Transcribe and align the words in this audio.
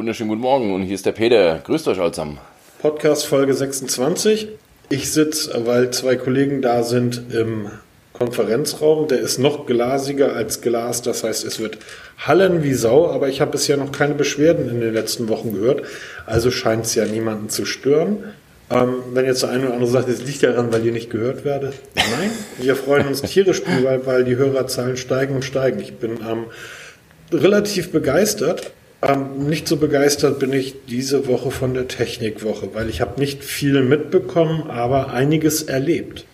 wunderschönen 0.00 0.30
guten 0.30 0.40
Morgen 0.40 0.74
und 0.74 0.80
hier 0.80 0.94
ist 0.94 1.04
der 1.04 1.12
Peter. 1.12 1.60
Grüßt 1.62 1.86
euch 1.88 2.00
allesamen. 2.00 2.38
Podcast 2.80 3.26
Folge 3.26 3.52
26. 3.52 4.48
Ich 4.88 5.12
sitze, 5.12 5.66
weil 5.66 5.90
zwei 5.90 6.16
Kollegen 6.16 6.62
da 6.62 6.82
sind, 6.84 7.20
im 7.34 7.68
Konferenzraum. 8.14 9.08
Der 9.08 9.20
ist 9.20 9.36
noch 9.36 9.66
glasiger 9.66 10.32
als 10.34 10.62
Glas, 10.62 11.02
das 11.02 11.22
heißt, 11.22 11.44
es 11.44 11.60
wird 11.60 11.76
hallen 12.16 12.62
wie 12.62 12.72
Sau, 12.72 13.10
aber 13.10 13.28
ich 13.28 13.42
habe 13.42 13.50
bisher 13.50 13.76
noch 13.76 13.92
keine 13.92 14.14
Beschwerden 14.14 14.70
in 14.70 14.80
den 14.80 14.94
letzten 14.94 15.28
Wochen 15.28 15.52
gehört. 15.52 15.82
Also 16.24 16.50
scheint 16.50 16.86
es 16.86 16.94
ja 16.94 17.04
niemanden 17.04 17.50
zu 17.50 17.66
stören. 17.66 18.24
Ähm, 18.70 19.02
wenn 19.12 19.26
jetzt 19.26 19.42
der 19.42 19.50
eine 19.50 19.64
oder 19.66 19.74
andere 19.74 19.90
sagt, 19.90 20.08
es 20.08 20.24
liegt 20.24 20.42
daran, 20.42 20.72
weil 20.72 20.82
ihr 20.82 20.92
nicht 20.92 21.10
gehört 21.10 21.44
werdet. 21.44 21.74
Nein, 21.94 22.30
wir 22.58 22.74
freuen 22.74 23.06
uns 23.06 23.20
tierisch, 23.20 23.60
weil, 23.82 24.06
weil 24.06 24.24
die 24.24 24.36
Hörerzahlen 24.36 24.96
steigen 24.96 25.34
und 25.34 25.44
steigen. 25.44 25.78
Ich 25.78 25.98
bin 25.98 26.20
ähm, 26.26 26.46
relativ 27.30 27.92
begeistert. 27.92 28.72
Ähm, 29.02 29.46
nicht 29.48 29.66
so 29.66 29.78
begeistert 29.78 30.38
bin 30.38 30.52
ich 30.52 30.74
diese 30.86 31.26
Woche 31.26 31.50
von 31.50 31.72
der 31.72 31.88
Technikwoche, 31.88 32.74
weil 32.74 32.90
ich 32.90 33.00
habe 33.00 33.18
nicht 33.18 33.42
viel 33.42 33.82
mitbekommen, 33.82 34.70
aber 34.70 35.12
einiges 35.12 35.62
erlebt. 35.62 36.26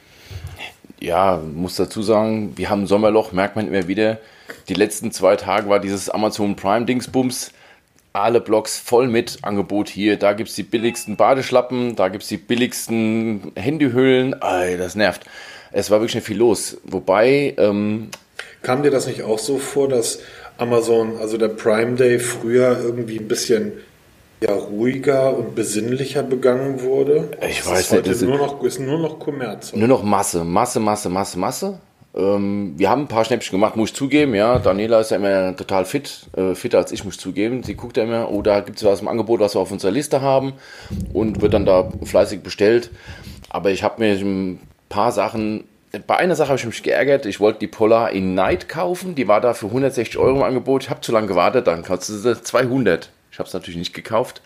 Ja, 0.99 1.41
muss 1.55 1.77
dazu 1.77 2.03
sagen, 2.03 2.55
wir 2.57 2.71
haben 2.71 2.83
ein 2.83 2.87
Sommerloch, 2.87 3.33
merkt 3.33 3.55
man 3.55 3.69
immer 3.69 3.87
wieder. 3.87 4.19
Die 4.69 4.75
letzten 4.75 5.13
zwei 5.13 5.37
Tage 5.37 5.69
war 5.69 5.79
dieses 5.79 6.11
Amazon 6.11 6.57
Prime 6.57 6.87
Dingsbums. 6.87 7.53
Alle 8.13 8.41
Blogs 8.41 8.79
voll 8.79 9.07
mit 9.09 9.39
Angebot 9.43 9.89
hier. 9.89 10.17
Da 10.17 10.33
gibt 10.33 10.49
es 10.49 10.57
die 10.57 10.63
billigsten 10.63 11.17
Badeschlappen, 11.17 11.95
da 11.97 12.09
gibt 12.09 12.23
es 12.23 12.31
die 12.31 12.39
billigsten 12.39 13.53
Handyhüllen. 13.55 14.43
Ay, 14.43 14.77
das 14.79 14.95
nervt. 14.95 15.23
Es 15.71 15.91
war 15.91 16.01
wirklich 16.01 16.15
nicht 16.15 16.27
viel 16.27 16.39
los. 16.39 16.79
Wobei. 16.85 17.55
Ähm, 17.59 18.09
Kam 18.63 18.83
dir 18.83 18.91
das 18.91 19.07
nicht 19.07 19.23
auch 19.23 19.39
so 19.39 19.59
vor, 19.59 19.89
dass 19.89 20.21
Amazon, 20.59 21.19
also 21.21 21.37
der 21.37 21.49
Prime 21.49 21.97
Day 21.97 22.19
früher 22.19 22.79
irgendwie 22.83 23.19
ein 23.19 23.29
bisschen 23.29 23.73
ja, 24.41 24.53
ruhiger 24.53 25.37
und 25.37 25.55
besinnlicher 25.55 26.23
begangen 26.23 26.83
wurde. 26.83 27.31
Ich 27.49 27.59
das 27.59 27.71
weiß 27.71 27.81
ist 27.81 27.93
nicht. 27.93 28.07
Ist 28.07 28.23
nur 28.23 28.39
noch, 28.39 28.63
ist 28.63 28.81
nur 28.81 28.99
noch 28.99 29.19
Kommerz. 29.19 29.73
Nur 29.75 29.89
noch 29.89 30.03
Masse, 30.03 30.45
Masse, 30.45 30.81
Masse, 30.81 31.09
Masse, 31.09 31.39
Masse. 31.39 31.79
Ähm, 32.15 32.75
wir 32.77 32.89
haben 32.89 33.03
ein 33.03 33.09
paar 33.09 33.25
Schnäppchen 33.25 33.53
gemacht, 33.53 33.77
muss 33.77 33.91
ich 33.91 33.97
zugeben. 33.97 34.35
Ja, 34.35 34.59
Daniela 34.59 35.01
ist 35.01 35.11
ja 35.11 35.19
immer 35.19 35.55
total 35.57 35.85
fit, 35.85 36.27
äh, 36.37 36.55
fitter 36.55 36.79
als 36.79 36.93
ich, 36.93 37.05
muss 37.05 37.15
ich 37.15 37.21
zugeben. 37.21 37.63
Sie 37.63 37.75
guckt 37.75 37.97
ja 37.97 38.05
immer, 38.05 38.31
oh, 38.31 38.43
da 38.43 38.61
gibt 38.61 38.79
es 38.79 38.85
was 38.85 39.01
im 39.01 39.09
Angebot, 39.09 39.41
was 39.41 39.55
wir 39.55 39.61
auf 39.61 39.71
unserer 39.71 39.91
Liste 39.91 40.23
haben 40.23 40.55
und 41.13 41.43
wird 41.43 41.55
dann 41.55 41.67
da 41.67 41.91
fleißig 42.05 42.43
bestellt. 42.43 42.91
Aber 43.51 43.71
ich 43.71 43.83
habe 43.83 44.03
mir 44.03 44.15
ein 44.15 44.61
paar 44.89 45.13
Sachen 45.13 45.65
bei 46.07 46.17
einer 46.17 46.35
Sache 46.35 46.49
habe 46.49 46.59
ich 46.59 46.67
mich 46.67 46.83
geärgert. 46.83 47.27
Ich 47.27 47.41
wollte 47.41 47.61
die 47.61 47.67
Polar 47.67 48.11
in 48.11 48.35
Night 48.35 48.69
kaufen. 48.69 49.15
Die 49.15 49.29
war 49.29 49.41
da 49.41 49.55
für 49.55 49.67
160 49.67 50.19
Euro 50.19 50.37
im 50.37 50.43
Angebot. 50.43 50.85
Ich 50.85 50.91
habe 50.91 51.01
zu 51.01 51.13
lange 51.13 51.27
gewartet. 51.27 51.67
Dann 51.67 51.85
kostet 51.85 52.23
sie 52.23 52.43
200. 52.43 53.11
Ich 53.31 53.39
habe 53.39 53.47
es 53.47 53.55
natürlich 53.55 53.77
nicht 53.79 53.95
gekauft. 53.95 54.43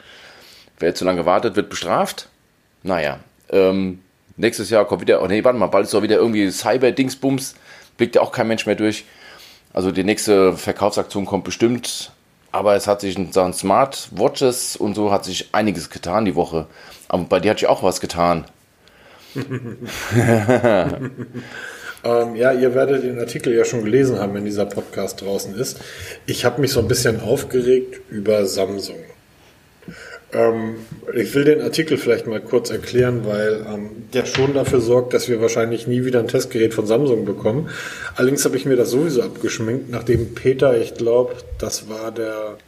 Wer 0.79 0.95
zu 0.95 1.05
lange 1.05 1.21
gewartet, 1.21 1.57
wird 1.57 1.71
bestraft. 1.71 2.29
Naja, 2.83 3.21
ähm, 3.51 4.01
nächstes 4.37 4.71
Jahr 4.71 4.85
kommt 4.87 5.03
wieder, 5.03 5.23
oh 5.23 5.27
nee, 5.27 5.45
warte 5.45 5.59
mal, 5.59 5.67
bald 5.67 5.85
ist 5.85 5.95
doch 5.95 6.03
wieder 6.03 6.17
irgendwie 6.17 6.51
Cyber-Dingsbums. 6.51 7.55
Blickt 7.97 8.15
ja 8.15 8.23
auch 8.23 8.33
kein 8.33 8.49
Mensch 8.49 8.67
mehr 8.67 8.77
durch. 8.77 9.05
Also 9.73 9.93
die 9.93 10.05
nächste 10.05 10.57
Verkaufsaktion 10.57 11.27
kommt 11.27 11.45
bestimmt. 11.45 12.13
Aber 12.53 12.75
es 12.75 12.87
hat 12.89 13.01
sich 13.01 13.17
in 13.17 13.33
Sachen 13.33 13.53
Smartwatches 13.53 14.77
und 14.77 14.95
so 14.95 15.13
hat 15.13 15.25
sich 15.25 15.51
einiges 15.53 15.91
getan 15.91 16.25
die 16.25 16.35
Woche. 16.35 16.67
Aber 17.09 17.25
bei 17.25 17.41
dir 17.41 17.53
hat 17.53 17.61
sich 17.61 17.69
auch 17.69 17.83
was 17.83 18.01
getan. 18.01 18.45
ähm, 22.05 22.35
ja, 22.37 22.53
ihr 22.53 22.75
werdet 22.75 23.05
den 23.05 23.19
Artikel 23.19 23.55
ja 23.55 23.65
schon 23.65 23.85
gelesen 23.85 24.19
haben, 24.19 24.35
wenn 24.35 24.45
dieser 24.45 24.67
Podcast 24.67 25.23
draußen 25.23 25.55
ist. 25.55 25.81
Ich 26.27 26.45
habe 26.45 26.61
mich 26.61 26.73
so 26.73 26.81
ein 26.81 26.89
bisschen 26.89 27.21
aufgeregt 27.21 28.01
über 28.11 28.47
Samsung. 28.47 28.99
Ähm, 30.33 30.77
ich 31.15 31.35
will 31.35 31.45
den 31.45 31.61
Artikel 31.61 31.97
vielleicht 31.97 32.27
mal 32.27 32.41
kurz 32.41 32.71
erklären, 32.71 33.23
weil 33.25 33.67
ähm, 33.69 33.91
der 34.13 34.27
schon 34.27 34.55
dafür 34.55 34.81
sorgt, 34.81 35.13
dass 35.13 35.29
wir 35.29 35.41
wahrscheinlich 35.41 35.87
nie 35.87 36.05
wieder 36.05 36.21
ein 36.21 36.29
Testgerät 36.29 36.75
von 36.75 36.87
Samsung 36.87 37.25
bekommen. 37.25 37.69
Allerdings 38.15 38.45
habe 38.45 38.57
ich 38.57 38.65
mir 38.65 38.77
das 38.77 38.91
sowieso 38.91 39.23
abgeschminkt, 39.23 39.91
nachdem 39.91 40.35
Peter, 40.35 40.77
ich 40.77 40.95
glaube, 40.95 41.35
das 41.59 41.89
war 41.89 42.13
der 42.13 42.59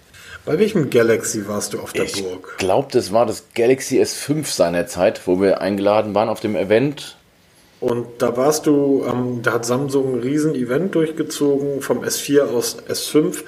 bei 0.45 0.59
welchem 0.59 0.91
Galaxy 0.91 1.47
warst 1.47 1.75
du 1.75 1.81
auf 1.81 1.93
der 1.93 2.05
ich 2.05 2.23
Burg? 2.23 2.49
Ich 2.53 2.59
glaube, 2.59 2.89
das 2.91 3.13
war 3.13 3.27
das 3.27 3.45
Galaxy 3.55 4.01
S5 4.01 4.47
seinerzeit, 4.47 5.27
wo 5.27 5.41
wir 5.41 5.61
eingeladen 5.61 6.15
waren 6.15 6.29
auf 6.29 6.41
dem 6.41 6.57
Event. 6.57 7.17
Und 7.83 8.07
da 8.19 8.37
warst 8.37 8.67
du, 8.67 9.05
ähm, 9.09 9.41
da 9.43 9.55
hat 9.55 9.67
Samsung 9.67 10.15
ein 10.15 10.21
Riesen-Event 10.21 10.95
durchgezogen, 10.95 11.81
vom 11.81 12.05
S4 12.05 12.43
aus 12.43 12.77
S5. 12.89 13.39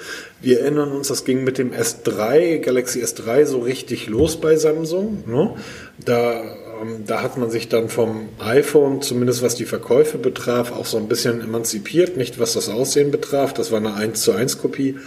Wir 0.41 0.59
erinnern 0.59 0.91
uns, 0.91 1.07
das 1.07 1.23
ging 1.23 1.45
mit 1.45 1.57
dem 1.57 1.71
S3, 1.71 2.59
Galaxy 2.59 3.01
S3 3.01 3.45
so 3.45 3.59
richtig 3.59 4.07
los 4.07 4.35
bei 4.35 4.57
Samsung. 4.57 5.23
Ne? 5.25 5.55
Da, 6.03 6.41
ähm, 6.81 7.05
da 7.07 7.21
hat 7.21 7.37
man 7.37 7.49
sich 7.49 7.69
dann 7.69 7.87
vom 7.87 8.27
iPhone, 8.39 9.01
zumindest 9.01 9.41
was 9.41 9.55
die 9.55 9.63
Verkäufe 9.63 10.17
betraf, 10.17 10.73
auch 10.73 10.85
so 10.85 10.97
ein 10.97 11.07
bisschen 11.07 11.39
emanzipiert, 11.39 12.17
nicht 12.17 12.37
was 12.37 12.51
das 12.51 12.67
Aussehen 12.67 13.11
betraf. 13.11 13.53
Das 13.53 13.71
war 13.71 13.77
eine 13.77 13.93
1 13.93 14.21
zu 14.21 14.33
1 14.33 14.57
Kopie. 14.57 14.99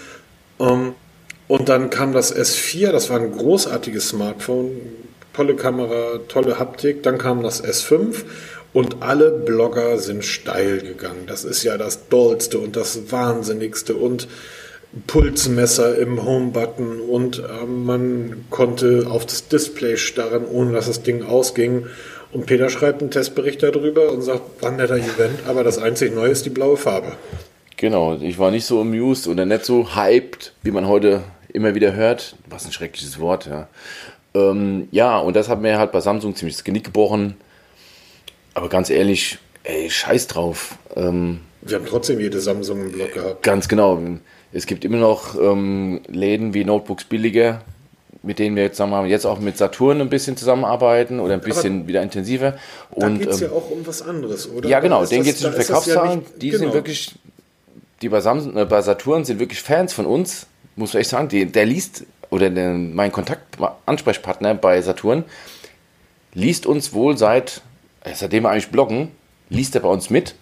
Ähm, 0.58 0.94
und 1.48 1.70
dann 1.70 1.88
kam 1.88 2.12
das 2.12 2.34
S4, 2.34 2.92
das 2.92 3.08
war 3.08 3.18
ein 3.18 3.32
großartiges 3.32 4.10
Smartphone, 4.10 4.70
tolle 5.32 5.56
Kamera, 5.56 6.20
tolle 6.28 6.58
Haptik. 6.58 7.02
Dann 7.02 7.16
kam 7.16 7.42
das 7.42 7.64
S5 7.64 8.24
und 8.74 8.96
alle 9.00 9.30
Blogger 9.30 9.98
sind 9.98 10.24
steil 10.24 10.80
gegangen. 10.80 11.24
Das 11.26 11.44
ist 11.44 11.62
ja 11.62 11.78
das 11.78 12.08
Dollste 12.08 12.58
und 12.58 12.76
das 12.76 13.10
Wahnsinnigste 13.10 13.94
und 13.94 14.28
Pulsmesser 15.06 15.98
im 15.98 16.24
Home-Button 16.24 17.00
und 17.00 17.38
äh, 17.38 17.66
man 17.66 18.46
konnte 18.50 19.06
auf 19.08 19.26
das 19.26 19.46
Display 19.48 19.96
starren, 19.96 20.46
ohne 20.46 20.72
dass 20.72 20.86
das 20.86 21.02
Ding 21.02 21.22
ausging. 21.22 21.86
Und 22.32 22.46
Peter 22.46 22.68
schreibt 22.68 23.00
einen 23.00 23.10
Testbericht 23.10 23.62
darüber 23.62 24.10
und 24.10 24.22
sagt, 24.22 24.42
wann 24.60 24.76
netter 24.76 24.96
Event, 24.96 25.40
aber 25.46 25.62
das 25.62 25.78
einzig 25.78 26.14
Neue 26.14 26.30
ist 26.30 26.46
die 26.46 26.50
blaue 26.50 26.76
Farbe. 26.76 27.12
Genau, 27.76 28.18
ich 28.20 28.38
war 28.38 28.50
nicht 28.50 28.66
so 28.66 28.80
amused 28.80 29.28
oder 29.28 29.44
nicht 29.44 29.64
so 29.64 29.94
hyped, 29.94 30.52
wie 30.62 30.72
man 30.72 30.88
heute 30.88 31.22
immer 31.58 31.74
wieder 31.74 31.92
hört. 31.92 32.36
Was 32.48 32.64
ein 32.64 32.72
schreckliches 32.72 33.18
Wort, 33.18 33.46
ja. 33.46 33.68
Ähm, 34.34 34.88
ja, 34.90 35.18
und 35.18 35.36
das 35.36 35.48
hat 35.48 35.60
mir 35.60 35.78
halt 35.78 35.92
bei 35.92 36.00
Samsung 36.00 36.34
ziemlich 36.34 36.56
das 36.56 36.64
Genick 36.64 36.84
gebrochen. 36.84 37.36
Aber 38.54 38.68
ganz 38.68 38.90
ehrlich, 38.90 39.38
ey, 39.64 39.90
scheiß 39.90 40.28
drauf. 40.28 40.76
Ähm, 40.96 41.40
Wir 41.62 41.76
haben 41.76 41.86
trotzdem 41.86 42.20
jede 42.20 42.40
Samsung 42.40 42.80
im 42.80 42.92
Blog 42.92 43.12
gehabt. 43.12 43.42
Ganz 43.42 43.68
genau. 43.68 44.00
Es 44.52 44.66
gibt 44.66 44.84
immer 44.84 44.98
noch 44.98 45.38
ähm, 45.38 46.00
Läden 46.08 46.54
wie 46.54 46.64
Notebooks 46.64 47.04
billiger, 47.04 47.62
mit 48.22 48.38
denen 48.38 48.56
wir 48.56 48.62
jetzt, 48.62 48.76
sagen 48.78 48.90
wir 48.90 49.04
jetzt 49.06 49.26
auch 49.26 49.40
mit 49.40 49.58
Saturn 49.58 50.00
ein 50.00 50.08
bisschen 50.08 50.36
zusammenarbeiten 50.36 51.20
oder 51.20 51.34
ein 51.34 51.40
bisschen 51.40 51.80
Aber 51.80 51.88
wieder 51.88 52.02
intensiver. 52.02 52.54
Und, 52.90 53.02
da 53.02 53.08
geht 53.24 53.28
es 53.28 53.42
ähm, 53.42 53.48
ja 53.48 53.56
auch 53.56 53.70
um 53.70 53.86
was 53.86 54.02
anderes, 54.02 54.50
oder? 54.50 54.68
Ja, 54.68 54.80
genau. 54.80 55.04
Denen 55.04 55.24
geht 55.24 55.36
es 55.36 55.44
um 55.44 55.52
Verkaufszahlen. 55.52 56.20
Ja 56.20 56.26
die 56.40 56.50
genau. 56.50 56.64
sind 56.64 56.74
wirklich, 56.74 57.14
die 58.00 58.08
bei, 58.08 58.20
Samsung, 58.20 58.56
äh, 58.56 58.64
bei 58.64 58.80
Saturn 58.80 59.24
sind 59.24 59.38
wirklich 59.38 59.60
Fans 59.62 59.92
von 59.92 60.06
uns 60.06 60.46
muss 60.78 60.94
ich 60.94 61.08
sagen, 61.08 61.28
die, 61.28 61.46
der 61.46 61.66
liest, 61.66 62.06
oder 62.30 62.50
der, 62.50 62.72
mein 62.72 63.12
Kontakt-Ansprechpartner 63.12 64.54
bei 64.54 64.80
Saturn, 64.80 65.24
liest 66.34 66.66
uns 66.66 66.92
wohl 66.92 67.18
seit, 67.18 67.62
seitdem 68.14 68.44
wir 68.44 68.50
eigentlich 68.50 68.70
bloggen, 68.70 69.10
liest 69.48 69.74
er 69.74 69.82
bei 69.82 69.88
uns 69.88 70.10
mit 70.10 70.34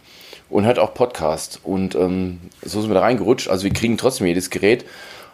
und 0.51 0.65
hört 0.65 0.79
auch 0.79 0.95
Podcast. 0.95 1.61
Und 1.63 1.95
ähm, 1.95 2.41
so 2.63 2.81
sind 2.81 2.91
wir 2.91 2.95
da 2.95 3.01
reingerutscht. 3.01 3.49
Also 3.49 3.65
wir 3.65 3.73
kriegen 3.73 3.97
trotzdem 3.97 4.27
jedes 4.27 4.51
Gerät, 4.51 4.85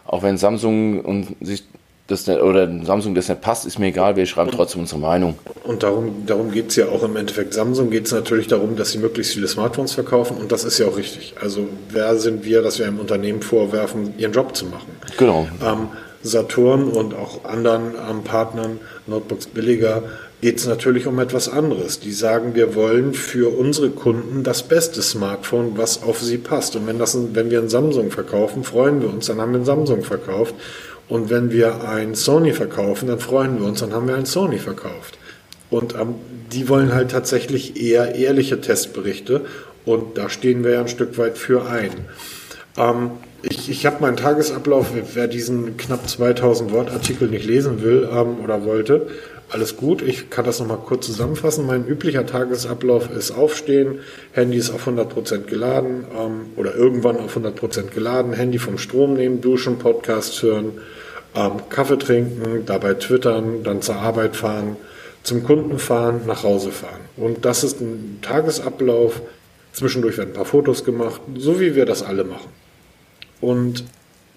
auch 0.05 0.23
wenn 0.23 0.37
Samsung 0.37 1.01
und 1.01 1.35
sich 1.41 1.63
das 2.07 2.27
nicht, 2.27 2.41
oder 2.41 2.69
Samsung 2.83 3.15
das 3.15 3.29
nicht 3.29 3.41
passt, 3.41 3.65
ist 3.65 3.79
mir 3.79 3.87
egal, 3.87 4.15
wir 4.15 4.25
schreiben 4.25 4.51
trotzdem 4.51 4.81
unsere 4.81 4.99
Meinung. 4.99 5.35
Und 5.63 5.83
darum, 5.83 6.25
darum 6.25 6.51
geht 6.51 6.69
es 6.69 6.75
ja 6.75 6.87
auch 6.87 7.03
im 7.03 7.15
Endeffekt. 7.15 7.53
Samsung 7.53 7.89
geht 7.89 8.05
es 8.07 8.11
natürlich 8.11 8.47
darum, 8.47 8.75
dass 8.75 8.91
sie 8.91 8.97
möglichst 8.97 9.33
viele 9.33 9.47
Smartphones 9.47 9.93
verkaufen 9.93 10.37
und 10.37 10.51
das 10.51 10.63
ist 10.65 10.77
ja 10.79 10.87
auch 10.87 10.97
richtig. 10.97 11.35
Also 11.41 11.67
wer 11.89 12.17
sind 12.17 12.43
wir, 12.43 12.61
dass 12.61 12.79
wir 12.79 12.87
einem 12.87 12.99
Unternehmen 12.99 13.41
vorwerfen, 13.41 14.13
ihren 14.17 14.33
Job 14.33 14.55
zu 14.55 14.65
machen? 14.65 14.91
Genau. 15.17 15.47
Ähm, 15.65 15.87
Saturn 16.23 16.87
und 16.87 17.13
auch 17.13 17.43
anderen 17.45 17.93
ähm, 18.09 18.23
Partnern, 18.23 18.79
Notebooks 19.07 19.47
billiger, 19.47 20.03
geht 20.41 20.57
es 20.57 20.67
natürlich 20.67 21.07
um 21.07 21.19
etwas 21.19 21.47
anderes. 21.47 21.99
Die 22.01 22.11
sagen, 22.11 22.53
wir 22.53 22.75
wollen 22.75 23.13
für 23.13 23.57
unsere 23.57 23.89
Kunden 23.89 24.43
das 24.43 24.63
beste 24.63 25.01
Smartphone, 25.01 25.77
was 25.77 26.03
auf 26.03 26.21
sie 26.21 26.37
passt. 26.37 26.75
Und 26.75 26.85
wenn, 26.85 26.99
das, 26.99 27.17
wenn 27.33 27.49
wir 27.49 27.59
ein 27.59 27.69
Samsung 27.69 28.11
verkaufen, 28.11 28.65
freuen 28.65 29.01
wir 29.01 29.09
uns, 29.09 29.27
dann 29.27 29.39
haben 29.39 29.53
wir 29.53 29.59
ein 29.59 29.65
Samsung 29.65 30.03
verkauft. 30.03 30.55
Und 31.09 31.29
wenn 31.29 31.51
wir 31.51 31.87
ein 31.87 32.15
Sony 32.15 32.53
verkaufen, 32.53 33.07
dann 33.07 33.19
freuen 33.19 33.59
wir 33.59 33.67
uns, 33.67 33.81
dann 33.81 33.93
haben 33.93 34.07
wir 34.07 34.15
ein 34.15 34.25
Sony 34.25 34.57
verkauft. 34.57 35.17
Und 35.69 35.95
ähm, 35.95 36.15
die 36.51 36.69
wollen 36.69 36.93
halt 36.93 37.11
tatsächlich 37.11 37.81
eher 37.81 38.15
ehrliche 38.15 38.61
Testberichte 38.61 39.41
und 39.85 40.17
da 40.17 40.29
stehen 40.29 40.63
wir 40.63 40.71
ja 40.71 40.81
ein 40.81 40.87
Stück 40.87 41.17
weit 41.17 41.37
für 41.37 41.65
ein. 41.65 41.91
Ähm, 42.77 43.11
ich 43.41 43.69
ich 43.69 43.85
habe 43.85 44.01
meinen 44.01 44.17
Tagesablauf, 44.17 44.91
wer 45.13 45.27
diesen 45.27 45.75
knapp 45.77 46.07
2000 46.07 46.71
Wort 46.71 46.91
Artikel 46.91 47.27
nicht 47.27 47.45
lesen 47.45 47.81
will 47.81 48.07
ähm, 48.11 48.39
oder 48.43 48.63
wollte, 48.63 49.07
alles 49.53 49.77
gut. 49.77 50.01
Ich 50.01 50.29
kann 50.29 50.45
das 50.45 50.59
nochmal 50.59 50.79
kurz 50.79 51.05
zusammenfassen. 51.05 51.65
Mein 51.65 51.87
üblicher 51.87 52.25
Tagesablauf 52.25 53.09
ist 53.11 53.31
aufstehen, 53.31 53.99
Handy 54.31 54.57
ist 54.57 54.71
auf 54.71 54.87
100% 54.87 55.43
geladen 55.43 56.05
ähm, 56.17 56.45
oder 56.55 56.75
irgendwann 56.75 57.17
auf 57.17 57.37
100% 57.37 57.91
geladen, 57.91 58.33
Handy 58.33 58.57
vom 58.57 58.77
Strom 58.77 59.13
nehmen, 59.13 59.41
duschen, 59.41 59.77
Podcast 59.77 60.41
hören, 60.41 60.73
ähm, 61.35 61.51
Kaffee 61.69 61.97
trinken, 61.97 62.65
dabei 62.65 62.95
twittern, 62.95 63.63
dann 63.63 63.81
zur 63.81 63.95
Arbeit 63.95 64.35
fahren, 64.35 64.75
zum 65.23 65.43
Kunden 65.43 65.79
fahren, 65.79 66.21
nach 66.25 66.43
Hause 66.43 66.71
fahren. 66.71 67.01
Und 67.15 67.45
das 67.45 67.63
ist 67.63 67.79
ein 67.79 68.19
Tagesablauf. 68.21 69.21
Zwischendurch 69.71 70.17
werden 70.17 70.31
ein 70.31 70.35
paar 70.35 70.45
Fotos 70.45 70.83
gemacht, 70.83 71.21
so 71.37 71.59
wie 71.59 71.75
wir 71.75 71.85
das 71.85 72.03
alle 72.03 72.23
machen. 72.23 72.49
Und 73.41 73.83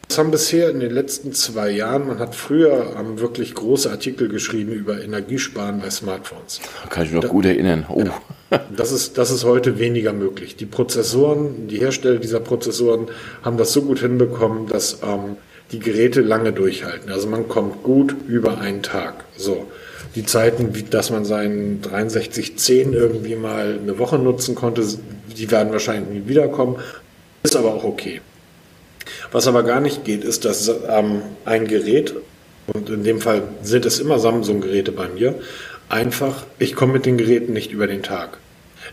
das 0.08 0.18
haben 0.18 0.30
bisher 0.30 0.70
in 0.70 0.80
den 0.80 0.92
letzten 0.92 1.32
zwei 1.32 1.70
Jahren, 1.70 2.06
man 2.06 2.18
hat 2.20 2.34
früher 2.34 2.94
ähm, 2.98 3.18
wirklich 3.18 3.54
große 3.54 3.90
Artikel 3.90 4.28
geschrieben 4.28 4.72
über 4.72 5.02
Energiesparen 5.02 5.80
bei 5.80 5.90
Smartphones. 5.90 6.60
Kann 6.90 7.04
ich 7.04 7.10
mich 7.10 7.16
noch 7.16 7.28
da, 7.28 7.28
gut 7.28 7.44
erinnern. 7.44 7.86
Oh. 7.88 8.04
Ja, 8.50 8.60
das, 8.76 8.92
ist, 8.92 9.18
das 9.18 9.30
ist 9.30 9.44
heute 9.44 9.78
weniger 9.78 10.12
möglich. 10.12 10.54
Die 10.56 10.66
Prozessoren, 10.66 11.66
die 11.66 11.78
Hersteller 11.78 12.18
dieser 12.18 12.40
Prozessoren 12.40 13.08
haben 13.42 13.56
das 13.56 13.72
so 13.72 13.82
gut 13.82 13.98
hinbekommen, 13.98 14.68
dass 14.68 15.00
ähm, 15.02 15.36
die 15.72 15.80
Geräte 15.80 16.20
lange 16.20 16.52
durchhalten. 16.52 17.10
Also 17.10 17.26
man 17.28 17.48
kommt 17.48 17.82
gut 17.82 18.14
über 18.28 18.58
einen 18.58 18.82
Tag. 18.82 19.24
So. 19.36 19.66
Die 20.14 20.24
Zeiten, 20.24 20.72
dass 20.90 21.10
man 21.10 21.24
seinen 21.24 21.82
6310 21.82 22.92
irgendwie 22.92 23.34
mal 23.34 23.78
eine 23.82 23.98
Woche 23.98 24.18
nutzen 24.18 24.54
konnte, 24.54 24.82
die 25.36 25.50
werden 25.50 25.72
wahrscheinlich 25.72 26.22
nie 26.22 26.28
wiederkommen. 26.28 26.76
Ist 27.42 27.56
aber 27.56 27.74
auch 27.74 27.84
okay. 27.84 28.20
Was 29.36 29.46
aber 29.46 29.64
gar 29.64 29.82
nicht 29.82 30.02
geht, 30.06 30.24
ist, 30.24 30.46
dass 30.46 30.66
ähm, 30.88 31.20
ein 31.44 31.66
Gerät, 31.66 32.14
und 32.72 32.88
in 32.88 33.04
dem 33.04 33.20
Fall 33.20 33.42
sind 33.62 33.84
es 33.84 34.00
immer 34.00 34.18
Samsung-Geräte 34.18 34.92
bei 34.92 35.08
mir, 35.08 35.34
einfach, 35.90 36.44
ich 36.58 36.74
komme 36.74 36.94
mit 36.94 37.04
den 37.04 37.18
Geräten 37.18 37.52
nicht 37.52 37.70
über 37.70 37.86
den 37.86 38.02
Tag. 38.02 38.38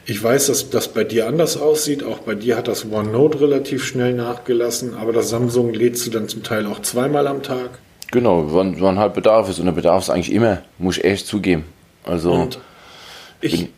Ich 0.06 0.22
weiß, 0.22 0.48
dass 0.48 0.69
das 0.69 0.90
bei 0.90 1.06
dir 1.06 1.28
anders 1.28 1.56
aussieht. 1.56 2.04
Auch 2.04 2.18
bei 2.18 2.36
dir 2.36 2.57
hat 2.57 2.68
das 2.68 2.84
OneNote 2.92 3.40
relativ 3.40 3.86
schnell 3.86 4.16
nachgelassen, 4.16 4.95
aber 4.95 5.13
das 5.13 5.30
Samsung 5.30 5.74
lädst 5.74 6.06
du 6.07 6.12
dann 6.12 6.28
zum 6.28 6.44
Teil 6.44 6.66
auch 6.66 6.81
zweimal 6.81 7.28
am 7.28 7.42
Tag. 7.42 7.80
Genau, 8.12 8.48
wann, 8.50 8.81
wann 8.81 9.00
halt 9.00 9.13
Bedarf 9.13 9.48
ist. 9.50 9.60
Und 9.60 9.68
der 9.68 9.72
Bedarf 9.72 10.04
ist 10.04 10.10
eigentlich 10.10 10.34
immer, 10.34 10.62
muss 10.78 10.98
ich 10.98 11.06
echt 11.06 11.25
zugeben. 11.25 11.63
Also. 12.04 12.34
Und 12.34 12.60
ich. 13.39 13.60
Bin, 13.60 13.69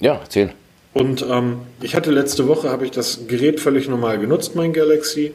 ja, 0.00 0.14
erzähl. 0.22 0.52
Und 0.94 1.22
ähm, 1.28 1.58
ich 1.82 1.94
hatte 1.94 2.10
letzte 2.10 2.48
Woche, 2.48 2.70
habe 2.70 2.86
ich 2.86 2.92
das 2.92 3.26
Gerät 3.28 3.60
völlig 3.60 3.90
normal 3.90 4.18
genutzt, 4.18 4.54
mein 4.54 4.72
Galaxy. 4.72 5.34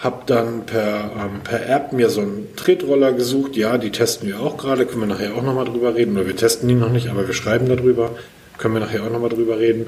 Hab 0.00 0.26
dann 0.26 0.64
per, 0.64 1.10
ähm, 1.14 1.40
per 1.44 1.68
App 1.68 1.92
mir 1.92 2.08
so 2.08 2.22
einen 2.22 2.48
Tretroller 2.56 3.12
gesucht. 3.12 3.56
Ja, 3.56 3.76
die 3.78 3.90
testen 3.90 4.28
wir 4.28 4.40
auch 4.40 4.56
gerade, 4.56 4.86
können 4.86 5.02
wir 5.02 5.06
nachher 5.06 5.34
auch 5.34 5.42
nochmal 5.42 5.66
drüber 5.66 5.94
reden. 5.94 6.16
Oder 6.16 6.26
wir 6.26 6.36
testen 6.36 6.68
die 6.68 6.74
noch 6.74 6.90
nicht, 6.90 7.08
aber 7.08 7.26
wir 7.26 7.34
schreiben 7.34 7.68
darüber. 7.68 8.12
Können 8.56 8.74
wir 8.74 8.80
nachher 8.80 9.04
auch 9.04 9.10
nochmal 9.10 9.30
drüber 9.30 9.58
reden. 9.58 9.86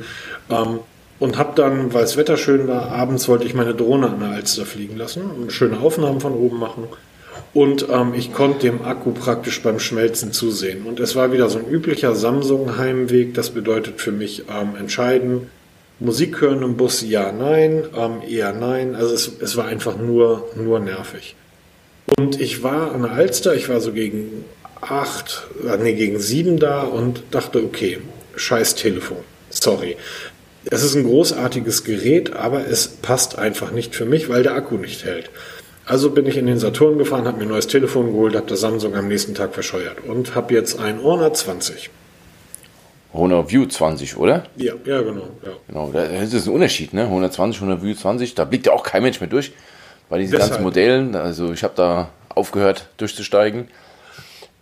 Ähm, 0.51 0.81
und 1.19 1.39
hab 1.39 1.57
dann, 1.57 1.95
weil 1.95 2.03
das 2.03 2.17
Wetter 2.17 2.37
schön 2.37 2.69
war, 2.69 2.91
abends 2.91 3.29
wollte 3.29 3.45
ich 3.45 3.55
meine 3.55 3.75
Drohne 3.75 4.11
an 4.11 4.21
der 4.21 4.31
Alster 4.31 4.67
fliegen 4.67 4.97
lassen 4.97 5.23
und 5.23 5.53
schöne 5.53 5.79
Aufnahmen 5.79 6.21
von 6.21 6.35
oben 6.35 6.59
machen. 6.59 6.89
Und 7.55 7.87
ähm, 7.91 8.13
ich 8.15 8.33
konnte 8.33 8.61
dem 8.61 8.85
Akku 8.85 9.13
praktisch 9.13 9.63
beim 9.63 9.79
Schmelzen 9.79 10.33
zusehen. 10.33 10.85
Und 10.85 11.01
es 11.01 11.15
war 11.15 11.33
wieder 11.33 11.49
so 11.49 11.59
ein 11.59 11.69
üblicher 11.69 12.15
Samsung-Heimweg. 12.15 13.35
Das 13.35 13.51
bedeutet 13.51 14.01
für 14.01 14.13
mich 14.13 14.45
ähm, 14.49 14.75
entscheiden, 14.79 15.49
Musik 16.03 16.41
hören 16.41 16.63
im 16.63 16.77
Bus, 16.77 17.03
ja, 17.03 17.33
nein, 17.33 17.85
ähm, 17.97 18.23
eher 18.29 18.53
nein. 18.53 18.95
Also 18.95 19.15
es, 19.15 19.31
es 19.41 19.57
war 19.57 19.67
einfach 19.67 19.97
nur, 19.97 20.49
nur 20.57 20.81
nervig. 20.81 21.37
Und 22.19 22.41
ich 22.41 22.63
war 22.63 22.93
an 22.93 23.03
der 23.03 23.13
Alster, 23.13 23.55
ich 23.55 23.69
war 23.69 23.81
so 23.81 23.93
gegen 23.93 24.45
acht, 24.81 25.47
äh, 25.65 25.77
nee, 25.77 25.95
gegen 25.95 26.19
sieben 26.19 26.59
da 26.59 26.83
und 26.83 27.23
dachte, 27.31 27.63
okay, 27.63 27.99
scheiß 28.37 28.75
Telefon. 28.75 29.19
Sorry. 29.51 29.97
Es 30.65 30.83
ist 30.83 30.95
ein 30.95 31.05
großartiges 31.05 31.85
Gerät, 31.85 32.35
aber 32.35 32.67
es 32.67 32.89
passt 32.89 33.39
einfach 33.39 33.73
nicht 33.73 33.95
für 33.95 34.05
mich, 34.05 34.29
weil 34.29 34.43
der 34.43 34.55
Akku 34.55 34.77
nicht 34.77 35.05
hält. 35.05 35.31
Also 35.85 36.11
bin 36.11 36.27
ich 36.27 36.37
in 36.37 36.47
den 36.47 36.59
Saturn 36.59 36.99
gefahren, 36.99 37.27
habe 37.27 37.39
mir 37.39 37.45
ein 37.45 37.49
neues 37.49 37.67
Telefon 37.67 38.13
geholt, 38.13 38.37
habe 38.37 38.47
das 38.47 38.61
Samsung 38.61 38.95
am 38.95 39.09
nächsten 39.09 39.35
Tag 39.35 39.55
verscheuert 39.55 40.05
und 40.07 40.35
habe 40.35 40.55
jetzt 40.55 40.79
ein 40.79 41.03
Honor 41.03 41.35
20. 41.35 41.91
Honor 43.13 43.51
View 43.51 43.67
20, 43.67 44.17
oder? 44.17 44.45
Ja, 44.57 44.75
ja, 44.85 45.03
genau. 45.03 45.29
Ja. 45.45 45.53
Genau, 45.69 45.91
das 45.93 46.33
ist 46.33 46.47
ein 46.47 46.55
Unterschied, 46.55 46.95
ne? 46.95 47.03
120, 47.05 47.61
Honor 47.61 47.83
View 47.83 47.95
20, 47.95 48.35
da 48.35 48.45
blickt 48.45 48.67
ja 48.67 48.73
auch 48.73 48.83
kein 48.83 49.03
Mensch 49.03 49.21
mehr 49.21 49.29
durch, 49.29 49.53
bei 50.09 50.19
diesen 50.19 50.33
Deshalb. 50.33 50.51
ganzen 50.53 50.63
Modellen. 50.65 51.15
Also 51.15 51.53
ich 51.53 51.63
habe 51.63 51.75
da 51.77 52.09
aufgehört 52.31 52.89
durchzusteigen. 52.97 53.69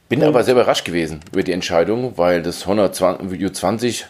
Bin 0.08 0.20
und 0.23 0.26
aber 0.26 0.43
sehr 0.43 0.55
überrascht 0.55 0.85
gewesen 0.85 1.20
über 1.32 1.44
die 1.44 1.52
Entscheidung, 1.52 2.14
weil 2.17 2.43
das 2.43 2.67
Honor 2.67 2.93
20, 2.93 3.31
View 3.31 3.50
20 3.50 4.06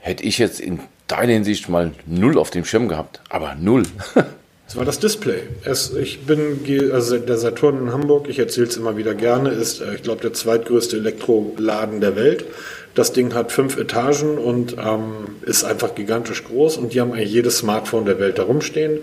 hätte 0.00 0.24
ich 0.24 0.38
jetzt 0.38 0.58
in 0.58 0.80
deiner 1.06 1.32
Hinsicht 1.32 1.68
mal 1.68 1.92
null 2.06 2.38
auf 2.38 2.50
dem 2.50 2.64
Schirm 2.64 2.88
gehabt. 2.88 3.20
Aber 3.28 3.54
null. 3.54 3.84
Das 4.72 4.78
war 4.78 4.86
das 4.86 5.00
Display. 5.00 5.42
Es, 5.64 5.92
ich 5.94 6.20
bin, 6.20 6.58
also 6.94 7.18
der 7.18 7.36
Saturn 7.36 7.76
in 7.76 7.92
Hamburg, 7.92 8.26
ich 8.30 8.38
erzähle 8.38 8.68
es 8.68 8.78
immer 8.78 8.96
wieder 8.96 9.12
gerne, 9.12 9.50
ist, 9.50 9.82
äh, 9.82 9.96
ich 9.96 10.02
glaube, 10.02 10.22
der 10.22 10.32
zweitgrößte 10.32 10.96
Elektroladen 10.96 12.00
der 12.00 12.16
Welt. 12.16 12.46
Das 12.94 13.12
Ding 13.12 13.34
hat 13.34 13.52
fünf 13.52 13.76
Etagen 13.76 14.38
und 14.38 14.78
ähm, 14.82 15.12
ist 15.42 15.64
einfach 15.64 15.94
gigantisch 15.94 16.44
groß 16.44 16.78
und 16.78 16.94
die 16.94 17.02
haben 17.02 17.12
eigentlich 17.12 17.34
jedes 17.34 17.58
Smartphone 17.58 18.06
der 18.06 18.18
Welt 18.18 18.38
da 18.38 18.44
rumstehen 18.44 19.00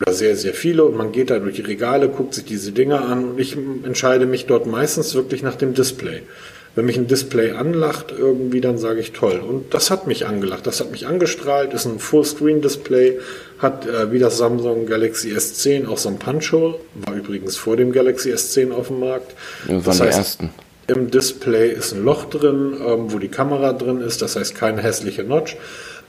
oder 0.00 0.12
sehr, 0.12 0.34
sehr 0.34 0.54
viele 0.54 0.84
und 0.84 0.96
man 0.96 1.12
geht 1.12 1.30
da 1.30 1.38
durch 1.38 1.54
die 1.54 1.62
Regale, 1.62 2.08
guckt 2.08 2.34
sich 2.34 2.44
diese 2.44 2.72
Dinger 2.72 3.08
an 3.08 3.30
und 3.30 3.38
ich 3.38 3.56
entscheide 3.84 4.26
mich 4.26 4.46
dort 4.46 4.66
meistens 4.66 5.14
wirklich 5.14 5.44
nach 5.44 5.54
dem 5.54 5.72
Display. 5.72 6.22
Wenn 6.74 6.84
mich 6.84 6.98
ein 6.98 7.06
Display 7.06 7.52
anlacht 7.52 8.12
irgendwie, 8.16 8.60
dann 8.60 8.76
sage 8.76 9.00
ich 9.00 9.12
toll. 9.12 9.38
Und 9.38 9.72
das 9.72 9.90
hat 9.90 10.08
mich 10.08 10.26
angelacht, 10.26 10.66
das 10.66 10.80
hat 10.80 10.90
mich 10.90 11.06
angestrahlt, 11.06 11.72
ist 11.72 11.86
ein 11.86 12.00
Full-Screen-Display, 12.00 13.20
hat 13.58 13.86
äh, 13.86 14.12
wie 14.12 14.18
das 14.18 14.38
Samsung 14.38 14.86
Galaxy 14.86 15.32
S10 15.32 15.88
auch 15.88 15.98
so 15.98 16.08
ein 16.08 16.18
Punch-Hole, 16.18 16.76
war 16.94 17.14
übrigens 17.14 17.56
vor 17.56 17.76
dem 17.76 17.92
Galaxy 17.92 18.32
S10 18.32 18.72
auf 18.72 18.88
dem 18.88 19.00
Markt. 19.00 19.34
Ja, 19.68 19.80
das 19.80 20.00
heißt, 20.00 20.18
ersten. 20.18 20.50
Im 20.88 21.10
Display 21.10 21.72
ist 21.72 21.92
ein 21.92 22.04
Loch 22.04 22.26
drin, 22.26 22.74
ähm, 22.86 23.12
wo 23.12 23.18
die 23.18 23.28
Kamera 23.28 23.72
drin 23.72 24.00
ist, 24.00 24.22
das 24.22 24.36
heißt 24.36 24.54
keine 24.54 24.82
hässliche 24.82 25.24
Notch. 25.24 25.56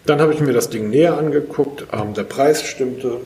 Dann 0.06 0.22
habe 0.22 0.34
ich 0.34 0.40
mir 0.40 0.54
das 0.54 0.70
Ding 0.70 0.90
näher 0.90 1.18
angeguckt, 1.18 1.86
ähm, 1.92 2.14
der 2.14 2.24
Preis 2.24 2.64
stimmte 2.64 3.22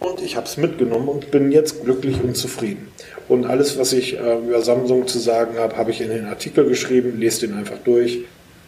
und 0.00 0.22
ich 0.22 0.36
habe 0.36 0.46
es 0.46 0.56
mitgenommen 0.56 1.08
und 1.08 1.30
bin 1.30 1.52
jetzt 1.52 1.84
glücklich 1.84 2.22
und 2.22 2.36
zufrieden. 2.36 2.88
Und 3.28 3.44
alles, 3.46 3.78
was 3.78 3.92
ich 3.92 4.18
äh, 4.18 4.38
über 4.38 4.62
Samsung 4.62 5.06
zu 5.06 5.18
sagen 5.18 5.58
habe, 5.58 5.76
habe 5.76 5.90
ich 5.90 6.00
in 6.00 6.08
den 6.08 6.26
Artikel 6.26 6.66
geschrieben, 6.66 7.18
lest 7.18 7.42
den 7.42 7.54
einfach 7.54 7.78
durch. 7.84 8.20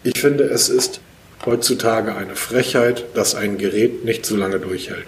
Ich 0.02 0.19
finde, 0.21 0.45
es 0.45 0.69
ist 0.69 1.00
heutzutage 1.47 2.14
eine 2.14 2.37
Frechheit, 2.37 3.04
dass 3.14 3.35
ein 3.35 3.59
Gerät 3.59 4.04
nicht 4.04 4.26
so 4.26 4.37
lange 4.37 4.59
durchhält. 4.59 5.07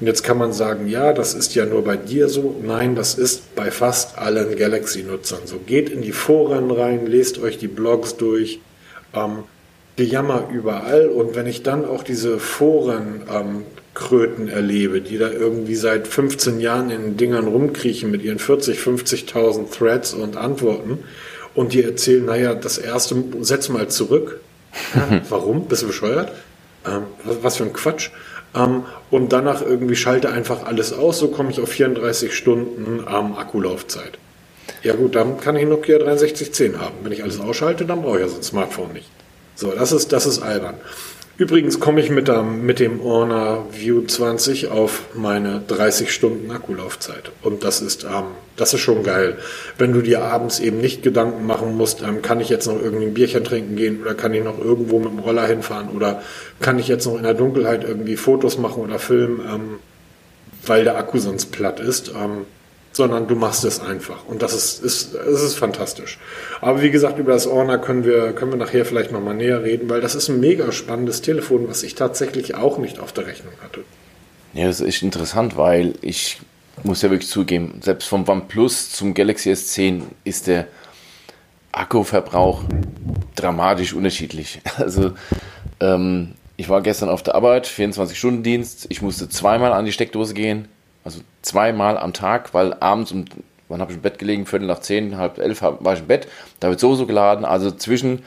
Und 0.00 0.06
jetzt 0.06 0.24
kann 0.24 0.38
man 0.38 0.52
sagen, 0.52 0.88
ja, 0.88 1.12
das 1.12 1.32
ist 1.32 1.54
ja 1.54 1.64
nur 1.64 1.84
bei 1.84 1.96
dir 1.96 2.28
so. 2.28 2.56
Nein, 2.60 2.96
das 2.96 3.14
ist 3.14 3.54
bei 3.54 3.70
fast 3.70 4.18
allen 4.18 4.56
Galaxy-Nutzern 4.56 5.42
so. 5.44 5.60
Geht 5.64 5.90
in 5.90 6.02
die 6.02 6.12
Foren 6.12 6.70
rein, 6.70 7.06
lest 7.06 7.40
euch 7.40 7.58
die 7.58 7.68
Blogs 7.68 8.16
durch. 8.16 8.60
Ähm, 9.14 9.44
Gejammer 9.96 10.48
überall. 10.52 11.08
Und 11.08 11.36
wenn 11.36 11.46
ich 11.46 11.62
dann 11.62 11.84
auch 11.84 12.02
diese 12.02 12.38
Forenkröten 12.38 14.48
ähm, 14.48 14.52
erlebe, 14.52 15.02
die 15.02 15.18
da 15.18 15.30
irgendwie 15.30 15.76
seit 15.76 16.08
15 16.08 16.60
Jahren 16.60 16.90
in 16.90 17.16
Dingern 17.16 17.46
rumkriechen 17.46 18.10
mit 18.10 18.22
ihren 18.22 18.38
40, 18.38 18.78
50.000 18.78 19.70
Threads 19.70 20.14
und 20.14 20.36
Antworten 20.36 21.00
und 21.54 21.74
die 21.74 21.82
erzählen, 21.82 22.24
naja, 22.24 22.54
das 22.54 22.78
erste, 22.78 23.22
setz 23.40 23.68
mal 23.68 23.88
zurück. 23.88 24.40
Ja, 24.94 25.20
warum? 25.28 25.66
Bist 25.66 25.82
du 25.82 25.86
bescheuert? 25.88 26.32
Ähm, 26.86 27.04
was 27.24 27.56
für 27.56 27.64
ein 27.64 27.72
Quatsch. 27.72 28.10
Ähm, 28.54 28.84
und 29.10 29.32
danach 29.32 29.62
irgendwie 29.62 29.96
schalte 29.96 30.30
einfach 30.30 30.64
alles 30.64 30.92
aus, 30.92 31.18
so 31.18 31.28
komme 31.28 31.50
ich 31.50 31.60
auf 31.60 31.68
34 31.70 32.34
Stunden 32.34 33.04
ähm, 33.08 33.34
Akkulaufzeit. 33.36 34.18
Ja 34.82 34.94
gut, 34.94 35.14
dann 35.14 35.38
kann 35.40 35.56
ich 35.56 35.66
Nokia 35.66 35.98
6310 35.98 36.80
haben. 36.80 36.96
Wenn 37.02 37.12
ich 37.12 37.22
alles 37.22 37.40
ausschalte, 37.40 37.84
dann 37.84 38.02
brauche 38.02 38.16
ich 38.16 38.22
ja 38.22 38.28
so 38.28 38.36
ein 38.36 38.42
Smartphone 38.42 38.92
nicht. 38.92 39.10
So, 39.54 39.70
das 39.70 39.92
ist, 39.92 40.12
das 40.12 40.26
ist 40.26 40.42
albern. 40.42 40.74
Übrigens 41.38 41.80
komme 41.80 42.00
ich 42.00 42.10
mit, 42.10 42.28
der, 42.28 42.42
mit 42.42 42.78
dem 42.78 43.02
Honor 43.02 43.66
View 43.72 44.02
20 44.02 44.68
auf 44.68 45.04
meine 45.14 45.62
30 45.66 46.12
Stunden 46.12 46.50
Akkulaufzeit. 46.50 47.32
Und 47.42 47.64
das 47.64 47.80
ist, 47.80 48.04
ähm, 48.04 48.24
das 48.56 48.74
ist 48.74 48.80
schon 48.80 49.02
geil. 49.02 49.38
Wenn 49.78 49.94
du 49.94 50.02
dir 50.02 50.22
abends 50.22 50.60
eben 50.60 50.78
nicht 50.78 51.02
Gedanken 51.02 51.46
machen 51.46 51.76
musst, 51.76 52.02
ähm, 52.02 52.20
kann 52.20 52.40
ich 52.40 52.50
jetzt 52.50 52.66
noch 52.66 52.80
irgendwie 52.80 53.06
ein 53.06 53.14
Bierchen 53.14 53.44
trinken 53.44 53.76
gehen 53.76 54.02
oder 54.02 54.14
kann 54.14 54.34
ich 54.34 54.44
noch 54.44 54.58
irgendwo 54.58 54.98
mit 54.98 55.08
dem 55.08 55.20
Roller 55.20 55.46
hinfahren 55.46 55.88
oder 55.88 56.22
kann 56.60 56.78
ich 56.78 56.88
jetzt 56.88 57.06
noch 57.06 57.16
in 57.16 57.22
der 57.22 57.34
Dunkelheit 57.34 57.82
irgendwie 57.82 58.16
Fotos 58.16 58.58
machen 58.58 58.82
oder 58.82 58.98
filmen, 58.98 59.40
ähm, 59.40 59.78
weil 60.66 60.84
der 60.84 60.98
Akku 60.98 61.18
sonst 61.18 61.46
platt 61.46 61.80
ist. 61.80 62.10
Ähm, 62.10 62.44
sondern 62.92 63.26
du 63.26 63.34
machst 63.34 63.64
es 63.64 63.80
einfach. 63.80 64.26
Und 64.26 64.42
das 64.42 64.54
ist, 64.54 64.82
ist, 64.82 65.14
ist 65.14 65.58
fantastisch. 65.58 66.18
Aber 66.60 66.82
wie 66.82 66.90
gesagt, 66.90 67.18
über 67.18 67.32
das 67.32 67.46
Orner 67.46 67.78
können 67.78 68.04
wir, 68.04 68.32
können 68.32 68.52
wir 68.52 68.58
nachher 68.58 68.84
vielleicht 68.84 69.12
nochmal 69.12 69.34
näher 69.34 69.62
reden, 69.62 69.88
weil 69.88 70.00
das 70.00 70.14
ist 70.14 70.28
ein 70.28 70.40
mega 70.40 70.70
spannendes 70.72 71.22
Telefon, 71.22 71.68
was 71.68 71.82
ich 71.82 71.94
tatsächlich 71.94 72.54
auch 72.54 72.78
nicht 72.78 72.98
auf 73.00 73.12
der 73.12 73.26
Rechnung 73.26 73.52
hatte. 73.62 73.80
Ja, 74.52 74.66
das 74.66 74.80
ist 74.80 75.02
interessant, 75.02 75.56
weil 75.56 75.94
ich 76.02 76.40
muss 76.84 77.02
ja 77.02 77.10
wirklich 77.10 77.30
zugeben, 77.30 77.80
selbst 77.82 78.08
vom 78.08 78.28
OnePlus 78.28 78.90
zum 78.92 79.14
Galaxy 79.14 79.50
S10 79.50 80.02
ist 80.24 80.46
der 80.46 80.66
Akkuverbrauch 81.72 82.64
dramatisch 83.34 83.94
unterschiedlich. 83.94 84.60
Also 84.76 85.12
ähm, 85.80 86.34
ich 86.56 86.68
war 86.68 86.82
gestern 86.82 87.08
auf 87.08 87.22
der 87.22 87.34
Arbeit, 87.34 87.66
24-Stunden-Dienst, 87.66 88.86
ich 88.90 89.00
musste 89.00 89.28
zweimal 89.28 89.72
an 89.72 89.84
die 89.84 89.92
Steckdose 89.92 90.34
gehen, 90.34 90.68
also 91.04 91.20
zweimal 91.42 91.98
am 91.98 92.12
Tag, 92.12 92.54
weil 92.54 92.74
abends 92.74 93.12
um 93.12 93.24
wann 93.68 93.80
habe 93.80 93.90
ich 93.90 93.96
im 93.96 94.02
Bett 94.02 94.18
gelegen? 94.18 94.46
Viertel 94.46 94.66
nach 94.66 94.80
zehn, 94.80 95.16
halb 95.16 95.38
elf 95.38 95.62
war 95.62 95.94
ich 95.94 96.00
im 96.00 96.06
Bett. 96.06 96.28
Da 96.60 96.68
wird 96.68 96.78
so 96.78 96.94
so 96.94 97.06
geladen. 97.06 97.44
Also 97.44 97.70
zwischen 97.70 98.22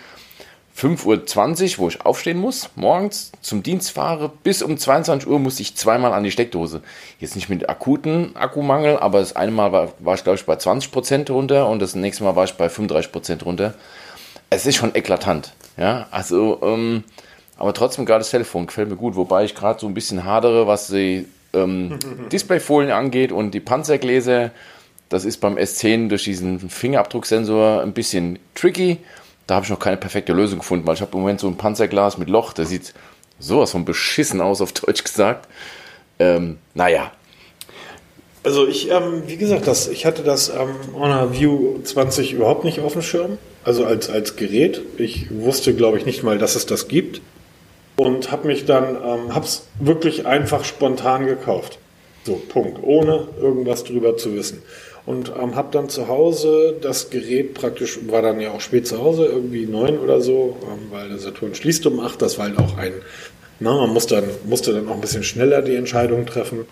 5.20 0.77 1.77
Uhr, 1.77 1.77
wo 1.77 1.88
ich 1.88 2.05
aufstehen 2.05 2.38
muss, 2.38 2.70
morgens 2.75 3.32
zum 3.41 3.63
Dienst 3.63 3.91
fahre, 3.91 4.29
bis 4.44 4.62
um 4.62 4.77
22 4.77 5.29
Uhr 5.29 5.39
muss 5.39 5.62
ich 5.62 5.75
zweimal 5.77 6.12
an 6.12 6.24
die 6.24 6.32
Steckdose. 6.32 6.82
Jetzt 7.20 7.36
nicht 7.36 7.48
mit 7.48 7.70
akuten 7.70 8.36
Akkumangel, 8.36 8.98
aber 8.98 9.20
das 9.20 9.38
eine 9.38 9.51
Mal 9.51 9.72
war, 9.72 9.94
war 10.00 10.15
ich, 10.15 10.24
glaube 10.24 10.38
ich, 10.38 10.46
bei 10.46 10.55
20% 10.55 11.32
runter 11.32 11.70
und 11.70 11.82
das 11.82 11.96
nächste 11.96 12.25
Mal 12.25 12.36
war 12.36 12.44
ich 12.44 12.55
bei 12.55 12.67
35% 12.67 13.44
runter. 13.44 13.74
Es 14.50 14.65
ist 14.65 14.75
schon 14.75 14.96
eklatant. 14.96 15.53
Ja, 15.77 16.08
also, 16.12 16.60
ähm, 16.62 17.05
aber 17.58 17.74
trotzdem 17.74 18.05
gerade 18.05 18.20
das 18.20 18.32
Telefon 18.32 18.67
gefällt 18.67 18.89
mir 18.89 18.98
gut, 18.98 19.15
wobei 19.15 19.46
ich 19.46 19.55
gerade 19.55 19.79
so 19.79 19.88
ein 19.88 19.94
bisschen 19.94 20.25
hadere, 20.25 20.67
was 20.67 20.88
die 20.88 21.25
ähm, 21.55 21.97
Displayfolien 22.31 22.91
angeht 22.91 23.31
und 23.31 23.51
die 23.51 23.59
Panzergläser. 23.59 24.51
Das 25.09 25.24
ist 25.24 25.38
beim 25.38 25.55
S10 25.55 26.09
durch 26.09 26.24
diesen 26.24 26.59
Fingerabdrucksensor 26.69 27.81
ein 27.81 27.93
bisschen 27.93 28.39
tricky 28.55 29.00
da 29.47 29.55
habe 29.55 29.65
ich 29.65 29.69
noch 29.69 29.79
keine 29.79 29.97
perfekte 29.97 30.33
Lösung 30.33 30.59
gefunden, 30.59 30.88
weil 30.88 30.95
ich 30.95 31.01
habe 31.01 31.12
im 31.13 31.19
Moment 31.19 31.39
so 31.39 31.47
ein 31.47 31.57
Panzerglas 31.57 32.17
mit 32.17 32.29
Loch, 32.29 32.53
der 32.53 32.65
sieht 32.65 32.93
sowas 33.39 33.71
von 33.71 33.85
beschissen 33.85 34.41
aus, 34.41 34.62
auf 34.62 34.71
Deutsch 34.74 35.03
gesagt. 35.03 35.47
Ähm, 36.17 36.57
naja. 36.74 37.12
Also 38.43 38.67
ich, 38.67 38.89
ähm, 38.89 39.24
wie 39.27 39.38
gesagt, 39.38 39.67
das, 39.67 39.88
ich 39.88 40.05
hatte 40.05 40.24
das 40.24 40.50
ähm, 40.50 40.75
Honor 40.93 41.33
View 41.33 41.79
20 41.83 42.33
überhaupt 42.33 42.63
nicht 42.63 42.79
auf 42.79 42.93
dem 42.93 43.01
Schirm, 43.01 43.38
also 43.63 43.85
als, 43.85 44.09
als 44.09 44.35
Gerät. 44.35 44.81
Ich 44.97 45.27
wusste, 45.31 45.74
glaube 45.74 45.97
ich, 45.97 46.05
nicht 46.05 46.24
mal, 46.24 46.38
dass 46.38 46.55
es 46.55 46.65
das 46.65 46.88
gibt. 46.88 47.21
Und 47.98 48.32
habe 48.32 48.48
mich 48.48 48.66
dann, 48.66 48.96
ähm, 48.96 49.34
habe 49.34 49.46
es 49.46 49.68
wirklich 49.80 50.25
einfach 50.25 50.66
spontan 50.66 51.25
gekauft. 51.25 51.80
So, 52.24 52.42
Punkt. 52.50 52.80
Ohne 52.84 53.28
irgendwas 53.40 53.84
drüber 53.84 54.18
zu 54.18 54.36
wissen 54.36 54.62
und 55.06 55.32
ähm, 55.40 55.56
habe 55.56 55.70
dann 55.72 55.90
zu 55.90 56.08
Hause 56.08 56.75
das 56.82 57.10
Gerät 57.10 57.54
praktisch, 57.54 58.00
war 58.08 58.22
dann 58.22 58.40
ja 58.40 58.52
auch 58.52 58.62
spät 58.62 58.88
zu 58.88 59.00
Hause, 59.00 59.25
irgendwie 59.25 59.66
neun 59.66 60.00
oder 60.00 60.22
so, 60.22 60.58
ähm, 60.64 60.88
weil 60.92 61.10
der 61.10 61.20
Saturn 61.20 61.54
schließt 61.54 61.86
um 61.86 62.00
acht, 62.00 62.22
das 62.22 62.38
war 62.38 62.46
halt 62.46 62.58
auch 62.58 62.78
ein, 62.78 62.94
na, 63.60 63.74
man 63.74 63.92
muss 63.92 64.08
dann, 64.08 64.24
musste 64.46 64.74
dann 64.74 64.88
auch 64.88 64.96
ein 64.96 65.02
bisschen 65.02 65.24
schneller 65.24 65.62
die 65.62 65.75
Entscheidung 65.75 66.25
treffen. 66.25 66.66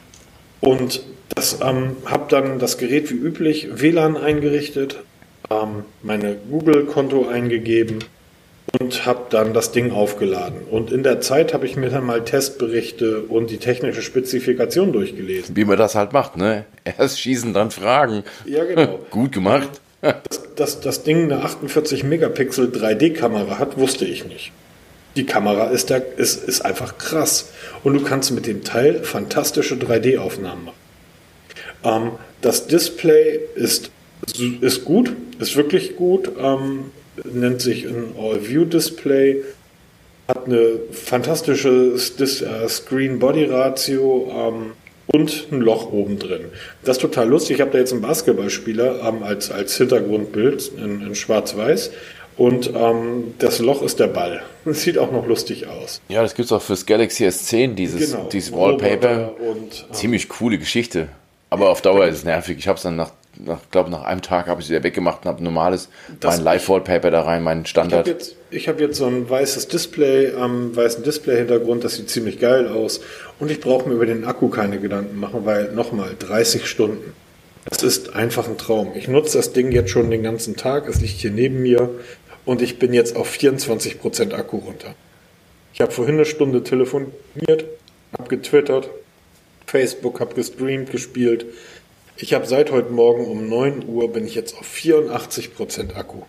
Und 0.59 1.03
das 1.35 1.59
ähm, 1.61 1.97
habe 2.05 2.25
dann 2.29 2.59
das 2.59 2.77
Gerät 2.77 3.11
wie 3.11 3.15
üblich 3.15 3.67
WLAN 3.81 4.17
eingerichtet, 4.17 4.97
ähm, 5.51 5.85
meine 6.01 6.35
Google-Konto 6.49 7.27
eingegeben 7.27 7.99
und 8.79 9.05
habe 9.05 9.25
dann 9.29 9.53
das 9.53 9.71
Ding 9.71 9.91
aufgeladen. 9.91 10.61
Und 10.69 10.91
in 10.91 11.03
der 11.03 11.21
Zeit 11.21 11.53
habe 11.53 11.65
ich 11.65 11.75
mir 11.75 11.89
dann 11.89 12.05
mal 12.05 12.23
Testberichte 12.23 13.21
und 13.21 13.49
die 13.51 13.57
technische 13.57 14.01
Spezifikation 14.01 14.91
durchgelesen. 14.91 15.55
Wie 15.55 15.65
man 15.65 15.77
das 15.77 15.95
halt 15.95 16.13
macht, 16.13 16.37
ne? 16.37 16.65
Erst 16.97 17.19
schießen, 17.19 17.53
dann 17.53 17.71
fragen. 17.71 18.23
Ja, 18.45 18.63
genau. 18.63 18.99
Gut 19.11 19.31
gemacht. 19.31 19.69
Dass, 20.01 20.53
dass 20.55 20.81
das 20.81 21.03
Ding 21.03 21.31
eine 21.31 21.43
48 21.43 22.03
Megapixel 22.03 22.67
3D-Kamera 22.67 23.57
hat, 23.57 23.77
wusste 23.77 24.05
ich 24.05 24.25
nicht. 24.25 24.51
Die 25.15 25.25
Kamera 25.25 25.67
ist, 25.67 25.91
da, 25.91 25.97
ist, 25.97 26.43
ist 26.43 26.61
einfach 26.61 26.97
krass. 26.97 27.51
Und 27.83 27.93
du 27.93 28.01
kannst 28.01 28.31
mit 28.31 28.47
dem 28.47 28.63
Teil 28.63 29.03
fantastische 29.03 29.75
3D-Aufnahmen 29.75 30.65
machen. 30.65 30.77
Ähm, 31.83 32.11
das 32.41 32.67
Display 32.67 33.39
ist, 33.55 33.91
ist 34.61 34.83
gut, 34.83 35.15
ist 35.39 35.55
wirklich 35.55 35.95
gut. 35.95 36.31
Ähm, 36.37 36.91
nennt 37.23 37.61
sich 37.61 37.85
ein 37.85 38.15
All-View-Display, 38.19 39.43
hat 40.27 40.45
eine 40.45 40.79
fantastische 40.91 41.95
äh, 41.95 42.67
Screen-Body-Ratio 42.67 44.31
ähm, 44.31 44.71
und 45.07 45.47
ein 45.51 45.59
Loch 45.59 45.91
oben 45.91 46.17
drin. 46.17 46.45
Das 46.83 46.97
ist 46.97 47.01
total 47.01 47.27
lustig. 47.27 47.57
Ich 47.57 47.61
habe 47.61 47.71
da 47.71 47.77
jetzt 47.77 47.91
einen 47.91 48.01
Basketballspieler 48.01 49.01
ähm, 49.07 49.23
als, 49.23 49.51
als 49.51 49.77
Hintergrundbild 49.77 50.71
in, 50.77 51.01
in 51.01 51.15
Schwarz-Weiß. 51.15 51.91
Und 52.35 52.71
ähm, 52.75 53.35
das 53.37 53.59
Loch 53.59 53.83
ist 53.83 53.99
der 53.99 54.07
Ball. 54.07 54.41
Das 54.65 54.81
sieht 54.83 54.97
auch 54.97 55.11
noch 55.11 55.27
lustig 55.27 55.67
aus. 55.67 55.99
Ja, 56.07 56.21
das 56.21 56.35
gibt 56.35 56.45
es 56.45 56.53
auch 56.53 56.61
fürs 56.61 56.85
Galaxy 56.85 57.27
S10, 57.27 57.73
dieses, 57.73 58.11
genau. 58.11 58.29
dieses 58.31 58.53
Wallpaper. 58.53 59.33
Und, 59.37 59.85
ähm, 59.89 59.93
Ziemlich 59.93 60.29
coole 60.29 60.57
Geschichte. 60.57 61.09
Aber 61.49 61.69
auf 61.69 61.81
Dauer 61.81 62.05
ist 62.07 62.19
es 62.19 62.23
nervig. 62.23 62.57
Ich 62.57 62.69
habe 62.69 62.77
es 62.77 62.83
dann 62.83 62.95
nach 62.95 63.11
nach, 63.37 63.59
glaube 63.71 63.89
nach 63.89 64.03
einem 64.03 64.21
Tag 64.21 64.47
habe 64.47 64.61
ich 64.61 64.67
sie 64.67 64.73
wieder 64.73 64.83
weggemacht 64.83 65.23
und 65.23 65.29
habe 65.29 65.43
normales, 65.43 65.89
das 66.19 66.37
mein 66.37 66.45
Live-Wallpaper 66.45 67.11
da 67.11 67.21
rein, 67.21 67.43
mein 67.43 67.65
Standard. 67.65 68.07
Ich 68.07 68.13
habe 68.13 68.19
jetzt, 68.19 68.35
ich 68.51 68.67
hab 68.67 68.79
jetzt 68.79 68.97
so 68.97 69.05
ein 69.05 69.29
weißes 69.29 69.67
Display 69.67 70.33
am 70.35 70.69
ähm, 70.69 70.75
weißen 70.75 71.03
Display-Hintergrund, 71.03 71.83
das 71.83 71.95
sieht 71.95 72.09
ziemlich 72.09 72.39
geil 72.39 72.67
aus. 72.67 73.01
Und 73.39 73.51
ich 73.51 73.59
brauche 73.59 73.89
mir 73.89 73.95
über 73.95 74.05
den 74.05 74.25
Akku 74.25 74.49
keine 74.49 74.79
Gedanken 74.79 75.19
machen, 75.19 75.45
weil 75.45 75.71
nochmal 75.71 76.15
30 76.17 76.67
Stunden. 76.67 77.13
Das 77.65 77.81
ist 77.81 78.15
einfach 78.15 78.47
ein 78.47 78.57
Traum. 78.57 78.91
Ich 78.95 79.07
nutze 79.07 79.37
das 79.37 79.53
Ding 79.53 79.71
jetzt 79.71 79.89
schon 79.89 80.11
den 80.11 80.23
ganzen 80.23 80.55
Tag, 80.55 80.87
es 80.87 81.01
liegt 81.01 81.19
hier 81.19 81.31
neben 81.31 81.61
mir 81.61 81.89
und 82.45 82.61
ich 82.61 82.77
bin 82.77 82.93
jetzt 82.93 83.15
auf 83.15 83.31
24% 83.31 84.33
Akku 84.33 84.57
runter. 84.57 84.95
Ich 85.73 85.81
habe 85.81 85.91
vorhin 85.91 86.15
eine 86.15 86.25
Stunde 86.25 86.63
telefoniert, 86.63 87.65
habe 88.17 88.29
getwittert, 88.29 88.89
Facebook, 89.65 90.19
habe 90.19 90.35
gestreamt, 90.35 90.91
gespielt. 90.91 91.45
Ich 92.15 92.33
habe 92.33 92.45
seit 92.45 92.71
heute 92.71 92.91
Morgen 92.91 93.25
um 93.25 93.49
9 93.49 93.85
Uhr 93.87 94.11
bin 94.11 94.27
ich 94.27 94.35
jetzt 94.35 94.55
auf 94.57 94.67
84% 94.67 95.95
Akku. 95.95 96.19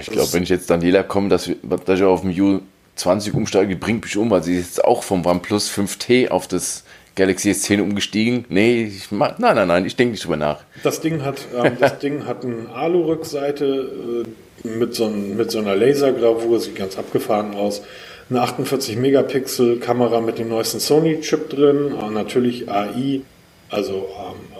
Ich 0.00 0.06
glaube, 0.06 0.32
wenn 0.32 0.42
ich 0.44 0.48
jetzt 0.48 0.70
Daniela 0.70 1.02
komme, 1.02 1.28
dass, 1.28 1.50
dass 1.62 1.98
ich 1.98 2.04
auf 2.04 2.20
dem 2.20 2.30
U20 2.30 3.32
umsteige, 3.32 3.74
bringt 3.74 4.04
mich 4.04 4.16
um, 4.16 4.30
weil 4.30 4.42
sie 4.42 4.56
ist 4.56 4.66
jetzt 4.66 4.84
auch 4.84 5.02
vom 5.02 5.26
OnePlus 5.26 5.70
5T 5.70 6.28
auf 6.28 6.46
das 6.46 6.84
Galaxy 7.16 7.50
S10 7.50 7.82
umgestiegen. 7.82 8.44
Nee, 8.48 8.84
ich 8.84 9.10
mach, 9.10 9.38
nein, 9.38 9.56
nein, 9.56 9.66
nein, 9.66 9.86
ich 9.86 9.96
denke 9.96 10.12
nicht 10.12 10.24
drüber 10.24 10.36
nach. 10.36 10.60
Das 10.84 11.00
Ding 11.00 11.24
hat, 11.24 11.46
ähm, 11.56 11.72
das 11.80 11.98
Ding 11.98 12.26
hat 12.26 12.44
eine 12.44 12.68
Alu-Rückseite 12.72 14.24
äh, 14.64 14.68
mit, 14.68 14.94
so 14.94 15.06
ein, 15.06 15.36
mit 15.36 15.50
so 15.50 15.58
einer 15.58 15.74
Lasergravur, 15.74 16.60
sieht 16.60 16.76
ganz 16.76 16.96
abgefahren 16.96 17.54
aus. 17.54 17.82
Eine 18.30 18.42
48 18.42 18.96
Megapixel 18.96 19.80
Kamera 19.80 20.20
mit 20.20 20.38
dem 20.38 20.48
neuesten 20.48 20.78
Sony-Chip 20.78 21.50
drin, 21.50 21.92
äh, 22.00 22.10
natürlich 22.10 22.70
AI, 22.70 23.22
also 23.70 24.06
ähm, 24.16 24.58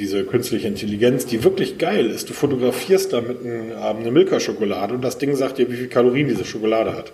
diese 0.00 0.24
künstliche 0.24 0.66
Intelligenz, 0.66 1.26
die 1.26 1.44
wirklich 1.44 1.78
geil 1.78 2.06
ist. 2.06 2.28
Du 2.28 2.32
fotografierst 2.32 3.12
damit 3.12 3.44
ein, 3.44 3.70
ähm, 3.70 3.96
eine 4.00 4.10
Milka-Schokolade 4.10 4.94
und 4.94 5.02
das 5.02 5.18
Ding 5.18 5.36
sagt 5.36 5.58
dir, 5.58 5.70
wie 5.70 5.76
viel 5.76 5.88
Kalorien 5.88 6.26
diese 6.26 6.44
Schokolade 6.44 6.94
hat. 6.94 7.12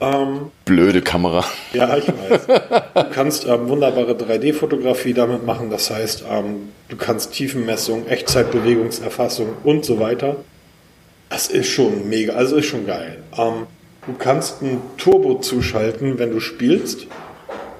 Ähm, 0.00 0.50
Blöde 0.64 1.02
Kamera. 1.02 1.44
Ja, 1.72 1.96
ich 1.96 2.08
weiß. 2.08 2.46
Du 2.46 3.10
kannst 3.12 3.46
ähm, 3.46 3.68
wunderbare 3.68 4.12
3D-Fotografie 4.12 5.14
damit 5.14 5.44
machen. 5.44 5.70
Das 5.70 5.90
heißt, 5.90 6.24
ähm, 6.30 6.70
du 6.88 6.96
kannst 6.96 7.32
Tiefenmessung, 7.32 8.06
Echtzeitbewegungserfassung 8.06 9.48
und 9.62 9.84
so 9.84 10.00
weiter. 10.00 10.36
Das 11.28 11.48
ist 11.48 11.68
schon 11.68 12.08
mega, 12.08 12.34
also 12.34 12.56
ist 12.56 12.66
schon 12.66 12.86
geil. 12.86 13.18
Ähm, 13.36 13.66
du 14.06 14.14
kannst 14.18 14.62
ein 14.62 14.80
Turbo 14.96 15.40
zuschalten, 15.40 16.18
wenn 16.18 16.30
du 16.30 16.40
spielst. 16.40 17.06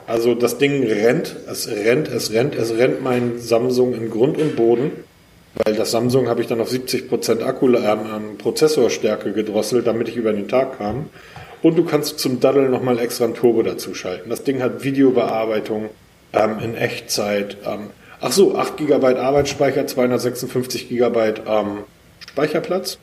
Also 0.06 0.34
das 0.34 0.58
Ding 0.58 0.84
rennt, 0.84 1.34
es 1.50 1.68
rennt, 1.68 2.08
es 2.08 2.32
rennt, 2.32 2.54
es 2.54 2.76
rennt 2.76 3.02
mein 3.02 3.38
Samsung 3.38 3.94
in 3.94 4.11
Grund 4.11 4.37
und 4.38 4.54
Boden, 4.54 4.92
weil 5.64 5.75
das 5.75 5.92
Samsung 5.92 6.28
habe 6.28 6.42
ich 6.42 6.46
dann 6.46 6.61
auf 6.61 6.70
70% 6.70 7.42
Akku, 7.42 7.73
äh, 7.73 7.96
Prozessorstärke 8.38 9.32
gedrosselt, 9.32 9.87
damit 9.87 10.08
ich 10.08 10.16
über 10.16 10.32
den 10.32 10.49
Tag 10.49 10.78
kam. 10.78 11.06
Und 11.62 11.78
du 11.78 11.84
kannst 11.84 12.18
zum 12.18 12.40
Daddel 12.40 12.68
nochmal 12.68 12.99
extra 12.99 13.25
ein 13.25 13.34
Turbo 13.34 13.62
dazu 13.62 13.94
schalten. 13.94 14.28
Das 14.28 14.44
Ding 14.44 14.62
hat 14.62 14.84
Videobearbeitung 14.84 15.88
ähm, 16.34 16.58
in 16.62 16.75
Echtzeit. 16.75 17.56
Ähm, 17.64 17.88
ach 18.20 18.32
so, 18.32 18.56
8 18.56 18.76
GB 18.76 19.16
Arbeitsspeicher, 19.16 19.87
256 19.87 20.90
GB 20.90 21.34
ähm, 21.46 21.84
Speicherplatz. 22.28 22.99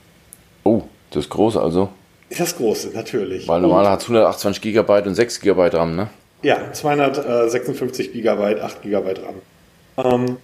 Oh, 0.63 0.83
das 1.09 1.25
ist 1.25 1.29
groß 1.31 1.57
also. 1.57 1.89
Das 2.37 2.55
große, 2.55 2.91
natürlich. 2.93 3.47
Weil 3.47 3.61
normal 3.61 3.89
hat 3.89 4.01
es 4.01 4.05
128 4.05 4.61
GB 4.61 5.01
und 5.07 5.15
6 5.15 5.41
GB 5.41 5.67
RAM, 5.69 5.95
ne? 5.95 6.09
Ja, 6.43 6.73
256 6.73 8.13
GB, 8.13 8.59
8 8.61 8.81
GB 8.81 9.13
RAM. 9.21 9.35
Ähm, 9.97 10.37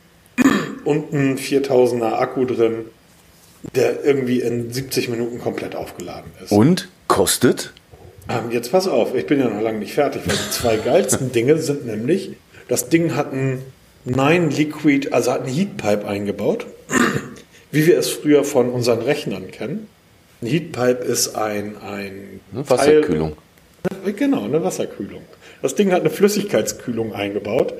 und 0.83 1.11
ein 1.11 1.37
4000er 1.37 2.13
Akku 2.13 2.45
drin, 2.45 2.85
der 3.75 4.03
irgendwie 4.03 4.41
in 4.41 4.71
70 4.71 5.09
Minuten 5.09 5.39
komplett 5.39 5.75
aufgeladen 5.75 6.31
ist. 6.43 6.51
Und 6.51 6.89
kostet? 7.07 7.73
Ähm, 8.29 8.51
jetzt 8.51 8.71
pass 8.71 8.87
auf, 8.87 9.15
ich 9.15 9.25
bin 9.25 9.39
ja 9.39 9.49
noch 9.49 9.61
lange 9.61 9.79
nicht 9.79 9.93
fertig, 9.93 10.21
weil 10.25 10.35
die 10.35 10.51
zwei 10.51 10.77
geilsten 10.77 11.31
Dinge 11.33 11.57
sind 11.57 11.85
nämlich, 11.85 12.31
das 12.67 12.89
Ding 12.89 13.15
hat 13.15 13.33
ein 13.33 13.63
9 14.05 14.51
Liquid, 14.51 15.09
also 15.11 15.31
hat 15.31 15.45
ein 15.45 15.53
Heatpipe 15.53 16.07
eingebaut, 16.07 16.67
wie 17.71 17.87
wir 17.87 17.97
es 17.97 18.09
früher 18.09 18.43
von 18.43 18.69
unseren 18.69 19.01
Rechnern 19.01 19.49
kennen. 19.51 19.87
Ein 20.41 20.47
Heatpipe 20.47 21.03
ist 21.03 21.35
ein, 21.35 21.75
ein 21.77 22.39
Wasserkühlung. 22.51 23.35
Teil, 24.03 24.13
genau, 24.13 24.45
eine 24.45 24.63
Wasserkühlung. 24.63 25.23
Das 25.61 25.75
Ding 25.75 25.91
hat 25.91 26.01
eine 26.01 26.09
Flüssigkeitskühlung 26.09 27.13
eingebaut 27.13 27.73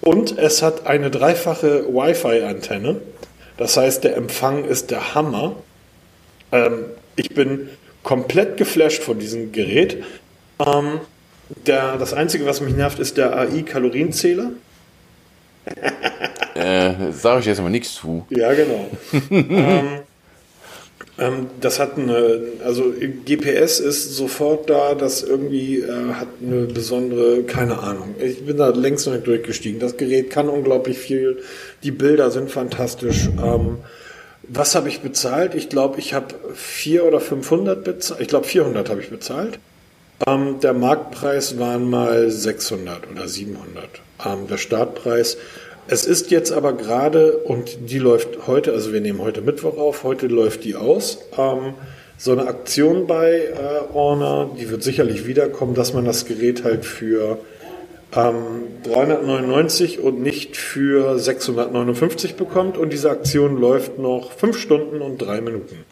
und 0.00 0.38
es 0.38 0.62
hat 0.62 0.86
eine 0.86 1.10
dreifache 1.10 1.86
Wi-Fi-Antenne. 1.86 3.00
Das 3.56 3.76
heißt, 3.76 4.04
der 4.04 4.16
Empfang 4.16 4.64
ist 4.64 4.90
der 4.90 5.14
Hammer. 5.14 5.56
Ähm, 6.50 6.86
ich 7.16 7.30
bin 7.30 7.68
komplett 8.02 8.56
geflasht 8.56 9.02
von 9.02 9.18
diesem 9.18 9.52
Gerät. 9.52 10.02
Ähm, 10.58 11.00
der, 11.66 11.96
das 11.96 12.12
Einzige, 12.12 12.46
was 12.46 12.60
mich 12.60 12.74
nervt, 12.74 12.98
ist 12.98 13.16
der 13.16 13.36
AI-Kalorienzähler. 13.36 14.50
äh, 16.54 17.12
Sage 17.12 17.40
ich 17.40 17.46
jetzt 17.46 17.60
aber 17.60 17.70
nichts 17.70 17.94
zu. 17.94 18.26
Ja, 18.30 18.52
genau. 18.52 18.90
ähm, 19.30 20.00
das 21.60 21.78
hat 21.78 21.96
eine, 21.96 22.40
also 22.64 22.92
GPS 23.24 23.78
ist 23.78 24.16
sofort 24.16 24.68
da, 24.68 24.94
das 24.94 25.22
irgendwie 25.22 25.78
äh, 25.78 26.14
hat 26.14 26.26
eine 26.42 26.66
besondere, 26.66 27.44
keine 27.44 27.78
Ahnung. 27.78 28.16
Ich 28.18 28.44
bin 28.44 28.56
da 28.56 28.70
längst 28.70 29.06
noch 29.06 29.14
nicht 29.14 29.26
durchgestiegen. 29.26 29.78
Das 29.78 29.96
Gerät 29.96 30.30
kann 30.30 30.48
unglaublich 30.48 30.98
viel, 30.98 31.42
die 31.84 31.92
Bilder 31.92 32.32
sind 32.32 32.50
fantastisch. 32.50 33.28
Ähm, 33.40 33.78
was 34.48 34.74
habe 34.74 34.88
ich 34.88 35.00
bezahlt? 35.00 35.54
Ich 35.54 35.68
glaube, 35.68 36.00
ich 36.00 36.14
habe 36.14 36.34
4 36.54 37.04
oder 37.04 37.20
500 37.20 37.84
bezahlt. 37.84 38.20
Ich 38.20 38.28
glaube, 38.28 38.46
400 38.46 38.90
habe 38.90 39.00
ich 39.00 39.08
bezahlt. 39.08 39.60
Ähm, 40.26 40.58
der 40.60 40.74
Marktpreis 40.74 41.58
waren 41.58 41.88
mal 41.88 42.30
600 42.30 43.10
oder 43.10 43.28
700. 43.28 43.88
Ähm, 44.26 44.48
der 44.48 44.58
Startpreis. 44.58 45.36
Es 45.86 46.06
ist 46.06 46.30
jetzt 46.30 46.50
aber 46.50 46.72
gerade, 46.72 47.36
und 47.38 47.90
die 47.90 47.98
läuft 47.98 48.46
heute, 48.46 48.72
also 48.72 48.94
wir 48.94 49.02
nehmen 49.02 49.20
heute 49.20 49.42
Mittwoch 49.42 49.76
auf, 49.76 50.02
heute 50.02 50.28
läuft 50.28 50.64
die 50.64 50.76
aus. 50.76 51.18
Ähm, 51.36 51.74
so 52.16 52.32
eine 52.32 52.46
Aktion 52.46 53.06
bei 53.06 53.32
äh, 53.32 53.92
Orner, 53.92 54.50
die 54.58 54.70
wird 54.70 54.82
sicherlich 54.82 55.26
wiederkommen, 55.26 55.74
dass 55.74 55.92
man 55.92 56.06
das 56.06 56.24
Gerät 56.24 56.64
halt 56.64 56.86
für 56.86 57.38
ähm, 58.16 58.34
399 58.84 60.00
und 60.00 60.20
nicht 60.20 60.56
für 60.56 61.18
659 61.18 62.36
bekommt. 62.36 62.76
Und 62.76 62.92
diese 62.92 63.10
Aktion 63.10 63.58
läuft 63.60 63.98
noch 63.98 64.32
5 64.32 64.58
Stunden 64.58 65.00
und 65.00 65.18
3 65.18 65.40
Minuten. 65.40 65.84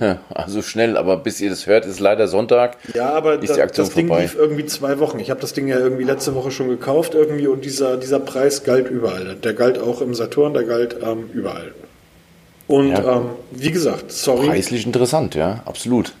Also 0.28 0.60
schnell, 0.60 0.98
aber 0.98 1.16
bis 1.16 1.40
ihr 1.40 1.48
das 1.48 1.66
hört, 1.66 1.86
ist 1.86 1.98
leider 1.98 2.28
Sonntag. 2.28 2.76
Ja, 2.94 3.10
aber 3.14 3.42
ist 3.42 3.56
die 3.56 3.62
Aktion 3.62 3.86
das 3.86 3.94
Ding 3.94 4.08
vorbei. 4.08 4.22
lief 4.22 4.36
irgendwie 4.38 4.66
zwei 4.66 4.98
Wochen. 4.98 5.18
Ich 5.18 5.30
habe 5.30 5.40
das 5.40 5.54
Ding 5.54 5.66
ja 5.66 5.78
irgendwie 5.78 6.04
letzte 6.04 6.34
Woche 6.34 6.50
schon 6.50 6.68
gekauft 6.68 7.14
irgendwie 7.14 7.46
und 7.46 7.64
dieser, 7.64 7.96
dieser 7.96 8.20
Preis 8.20 8.64
galt 8.64 8.90
überall. 8.90 9.34
Der 9.42 9.54
galt 9.54 9.78
auch 9.78 10.02
im 10.02 10.12
Saturn, 10.14 10.52
der 10.52 10.64
galt 10.64 10.96
ähm, 11.02 11.30
überall. 11.32 11.72
Und 12.68 12.90
Ja. 12.90 13.16
ähm, 13.16 13.30
wie 13.52 13.70
gesagt, 13.70 14.12
sorry. 14.12 14.48
Preislich 14.48 14.84
interessant, 14.84 15.34
ja, 15.34 15.62
absolut. 15.64 16.12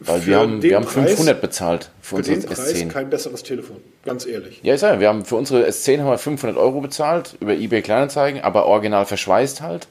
Weil 0.00 0.26
wir 0.26 0.38
haben, 0.38 0.62
wir 0.62 0.76
haben 0.76 0.84
Preis- 0.84 1.10
500 1.10 1.40
bezahlt 1.40 1.90
für 2.00 2.22
Für 2.22 2.40
Preis 2.40 2.74
S10. 2.74 2.88
kein 2.88 3.10
besseres 3.10 3.42
Telefon, 3.42 3.76
ganz 4.04 4.26
ehrlich. 4.26 4.60
Ja, 4.62 4.74
ich 4.74 4.80
sage, 4.80 5.00
wir 5.00 5.08
haben 5.08 5.24
für 5.24 5.34
unsere 5.36 5.66
S10 5.66 5.98
haben 6.00 6.06
wir 6.10 6.18
500 6.18 6.56
Euro 6.56 6.80
bezahlt 6.80 7.36
über 7.40 7.54
eBay 7.54 7.82
Kleinanzeigen, 7.82 8.40
aber 8.42 8.66
original 8.66 9.06
verschweißt 9.06 9.60
halt. 9.60 9.88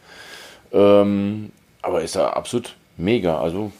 Ähm, 0.72 1.52
aber 1.82 2.02
ist 2.04 2.16
ja 2.16 2.30
absolut 2.32 2.76
mega. 2.98 3.40
Also, 3.42 3.72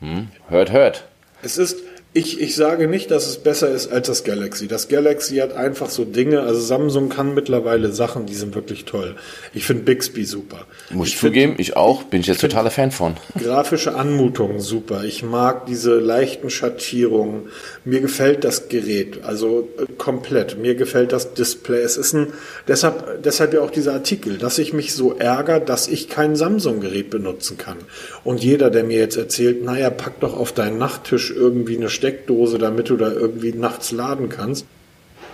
hm, 0.00 0.28
hört, 0.48 0.70
hört. 0.72 1.04
Es 1.42 1.58
ist, 1.58 1.76
ich, 2.18 2.40
ich 2.40 2.56
sage 2.56 2.88
nicht, 2.88 3.10
dass 3.10 3.26
es 3.28 3.36
besser 3.38 3.70
ist 3.70 3.92
als 3.92 4.08
das 4.08 4.24
Galaxy. 4.24 4.66
Das 4.66 4.88
Galaxy 4.88 5.36
hat 5.36 5.54
einfach 5.54 5.88
so 5.88 6.04
Dinge, 6.04 6.40
also 6.40 6.60
Samsung 6.60 7.08
kann 7.08 7.32
mittlerweile 7.32 7.92
Sachen, 7.92 8.26
die 8.26 8.34
sind 8.34 8.54
wirklich 8.54 8.84
toll. 8.84 9.14
Ich 9.54 9.64
finde 9.64 9.84
Bixby 9.84 10.24
super. 10.24 10.66
Muss 10.90 11.08
ich, 11.08 11.16
find 11.16 11.34
zugeben, 11.34 11.54
ich 11.58 11.76
auch, 11.76 12.02
bin 12.02 12.20
ich 12.20 12.26
jetzt 12.26 12.40
totaler 12.40 12.70
Fan 12.70 12.90
von. 12.90 13.14
Grafische 13.38 13.94
Anmutung 13.94 14.58
super. 14.58 15.04
Ich 15.04 15.22
mag 15.22 15.66
diese 15.66 15.98
leichten 15.98 16.50
Schattierungen. 16.50 17.48
Mir 17.88 18.02
gefällt 18.02 18.44
das 18.44 18.68
Gerät, 18.68 19.24
also 19.24 19.66
äh, 19.78 19.90
komplett. 19.96 20.58
Mir 20.58 20.74
gefällt 20.74 21.10
das 21.10 21.32
Display. 21.32 21.80
Es 21.80 21.96
ist 21.96 22.12
ein, 22.12 22.34
deshalb, 22.66 23.22
deshalb 23.22 23.54
ja 23.54 23.62
auch 23.62 23.70
dieser 23.70 23.94
Artikel, 23.94 24.36
dass 24.36 24.58
ich 24.58 24.74
mich 24.74 24.92
so 24.92 25.14
ärgere, 25.14 25.58
dass 25.58 25.88
ich 25.88 26.10
kein 26.10 26.36
Samsung-Gerät 26.36 27.08
benutzen 27.08 27.56
kann. 27.56 27.78
Und 28.24 28.44
jeder, 28.44 28.68
der 28.68 28.84
mir 28.84 28.98
jetzt 28.98 29.16
erzählt, 29.16 29.64
naja, 29.64 29.88
pack 29.88 30.20
doch 30.20 30.38
auf 30.38 30.52
deinen 30.52 30.76
Nachttisch 30.76 31.30
irgendwie 31.34 31.78
eine 31.78 31.88
Steckdose, 31.88 32.58
damit 32.58 32.90
du 32.90 32.98
da 32.98 33.10
irgendwie 33.10 33.52
nachts 33.52 33.90
laden 33.90 34.28
kannst. 34.28 34.66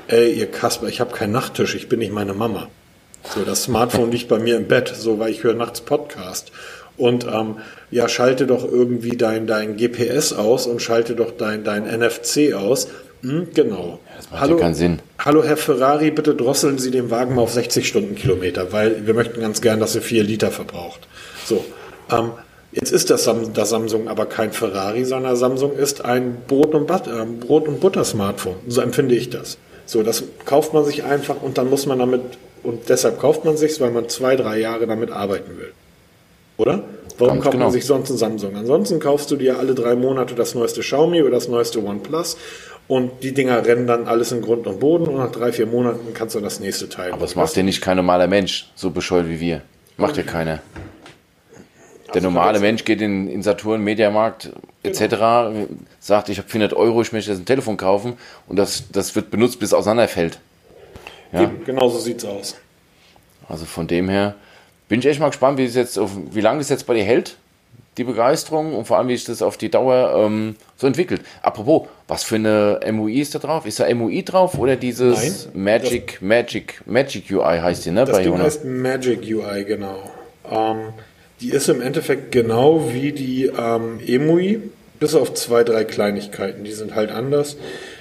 Ey, 0.07 0.33
ihr 0.33 0.47
Kasper, 0.47 0.87
ich 0.87 1.01
habe 1.01 1.12
keinen 1.12 1.33
Nachttisch, 1.33 1.75
ich 1.75 1.88
bin 1.88 1.99
nicht 1.99 2.12
meine 2.12 2.35
Mama. 2.35 2.69
So, 3.35 3.43
das 3.43 3.64
Smartphone 3.64 4.12
liegt 4.12 4.29
bei 4.29 4.38
mir 4.38 4.57
im 4.57 4.69
Bett, 4.69 4.95
so, 4.97 5.19
weil 5.19 5.33
ich 5.33 5.43
höre 5.43 5.55
nachts 5.55 5.81
Podcast. 5.81 6.53
Und 6.97 7.27
ähm, 7.27 7.57
ja, 7.91 8.09
schalte 8.09 8.47
doch 8.47 8.65
irgendwie 8.65 9.17
dein, 9.17 9.47
dein 9.47 9.77
GPS 9.77 10.33
aus 10.33 10.67
und 10.67 10.81
schalte 10.81 11.15
doch 11.15 11.33
dein, 11.37 11.65
dein 11.65 11.85
NFC 11.85 12.55
aus. 12.55 12.89
Hm, 13.23 13.49
genau. 13.55 13.99
das 14.17 14.31
macht 14.31 14.51
ja 14.51 14.57
keinen 14.57 14.75
Sinn. 14.75 14.99
Hallo 15.19 15.43
Herr 15.43 15.57
Ferrari, 15.57 16.11
bitte 16.11 16.35
drosseln 16.35 16.79
Sie 16.79 16.91
den 16.91 17.11
Wagen 17.11 17.35
mal 17.35 17.43
auf 17.43 17.53
60 17.53 17.89
Stundenkilometer, 17.89 18.73
weil 18.73 19.07
wir 19.07 19.15
möchten 19.15 19.41
ganz 19.41 19.63
gern, 19.63 19.81
dass 19.81 19.95
er 19.95 20.03
4 20.03 20.23
Liter 20.23 20.51
verbraucht. 20.51 21.01
So, 21.47 21.65
ähm, 22.13 22.33
jetzt 22.73 22.93
ist 22.93 23.09
das, 23.09 23.29
das 23.55 23.71
Samsung 23.71 24.09
aber 24.09 24.27
kein 24.27 24.53
Ferrari, 24.53 25.05
sondern 25.05 25.37
Samsung 25.37 25.75
ist 25.75 26.05
ein 26.05 26.37
Brot- 26.47 26.75
und, 26.75 26.87
But 26.87 27.07
ähm, 27.07 27.41
Brot 27.41 27.67
und 27.67 27.81
Butter-Smartphone. 27.81 28.57
So 28.69 28.83
empfinde 28.83 29.15
ich 29.15 29.31
das. 29.31 29.57
So, 29.87 30.03
das 30.03 30.25
kauft 30.45 30.75
man 30.75 30.85
sich 30.85 31.05
einfach 31.05 31.41
und 31.43 31.57
dann 31.57 31.71
muss 31.71 31.87
man 31.87 31.99
damit, 31.99 32.23
und 32.63 32.89
deshalb 32.91 33.19
kauft 33.19 33.45
man 33.47 33.57
sich 33.57 33.81
weil 33.81 33.91
man 33.91 34.09
zwei, 34.11 34.37
drei 34.37 34.59
Jahre 34.59 34.87
damit 34.87 35.11
arbeiten 35.11 35.59
will. 35.59 35.73
Oder? 36.57 36.85
Warum 37.19 37.35
Ganz 37.35 37.45
kauft 37.45 37.53
genau. 37.53 37.64
man 37.67 37.73
sich 37.73 37.85
sonst 37.85 38.11
ein 38.11 38.17
Samsung? 38.17 38.57
Ansonsten 38.57 38.99
kaufst 38.99 39.31
du 39.31 39.37
dir 39.37 39.59
alle 39.59 39.75
drei 39.75 39.95
Monate 39.95 40.35
das 40.35 40.55
neueste 40.55 40.81
Xiaomi 40.81 41.23
oder 41.23 41.33
das 41.33 41.49
neueste 41.49 41.85
OnePlus 41.85 42.37
und 42.88 43.23
die 43.23 43.33
Dinger 43.33 43.64
rennen 43.64 43.87
dann 43.87 44.07
alles 44.07 44.33
in 44.33 44.43
Grund 44.43 44.67
und 44.67 44.81
Boden 44.81 45.07
und 45.07 45.17
nach 45.17 45.31
drei, 45.31 45.53
vier 45.53 45.67
Monaten 45.67 46.12
kannst 46.12 46.35
du 46.35 46.40
das 46.40 46.61
nächste 46.61 46.88
Teil. 46.88 47.12
Aber 47.12 47.23
das 47.23 47.35
macht 47.35 47.57
ja 47.57 47.62
nicht 47.62 47.81
kein 47.81 47.97
normaler 47.97 48.27
Mensch, 48.27 48.71
so 48.75 48.90
bescheuert 48.90 49.29
wie 49.29 49.40
wir. 49.40 49.62
Macht 49.97 50.17
ja 50.17 50.23
keiner. 50.25 50.61
Der 52.09 52.17
Also 52.17 52.29
normale 52.29 52.61
Mensch 52.61 52.85
geht 52.85 53.01
in, 53.01 53.29
in 53.29 53.43
Saturn, 53.43 53.81
Mediamarkt 53.81 54.51
etc., 54.83 55.67
sagt, 56.01 56.29
ich 56.29 56.38
habe 56.38 56.49
400 56.49 56.75
Euro, 56.75 57.01
ich 57.01 57.12
möchte 57.12 57.31
jetzt 57.31 57.40
ein 57.40 57.47
Telefon 57.47 57.77
kaufen 57.77 58.14
und 58.47 58.57
das, 58.57 58.85
das 58.93 59.14
wird 59.17 59.31
benutzt, 59.31 59.59
bis 59.59 59.71
es 59.71 59.75
auseinanderfällt. 59.75 60.38
Ja. 61.33 61.43
Eben, 61.43 61.64
genau 61.64 61.88
so 61.88 61.99
sieht's 61.99 62.25
aus. 62.25 62.57
Also 63.49 63.64
von 63.64 63.87
dem 63.87 64.09
her 64.09 64.35
bin 64.88 65.01
ich 65.01 65.07
echt 65.07 65.20
mal 65.20 65.29
gespannt, 65.29 65.59
wie, 65.59 65.64
es 65.64 65.75
jetzt 65.75 65.99
auf, 65.99 66.11
wie 66.31 66.40
lange 66.40 66.61
es 66.61 66.68
jetzt 66.68 66.87
bei 66.87 66.94
dir 66.94 67.05
hält, 67.05 67.37
die 67.97 68.05
Begeisterung 68.05 68.75
und 68.75 68.87
vor 68.87 68.99
allem, 68.99 69.09
wie 69.09 69.16
sich 69.16 69.27
das 69.27 69.40
auf 69.40 69.57
die 69.57 69.70
Dauer 69.70 70.25
ähm, 70.27 70.57
so 70.77 70.87
entwickelt. 70.87 71.23
Apropos, 71.42 71.88
was 72.09 72.25
für 72.25 72.35
eine 72.37 72.81
MUI 72.92 73.20
ist 73.20 73.35
da 73.35 73.38
drauf? 73.38 73.66
Ist 73.66 73.81
da 73.81 73.92
MUI 73.94 74.25
drauf 74.25 74.59
oder 74.59 74.77
dieses 74.77 75.47
Nein, 75.55 75.64
Magic, 75.64 76.20
Magic, 76.20 76.83
Magic 76.87 77.31
UI 77.31 77.59
heißt 77.61 77.87
die, 77.87 77.90
ne? 77.90 78.05
Das 78.05 78.16
bei 78.16 78.23
Ding 78.23 78.33
Jona? 78.33 78.44
heißt 78.44 78.64
Magic 78.64 79.20
UI, 79.23 79.64
genau. 79.64 80.11
Ähm, 80.51 80.92
die 81.40 81.51
ist 81.51 81.68
im 81.68 81.81
Endeffekt 81.81 82.33
genau 82.33 82.92
wie 82.92 83.12
die 83.12 83.47
ähm, 83.47 84.01
EMUI, 84.05 84.61
bis 84.99 85.14
auf 85.14 85.35
zwei, 85.35 85.62
drei 85.62 85.85
Kleinigkeiten. 85.85 86.64
Die 86.64 86.73
sind 86.73 86.94
halt 86.94 87.11
anders. 87.11 87.57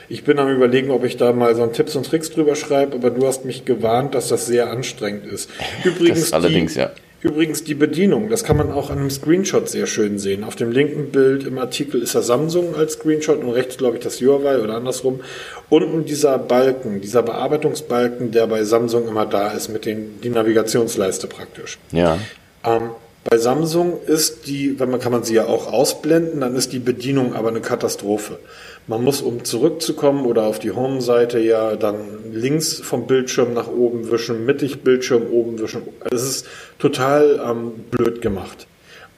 Ich 0.09 0.23
bin 0.23 0.39
am 0.39 0.49
überlegen, 0.49 0.91
ob 0.91 1.03
ich 1.03 1.17
da 1.17 1.31
mal 1.33 1.55
so 1.55 1.63
einen 1.63 1.73
Tipps 1.73 1.95
und 1.95 2.05
Tricks 2.05 2.29
drüber 2.29 2.55
schreibe, 2.55 2.95
aber 2.95 3.09
du 3.09 3.25
hast 3.25 3.45
mich 3.45 3.65
gewarnt, 3.65 4.15
dass 4.15 4.27
das 4.27 4.45
sehr 4.45 4.69
anstrengend 4.69 5.25
ist. 5.25 5.49
Übrigens, 5.83 6.21
Das 6.21 6.33
allerdings, 6.33 6.73
die, 6.73 6.79
ja. 6.79 6.91
Übrigens 7.21 7.63
die 7.63 7.73
Bedienung, 7.73 8.29
das 8.29 8.43
kann 8.43 8.57
man 8.57 8.71
auch 8.73 8.89
an 8.89 8.99
einem 8.99 9.09
Screenshot 9.09 9.69
sehr 9.69 9.87
schön 9.87 10.19
sehen. 10.19 10.43
Auf 10.43 10.57
dem 10.57 10.71
linken 10.71 11.09
Bild 11.09 11.45
im 11.45 11.57
Artikel 11.57 12.01
ist 12.01 12.15
das 12.15 12.27
Samsung 12.27 12.75
als 12.75 12.93
Screenshot 12.93 13.41
und 13.41 13.49
rechts 13.51 13.77
glaube 13.77 13.95
ich 13.95 14.03
das 14.03 14.19
Huawei 14.19 14.59
oder 14.59 14.75
andersrum. 14.75 15.21
Unten 15.69 16.03
dieser 16.03 16.37
Balken, 16.37 16.99
dieser 16.99 17.23
Bearbeitungsbalken, 17.23 18.31
der 18.31 18.45
bei 18.47 18.65
Samsung 18.65 19.07
immer 19.07 19.25
da 19.25 19.51
ist 19.51 19.69
mit 19.69 19.85
den 19.85 20.19
die 20.21 20.29
Navigationsleiste 20.29 21.27
praktisch. 21.27 21.79
Ja. 21.93 22.19
Ähm, 22.65 22.89
bei 23.23 23.37
Samsung 23.37 23.99
ist 24.05 24.47
die, 24.47 24.77
wenn 24.81 24.89
man 24.91 24.99
kann 24.99 25.13
man 25.13 25.23
sie 25.23 25.35
ja 25.35 25.45
auch 25.45 25.71
ausblenden, 25.71 26.41
dann 26.41 26.57
ist 26.57 26.73
die 26.73 26.79
Bedienung 26.79 27.35
aber 27.35 27.49
eine 27.49 27.61
Katastrophe. 27.61 28.37
Man 28.85 29.03
muss, 29.03 29.21
um 29.21 29.45
zurückzukommen 29.45 30.25
oder 30.25 30.43
auf 30.43 30.59
die 30.59 30.71
Home-Seite, 30.71 31.39
ja 31.39 31.77
dann 31.77 32.33
links 32.33 32.79
vom 32.81 33.07
Bildschirm 33.07 33.53
nach 33.53 33.67
oben 33.67 34.11
wischen, 34.11 34.45
mittig 34.45 34.81
Bildschirm 34.81 35.23
oben 35.31 35.57
wischen. 35.59 35.83
Es 36.11 36.23
ist 36.23 36.47
total 36.79 37.41
ähm, 37.45 37.71
blöd 37.91 38.21
gemacht. 38.21 38.67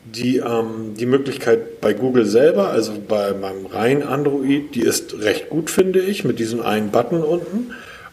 Die, 0.04 0.38
ähm, 0.38 0.94
die 1.00 1.08
Möglichkeit 1.08 1.82
bei 1.82 1.94
Google 1.94 2.28
selber, 2.28 2.70
also 2.70 2.94
bei 3.08 3.34
meinem 3.34 3.66
rein 3.66 4.04
Android, 4.04 4.76
die 4.76 4.82
ist 4.82 5.20
recht 5.22 5.50
gut, 5.50 5.72
finde 5.72 6.00
ich, 6.00 6.24
mit 6.24 6.38
diesem 6.38 6.62
einen 6.62 6.92
Button 6.92 7.24
unten. 7.24 7.72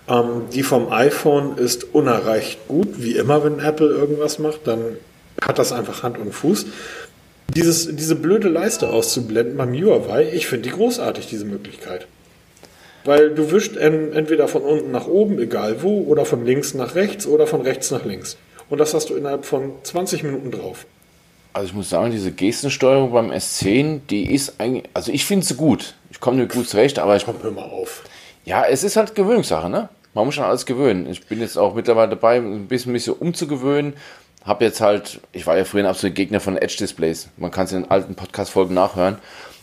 Ähm, 0.08 0.44
die 0.54 0.62
vom 0.62 0.90
iPhone 0.90 1.58
ist 1.58 1.94
unerreicht 1.94 2.66
gut, 2.66 2.88
wie 2.96 3.16
immer, 3.16 3.44
wenn 3.44 3.58
Apple 3.58 3.88
irgendwas 3.88 4.38
macht, 4.38 4.66
dann 4.66 4.96
hat 5.42 5.58
das 5.58 5.72
einfach 5.72 6.02
Hand 6.02 6.18
und 6.18 6.32
Fuß. 6.32 6.66
Dieses, 7.54 7.94
diese 7.94 8.14
blöde 8.16 8.48
Leiste 8.48 8.88
auszublenden 8.88 9.56
beim 9.56 9.74
Huawei, 9.74 10.30
ich 10.32 10.46
finde 10.46 10.68
die 10.68 10.74
großartig, 10.74 11.26
diese 11.26 11.44
Möglichkeit. 11.44 12.06
Weil 13.04 13.34
du 13.34 13.50
wischst 13.50 13.76
en, 13.76 14.12
entweder 14.12 14.48
von 14.48 14.62
unten 14.62 14.90
nach 14.90 15.06
oben, 15.06 15.38
egal 15.40 15.82
wo, 15.82 16.02
oder 16.02 16.24
von 16.24 16.46
links 16.46 16.74
nach 16.74 16.94
rechts 16.94 17.26
oder 17.26 17.46
von 17.46 17.60
rechts 17.62 17.90
nach 17.90 18.04
links. 18.04 18.36
Und 18.70 18.78
das 18.78 18.94
hast 18.94 19.10
du 19.10 19.14
innerhalb 19.16 19.44
von 19.44 19.72
20 19.82 20.22
Minuten 20.22 20.50
drauf. 20.50 20.86
Also 21.52 21.66
ich 21.66 21.74
muss 21.74 21.90
sagen, 21.90 22.10
diese 22.10 22.32
Gestensteuerung 22.32 23.12
beim 23.12 23.30
S10, 23.30 24.00
die 24.08 24.32
ist 24.32 24.54
eigentlich, 24.58 24.84
also 24.94 25.12
ich 25.12 25.26
finde 25.26 25.44
sie 25.44 25.54
gut. 25.54 25.94
Ich 26.10 26.20
komme 26.20 26.38
damit 26.38 26.52
gut 26.52 26.68
zurecht, 26.68 26.98
aber 26.98 27.16
ich, 27.16 27.26
Komm, 27.26 27.36
hör 27.42 27.50
mal 27.50 27.64
auf. 27.64 28.02
ja, 28.46 28.64
es 28.64 28.84
ist 28.84 28.96
halt 28.96 29.14
Gewöhnungssache, 29.14 29.68
ne? 29.68 29.88
Man 30.14 30.26
muss 30.26 30.34
schon 30.34 30.44
alles 30.44 30.66
gewöhnen. 30.66 31.06
Ich 31.10 31.26
bin 31.26 31.40
jetzt 31.40 31.56
auch 31.56 31.74
mittlerweile 31.74 32.10
dabei, 32.10 32.36
ein 32.36 32.66
bisschen 32.68 32.92
mich 32.92 33.04
so 33.04 33.14
umzugewöhnen. 33.14 33.94
Hab 34.44 34.60
jetzt 34.60 34.80
halt, 34.80 35.20
ich 35.32 35.46
war 35.46 35.56
ja 35.56 35.64
früher 35.64 35.84
ein 35.84 35.88
absoluter 35.88 36.14
Gegner 36.14 36.40
von 36.40 36.56
Edge-Displays. 36.56 37.28
Man 37.36 37.50
kann 37.50 37.66
es 37.66 37.72
in 37.72 37.82
den 37.82 37.90
alten 37.90 38.14
Podcast-Folgen 38.14 38.74
nachhören. 38.74 39.18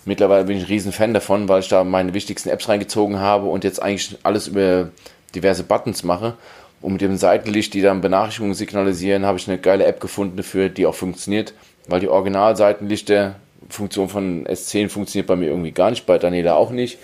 Mittlerweile 0.05 0.45
bin 0.45 0.57
ich 0.57 0.63
ein 0.63 0.67
riesen 0.67 0.91
Fan 0.91 1.13
davon, 1.13 1.49
weil 1.49 1.59
ich 1.59 1.67
da 1.67 1.83
meine 1.83 2.13
wichtigsten 2.13 2.49
Apps 2.49 2.69
reingezogen 2.69 3.19
habe 3.19 3.47
und 3.47 3.63
jetzt 3.63 3.81
eigentlich 3.81 4.17
alles 4.23 4.47
über 4.47 4.89
diverse 5.35 5.63
Buttons 5.63 6.03
mache. 6.03 6.35
Und 6.81 6.93
mit 6.93 7.01
dem 7.01 7.17
Seitenlicht, 7.17 7.73
die 7.73 7.81
dann 7.81 7.99
Benachrichtigungen 7.99 8.55
signalisieren, 8.55 9.25
habe 9.25 9.37
ich 9.37 9.49
eine 9.49 9.57
geile 9.57 9.85
App 9.85 9.99
gefunden 9.99 10.37
dafür, 10.37 10.69
die 10.69 10.85
auch 10.85 10.95
funktioniert, 10.95 11.53
weil 11.87 11.99
die 11.99 12.07
Original-Seitenlichter 12.07 13.35
Funktion 13.67 14.07
von 14.07 14.47
S10 14.47 14.89
funktioniert 14.89 15.27
bei 15.27 15.35
mir 15.35 15.47
irgendwie 15.47 15.71
gar 15.71 15.89
nicht, 15.89 16.05
bei 16.05 16.17
Daniela 16.17 16.55
auch 16.55 16.71
nicht. 16.71 16.97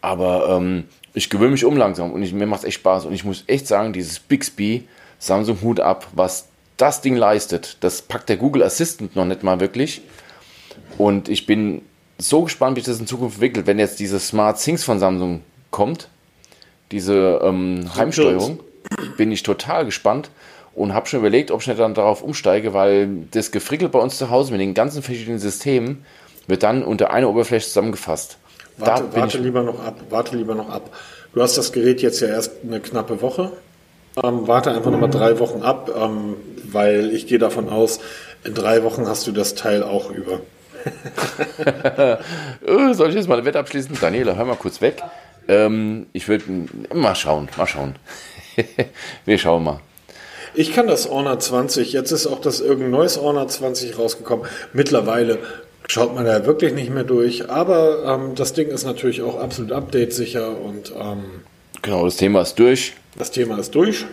Aber 0.00 0.56
ähm, 0.56 0.84
ich 1.12 1.28
gewöhne 1.28 1.50
mich 1.50 1.64
um 1.64 1.76
langsam 1.76 2.10
und 2.12 2.22
ich, 2.22 2.32
mir 2.32 2.46
macht 2.46 2.60
es 2.60 2.66
echt 2.66 2.78
Spaß. 2.78 3.04
Und 3.04 3.12
ich 3.12 3.24
muss 3.24 3.44
echt 3.46 3.66
sagen, 3.66 3.92
dieses 3.92 4.18
Bixby 4.18 4.88
Samsung 5.18 5.60
Hut 5.60 5.80
ab, 5.80 6.06
was 6.14 6.48
das 6.80 7.00
Ding 7.00 7.16
leistet, 7.16 7.76
das 7.80 8.02
packt 8.02 8.28
der 8.28 8.36
Google 8.36 8.62
Assistant 8.62 9.16
noch 9.16 9.24
nicht 9.24 9.42
mal 9.42 9.60
wirklich. 9.60 10.02
Und 10.98 11.28
ich 11.28 11.46
bin 11.46 11.82
so 12.18 12.42
gespannt, 12.42 12.76
wie 12.76 12.80
sich 12.80 12.92
das 12.92 13.00
in 13.00 13.06
Zukunft 13.06 13.36
entwickelt, 13.36 13.66
wenn 13.66 13.78
jetzt 13.78 14.00
diese 14.00 14.20
Smart 14.20 14.60
Things 14.60 14.84
von 14.84 14.98
Samsung 14.98 15.42
kommt, 15.70 16.08
diese 16.90 17.40
ähm, 17.42 17.90
Heimsteuerung, 17.94 18.60
bin 19.16 19.32
ich 19.32 19.42
total 19.42 19.84
gespannt 19.84 20.30
und 20.74 20.94
habe 20.94 21.06
schon 21.06 21.20
überlegt, 21.20 21.50
ob 21.50 21.60
ich 21.60 21.68
nicht 21.68 21.80
dann 21.80 21.94
darauf 21.94 22.22
umsteige, 22.22 22.74
weil 22.74 23.08
das 23.30 23.50
Gefrickel 23.50 23.88
bei 23.88 23.98
uns 23.98 24.18
zu 24.18 24.30
Hause 24.30 24.52
mit 24.52 24.60
den 24.60 24.74
ganzen 24.74 25.02
verschiedenen 25.02 25.38
Systemen 25.38 26.04
wird 26.46 26.62
dann 26.62 26.82
unter 26.82 27.12
einer 27.12 27.28
Oberfläche 27.28 27.66
zusammengefasst. 27.66 28.38
Warte, 28.76 29.04
warte 29.12 29.38
lieber 29.38 29.62
noch 29.62 29.84
ab, 29.84 30.00
warte 30.10 30.36
lieber 30.36 30.54
noch 30.54 30.70
ab. 30.70 30.90
Du 31.34 31.42
hast 31.42 31.56
das 31.56 31.72
Gerät 31.72 32.02
jetzt 32.02 32.20
ja 32.20 32.28
erst 32.28 32.52
eine 32.64 32.80
knappe 32.80 33.20
Woche. 33.22 33.52
Ähm, 34.22 34.48
warte 34.48 34.72
einfach 34.72 34.90
nochmal 34.90 35.10
drei 35.10 35.38
Wochen 35.38 35.62
ab, 35.62 35.90
ähm, 35.96 36.34
weil 36.72 37.10
ich 37.14 37.26
gehe 37.26 37.38
davon 37.38 37.68
aus, 37.68 38.00
in 38.44 38.54
drei 38.54 38.82
Wochen 38.82 39.06
hast 39.06 39.26
du 39.26 39.32
das 39.32 39.54
Teil 39.54 39.82
auch 39.82 40.10
über. 40.10 40.40
Äh, 42.66 42.94
soll 42.94 43.10
ich 43.10 43.16
jetzt 43.16 43.28
mal 43.28 43.36
eine 43.36 43.44
Wette 43.44 43.58
abschließen? 43.58 43.96
Daniela, 44.00 44.34
hör 44.36 44.44
mal 44.44 44.56
kurz 44.56 44.80
weg. 44.80 45.02
Ähm, 45.48 46.06
ich 46.12 46.28
würde 46.28 46.44
mal 46.94 47.14
schauen, 47.14 47.48
mal 47.56 47.66
schauen. 47.66 47.96
Wir 49.24 49.38
schauen 49.38 49.64
mal. 49.64 49.80
Ich 50.54 50.72
kann 50.72 50.86
das 50.86 51.08
Honor 51.08 51.38
20, 51.38 51.92
jetzt 51.92 52.10
ist 52.10 52.26
auch 52.26 52.40
das 52.40 52.60
irgendein 52.60 52.90
neues 52.90 53.20
Honor 53.20 53.48
20 53.48 53.98
rausgekommen. 53.98 54.46
Mittlerweile 54.72 55.38
schaut 55.88 56.14
man 56.14 56.24
da 56.24 56.44
wirklich 56.44 56.72
nicht 56.72 56.90
mehr 56.90 57.04
durch, 57.04 57.48
aber 57.48 58.04
ähm, 58.04 58.34
das 58.34 58.52
Ding 58.52 58.68
ist 58.68 58.84
natürlich 58.84 59.22
auch 59.22 59.40
absolut 59.40 59.72
update-sicher 59.72 60.58
und 60.60 60.92
ähm, 60.98 61.24
genau, 61.82 62.04
das 62.04 62.16
Thema 62.16 62.42
ist 62.42 62.58
durch. 62.58 62.94
Das 63.16 63.30
Thema 63.30 63.58
ist 63.58 63.74
durch. 63.74 64.06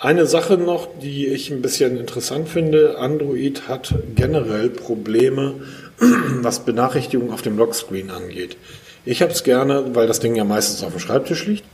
Eine 0.00 0.26
Sache 0.26 0.56
noch, 0.56 0.88
die 1.02 1.26
ich 1.26 1.50
ein 1.50 1.60
bisschen 1.60 1.98
interessant 1.98 2.48
finde, 2.48 2.98
Android 2.98 3.66
hat 3.66 3.92
generell 4.14 4.70
Probleme, 4.70 5.54
was 5.98 6.60
Benachrichtigungen 6.60 7.32
auf 7.32 7.42
dem 7.42 7.58
Lockscreen 7.58 8.10
angeht. 8.10 8.56
Ich 9.04 9.22
habe 9.22 9.32
es 9.32 9.42
gerne, 9.42 9.96
weil 9.96 10.06
das 10.06 10.20
Ding 10.20 10.36
ja 10.36 10.44
meistens 10.44 10.84
auf 10.84 10.92
dem 10.92 11.00
Schreibtisch 11.00 11.46
liegt 11.46 11.64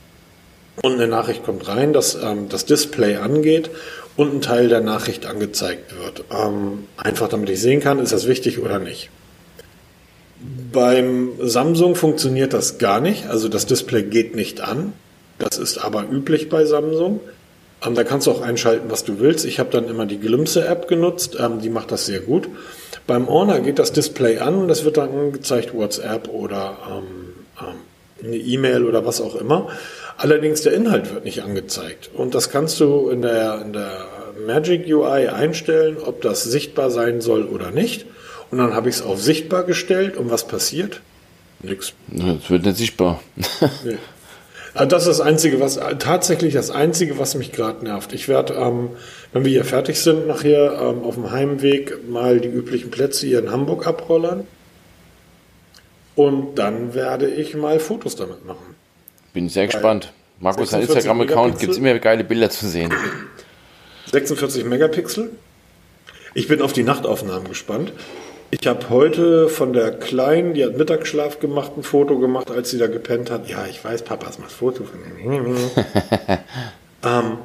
und 0.81 0.93
eine 0.93 1.07
Nachricht 1.07 1.43
kommt 1.43 1.67
rein, 1.67 1.93
dass 1.93 2.15
ähm, 2.15 2.49
das 2.49 2.65
Display 2.65 3.17
angeht 3.17 3.69
und 4.17 4.33
ein 4.33 4.41
Teil 4.41 4.69
der 4.69 4.81
Nachricht 4.81 5.27
angezeigt 5.27 5.93
wird. 5.95 6.23
Ähm, 6.31 6.87
einfach 6.97 7.29
damit 7.29 7.49
ich 7.51 7.61
sehen 7.61 7.79
kann, 7.79 7.99
ist 7.99 8.11
das 8.11 8.27
wichtig 8.27 8.57
oder 8.59 8.79
nicht. 8.79 9.11
Beim 10.73 11.33
Samsung 11.39 11.93
funktioniert 11.93 12.53
das 12.53 12.79
gar 12.79 13.01
nicht, 13.01 13.27
also 13.27 13.49
das 13.49 13.67
Display 13.67 14.01
geht 14.01 14.35
nicht 14.35 14.61
an. 14.61 14.93
Das 15.37 15.59
ist 15.59 15.77
aber 15.77 16.09
üblich 16.09 16.49
bei 16.49 16.65
Samsung. 16.65 17.19
Ähm, 17.85 17.95
da 17.95 18.03
kannst 18.03 18.27
du 18.27 18.31
auch 18.31 18.41
einschalten, 18.41 18.89
was 18.89 19.03
du 19.03 19.19
willst. 19.19 19.45
Ich 19.45 19.59
habe 19.59 19.69
dann 19.69 19.87
immer 19.89 20.05
die 20.05 20.19
Glimpse-App 20.19 20.87
genutzt, 20.87 21.37
ähm, 21.39 21.61
die 21.61 21.69
macht 21.69 21.91
das 21.91 22.05
sehr 22.05 22.19
gut. 22.19 22.47
Beim 23.07 23.27
Honor 23.29 23.59
geht 23.59 23.79
das 23.79 23.91
Display 23.91 24.39
an 24.39 24.55
und 24.55 24.69
es 24.69 24.83
wird 24.83 24.97
dann 24.97 25.09
angezeigt 25.09 25.73
WhatsApp 25.73 26.27
oder 26.29 26.77
ähm, 26.89 27.35
eine 28.23 28.37
E-Mail 28.37 28.85
oder 28.85 29.05
was 29.05 29.21
auch 29.21 29.35
immer. 29.35 29.67
Allerdings 30.17 30.61
der 30.61 30.73
Inhalt 30.73 31.13
wird 31.13 31.25
nicht 31.25 31.43
angezeigt. 31.43 32.09
Und 32.13 32.33
das 32.33 32.49
kannst 32.49 32.79
du 32.79 33.09
in 33.09 33.21
der, 33.21 33.61
in 33.61 33.73
der 33.73 34.05
Magic 34.45 34.87
UI 34.87 35.27
einstellen, 35.27 35.97
ob 36.03 36.21
das 36.21 36.43
sichtbar 36.43 36.89
sein 36.89 37.21
soll 37.21 37.43
oder 37.43 37.71
nicht. 37.71 38.05
Und 38.51 38.59
dann 38.59 38.73
habe 38.73 38.89
ich 38.89 38.95
es 38.95 39.01
auf 39.01 39.21
sichtbar 39.21 39.63
gestellt 39.63 40.17
und 40.17 40.31
was 40.31 40.47
passiert? 40.47 41.01
Nix. 41.61 41.93
Es 42.11 42.49
wird 42.49 42.65
nicht 42.65 42.77
sichtbar. 42.77 43.21
nee. 43.83 43.97
Ah, 44.77 44.85
das 44.85 45.03
ist 45.03 45.19
das 45.19 45.21
Einzige, 45.21 45.61
was 45.61 45.79
tatsächlich 45.99 46.53
das 46.53 46.69
Einzige, 46.69 47.17
was 47.17 47.35
mich 47.35 47.53
gerade 47.53 47.85
nervt. 47.85 48.11
Ich 48.11 48.27
werde, 48.27 48.55
ähm, 48.55 48.89
wenn 49.31 49.45
wir 49.45 49.51
hier 49.51 49.63
fertig 49.63 50.01
sind, 50.01 50.27
nachher 50.27 50.77
ähm, 50.81 51.03
auf 51.03 51.15
dem 51.15 51.31
Heimweg 51.31 52.09
mal 52.09 52.41
die 52.41 52.49
üblichen 52.49 52.91
Plätze 52.91 53.25
hier 53.25 53.39
in 53.39 53.51
Hamburg 53.51 53.87
abrollern. 53.87 54.45
Und 56.15 56.55
dann 56.55 56.93
werde 56.93 57.27
ich 57.27 57.55
mal 57.55 57.79
Fotos 57.79 58.17
damit 58.17 58.45
machen. 58.45 58.75
Bin 59.33 59.47
sehr 59.47 59.67
gespannt. 59.67 60.11
Markus, 60.41 60.71
sein 60.71 60.81
Instagram-Account 60.81 61.57
gibt 61.57 61.71
es 61.71 61.77
immer 61.77 61.97
geile 61.99 62.25
Bilder 62.25 62.49
zu 62.49 62.67
sehen. 62.67 62.93
46 64.11 64.65
Megapixel. 64.65 65.31
Ich 66.33 66.49
bin 66.49 66.61
auf 66.61 66.73
die 66.73 66.83
Nachtaufnahmen 66.83 67.47
gespannt. 67.47 67.93
Ich 68.51 68.67
habe 68.67 68.89
heute 68.89 69.49
von 69.49 69.73
der 69.73 69.91
Kleinen, 69.91 70.53
die 70.53 70.63
hat 70.63 70.77
Mittagsschlaf 70.77 71.39
gemacht, 71.39 71.71
ein 71.77 71.83
Foto 71.83 72.19
gemacht, 72.19 72.51
als 72.51 72.69
sie 72.69 72.77
da 72.77 72.87
gepennt 72.87 73.31
hat. 73.31 73.49
Ja, 73.49 73.65
ich 73.69 73.83
weiß, 73.83 74.03
Papas 74.03 74.39
macht 74.39 74.51
Foto 74.51 74.83
von 74.83 74.99
ihm. 75.19 75.55
ähm, 77.03 77.37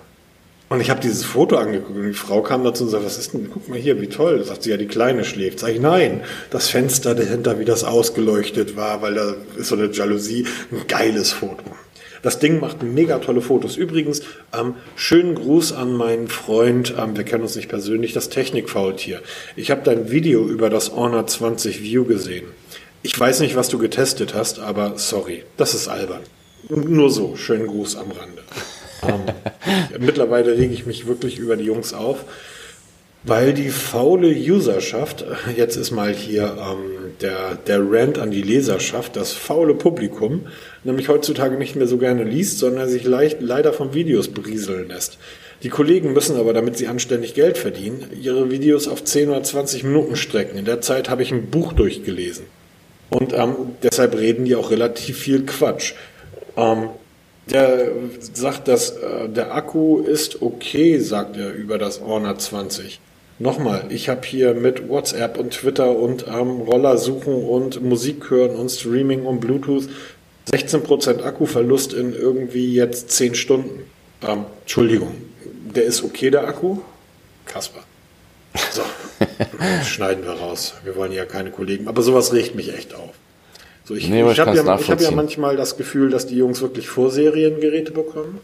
und 0.68 0.80
ich 0.80 0.88
habe 0.88 1.00
dieses 1.00 1.24
Foto 1.24 1.56
angeguckt 1.56 1.98
und 1.98 2.06
die 2.06 2.12
Frau 2.12 2.42
kam 2.42 2.62
dazu 2.62 2.84
und 2.84 2.90
sagte, 2.90 3.06
was 3.06 3.18
ist 3.18 3.32
denn, 3.32 3.50
guck 3.52 3.68
mal 3.68 3.78
hier, 3.78 4.00
wie 4.00 4.06
toll. 4.06 4.38
Da 4.38 4.44
sagt 4.44 4.62
sie, 4.62 4.70
ja, 4.70 4.76
die 4.76 4.86
Kleine 4.86 5.24
schläft. 5.24 5.58
Sag 5.58 5.70
ich, 5.70 5.80
nein, 5.80 6.22
das 6.50 6.68
Fenster 6.68 7.14
dahinter, 7.14 7.58
wie 7.58 7.64
das 7.64 7.82
ausgeleuchtet 7.82 8.76
war, 8.76 9.02
weil 9.02 9.14
da 9.14 9.34
ist 9.56 9.68
so 9.68 9.74
eine 9.74 9.90
Jalousie, 9.90 10.46
ein 10.70 10.86
geiles 10.86 11.32
Foto. 11.32 11.64
Das 12.22 12.38
Ding 12.38 12.60
macht 12.60 12.82
mega 12.82 13.18
tolle 13.18 13.40
Fotos. 13.40 13.76
Übrigens, 13.76 14.22
ähm, 14.58 14.74
schönen 14.94 15.34
Gruß 15.34 15.72
an 15.72 15.94
meinen 15.94 16.28
Freund, 16.28 16.94
ähm, 16.98 17.16
wir 17.16 17.24
kennen 17.24 17.42
uns 17.42 17.56
nicht 17.56 17.68
persönlich, 17.68 18.12
das 18.12 18.28
Technikfaultier. 18.28 19.20
Ich 19.56 19.70
habe 19.70 19.82
dein 19.84 20.10
Video 20.10 20.46
über 20.46 20.70
das 20.70 20.92
Honor 20.94 21.26
20 21.26 21.82
View 21.82 22.04
gesehen. 22.04 22.46
Ich 23.02 23.18
weiß 23.18 23.40
nicht, 23.40 23.56
was 23.56 23.68
du 23.68 23.78
getestet 23.78 24.34
hast, 24.34 24.58
aber 24.58 24.98
sorry, 24.98 25.44
das 25.56 25.74
ist 25.74 25.88
albern. 25.88 26.20
Nur 26.68 27.10
so, 27.10 27.36
schönen 27.36 27.66
Gruß 27.66 27.96
am 27.96 28.10
Rande. 28.10 28.42
ähm, 29.02 29.98
mittlerweile 29.98 30.58
rege 30.58 30.74
ich 30.74 30.84
mich 30.84 31.06
wirklich 31.06 31.38
über 31.38 31.56
die 31.56 31.64
Jungs 31.64 31.94
auf. 31.94 32.24
Weil 33.22 33.52
die 33.52 33.68
faule 33.68 34.28
Userschaft, 34.28 35.24
jetzt 35.54 35.76
ist 35.76 35.90
mal 35.90 36.14
hier 36.14 36.56
ähm, 36.58 36.99
der, 37.22 37.54
der 37.54 37.80
Rant 37.80 38.18
an 38.18 38.30
die 38.30 38.42
Leserschaft, 38.42 39.16
das 39.16 39.32
faule 39.32 39.74
Publikum, 39.74 40.46
nämlich 40.84 41.08
heutzutage 41.08 41.56
nicht 41.56 41.76
mehr 41.76 41.86
so 41.86 41.98
gerne 41.98 42.24
liest, 42.24 42.58
sondern 42.58 42.88
sich 42.88 43.04
leicht, 43.04 43.40
leider 43.40 43.72
von 43.72 43.94
Videos 43.94 44.28
berieseln 44.28 44.88
lässt. 44.88 45.18
Die 45.62 45.68
Kollegen 45.68 46.12
müssen 46.12 46.36
aber, 46.36 46.54
damit 46.54 46.78
sie 46.78 46.86
anständig 46.86 47.34
Geld 47.34 47.58
verdienen, 47.58 48.06
ihre 48.20 48.50
Videos 48.50 48.88
auf 48.88 49.04
10 49.04 49.28
oder 49.28 49.42
20 49.42 49.84
Minuten 49.84 50.16
strecken. 50.16 50.56
In 50.56 50.64
der 50.64 50.80
Zeit 50.80 51.10
habe 51.10 51.22
ich 51.22 51.32
ein 51.32 51.50
Buch 51.50 51.74
durchgelesen. 51.74 52.46
Und 53.10 53.32
ähm, 53.34 53.54
deshalb 53.82 54.16
reden 54.16 54.44
die 54.44 54.54
auch 54.54 54.70
relativ 54.70 55.18
viel 55.18 55.44
Quatsch. 55.44 55.92
Ähm, 56.56 56.90
der 57.50 57.90
sagt, 58.32 58.68
dass 58.68 58.90
äh, 58.90 59.28
der 59.28 59.54
Akku 59.54 60.00
ist 60.00 60.40
okay, 60.40 60.98
sagt 60.98 61.36
er 61.36 61.52
über 61.52 61.76
das 61.76 62.00
Honor 62.00 62.38
20. 62.38 63.00
Nochmal, 63.40 63.86
ich 63.88 64.10
habe 64.10 64.20
hier 64.26 64.52
mit 64.52 64.90
WhatsApp 64.90 65.38
und 65.38 65.54
Twitter 65.54 65.96
und 65.96 66.26
ähm, 66.28 66.60
Roller 66.60 66.98
suchen 66.98 67.32
und 67.32 67.82
Musik 67.82 68.28
hören 68.28 68.54
und 68.54 68.68
Streaming 68.68 69.24
und 69.24 69.40
Bluetooth 69.40 69.88
16% 70.50 71.22
Akkuverlust 71.22 71.94
in 71.94 72.12
irgendwie 72.12 72.74
jetzt 72.74 73.10
10 73.12 73.34
Stunden. 73.34 73.84
Ähm, 74.20 74.44
Entschuldigung, 74.60 75.14
der 75.74 75.84
ist 75.84 76.04
okay, 76.04 76.30
der 76.30 76.46
Akku? 76.46 76.80
Kasper. 77.46 77.80
So, 78.72 78.82
schneiden 79.86 80.22
wir 80.24 80.32
raus. 80.32 80.74
Wir 80.84 80.94
wollen 80.96 81.12
ja 81.12 81.24
keine 81.24 81.50
Kollegen, 81.50 81.88
aber 81.88 82.02
sowas 82.02 82.34
regt 82.34 82.54
mich 82.56 82.74
echt 82.74 82.94
auf. 82.94 83.14
So, 83.86 83.94
ich 83.94 84.06
nee, 84.10 84.20
ich 84.30 84.38
habe 84.38 84.54
ja, 84.54 84.66
hab 84.66 85.00
ja 85.00 85.10
manchmal 85.12 85.56
das 85.56 85.78
Gefühl, 85.78 86.10
dass 86.10 86.26
die 86.26 86.36
Jungs 86.36 86.60
wirklich 86.60 86.90
Vorseriengeräte 86.90 87.92
bekommen 87.92 88.40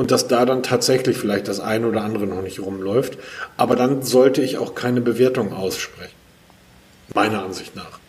und 0.00 0.10
dass 0.10 0.28
da 0.28 0.46
dann 0.46 0.62
tatsächlich 0.62 1.18
vielleicht 1.18 1.46
das 1.46 1.60
eine 1.60 1.86
oder 1.86 2.00
andere 2.00 2.26
noch 2.26 2.40
nicht 2.40 2.58
rumläuft. 2.58 3.18
Aber 3.58 3.76
dann 3.76 4.02
sollte 4.02 4.40
ich 4.40 4.56
auch 4.56 4.74
keine 4.74 5.02
Bewertung 5.02 5.52
aussprechen. 5.52 6.14
Meiner 7.14 7.44
Ansicht 7.44 7.76
nach. 7.76 8.00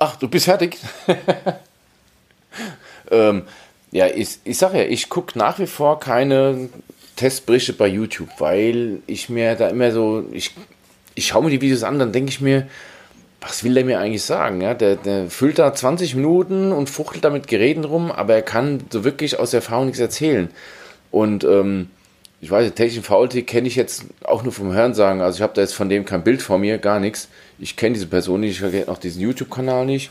Ach, 0.00 0.16
du 0.16 0.26
bist 0.26 0.46
fertig. 0.46 0.76
ähm, 3.12 3.44
ja, 3.92 4.08
ich, 4.08 4.40
ich 4.42 4.58
sage 4.58 4.78
ja, 4.78 4.84
ich 4.86 5.08
gucke 5.08 5.38
nach 5.38 5.60
wie 5.60 5.68
vor 5.68 6.00
keine 6.00 6.68
Testberichte 7.14 7.74
bei 7.74 7.86
YouTube, 7.86 8.30
weil 8.38 9.02
ich 9.06 9.28
mir 9.28 9.54
da 9.54 9.68
immer 9.68 9.92
so, 9.92 10.24
ich, 10.32 10.50
ich 11.14 11.28
schaue 11.28 11.44
mir 11.44 11.50
die 11.50 11.60
Videos 11.60 11.84
an, 11.84 12.00
dann 12.00 12.10
denke 12.10 12.30
ich 12.30 12.40
mir, 12.40 12.66
was 13.42 13.64
will 13.64 13.74
der 13.74 13.84
mir 13.84 13.98
eigentlich 13.98 14.22
sagen? 14.22 14.60
Ja, 14.60 14.74
der, 14.74 14.96
der 14.96 15.28
füllt 15.28 15.58
da 15.58 15.74
20 15.74 16.14
Minuten 16.14 16.72
und 16.72 16.88
fuchtelt 16.88 17.24
da 17.24 17.30
mit 17.30 17.48
Geräten 17.48 17.84
rum, 17.84 18.10
aber 18.10 18.34
er 18.34 18.42
kann 18.42 18.84
so 18.90 19.04
wirklich 19.04 19.38
aus 19.38 19.52
Erfahrung 19.52 19.86
nichts 19.86 20.00
erzählen. 20.00 20.48
Und 21.10 21.44
ähm, 21.44 21.90
ich 22.40 22.50
weiß, 22.50 22.72
technischen 22.74 23.02
Faulty 23.02 23.42
kenne 23.42 23.68
ich 23.68 23.76
jetzt 23.76 24.04
auch 24.24 24.42
nur 24.42 24.52
vom 24.52 24.72
Hörensagen. 24.72 25.20
Also 25.20 25.36
ich 25.36 25.42
habe 25.42 25.54
da 25.54 25.60
jetzt 25.60 25.74
von 25.74 25.88
dem 25.88 26.04
kein 26.04 26.24
Bild 26.24 26.40
vor 26.40 26.58
mir, 26.58 26.78
gar 26.78 27.00
nichts. 27.00 27.28
Ich 27.58 27.76
kenne 27.76 27.94
diese 27.94 28.06
Person 28.06 28.40
nicht, 28.40 28.60
ich 28.60 28.70
kenne 28.70 28.88
auch 28.88 28.98
diesen 28.98 29.20
YouTube-Kanal 29.20 29.86
nicht. 29.86 30.10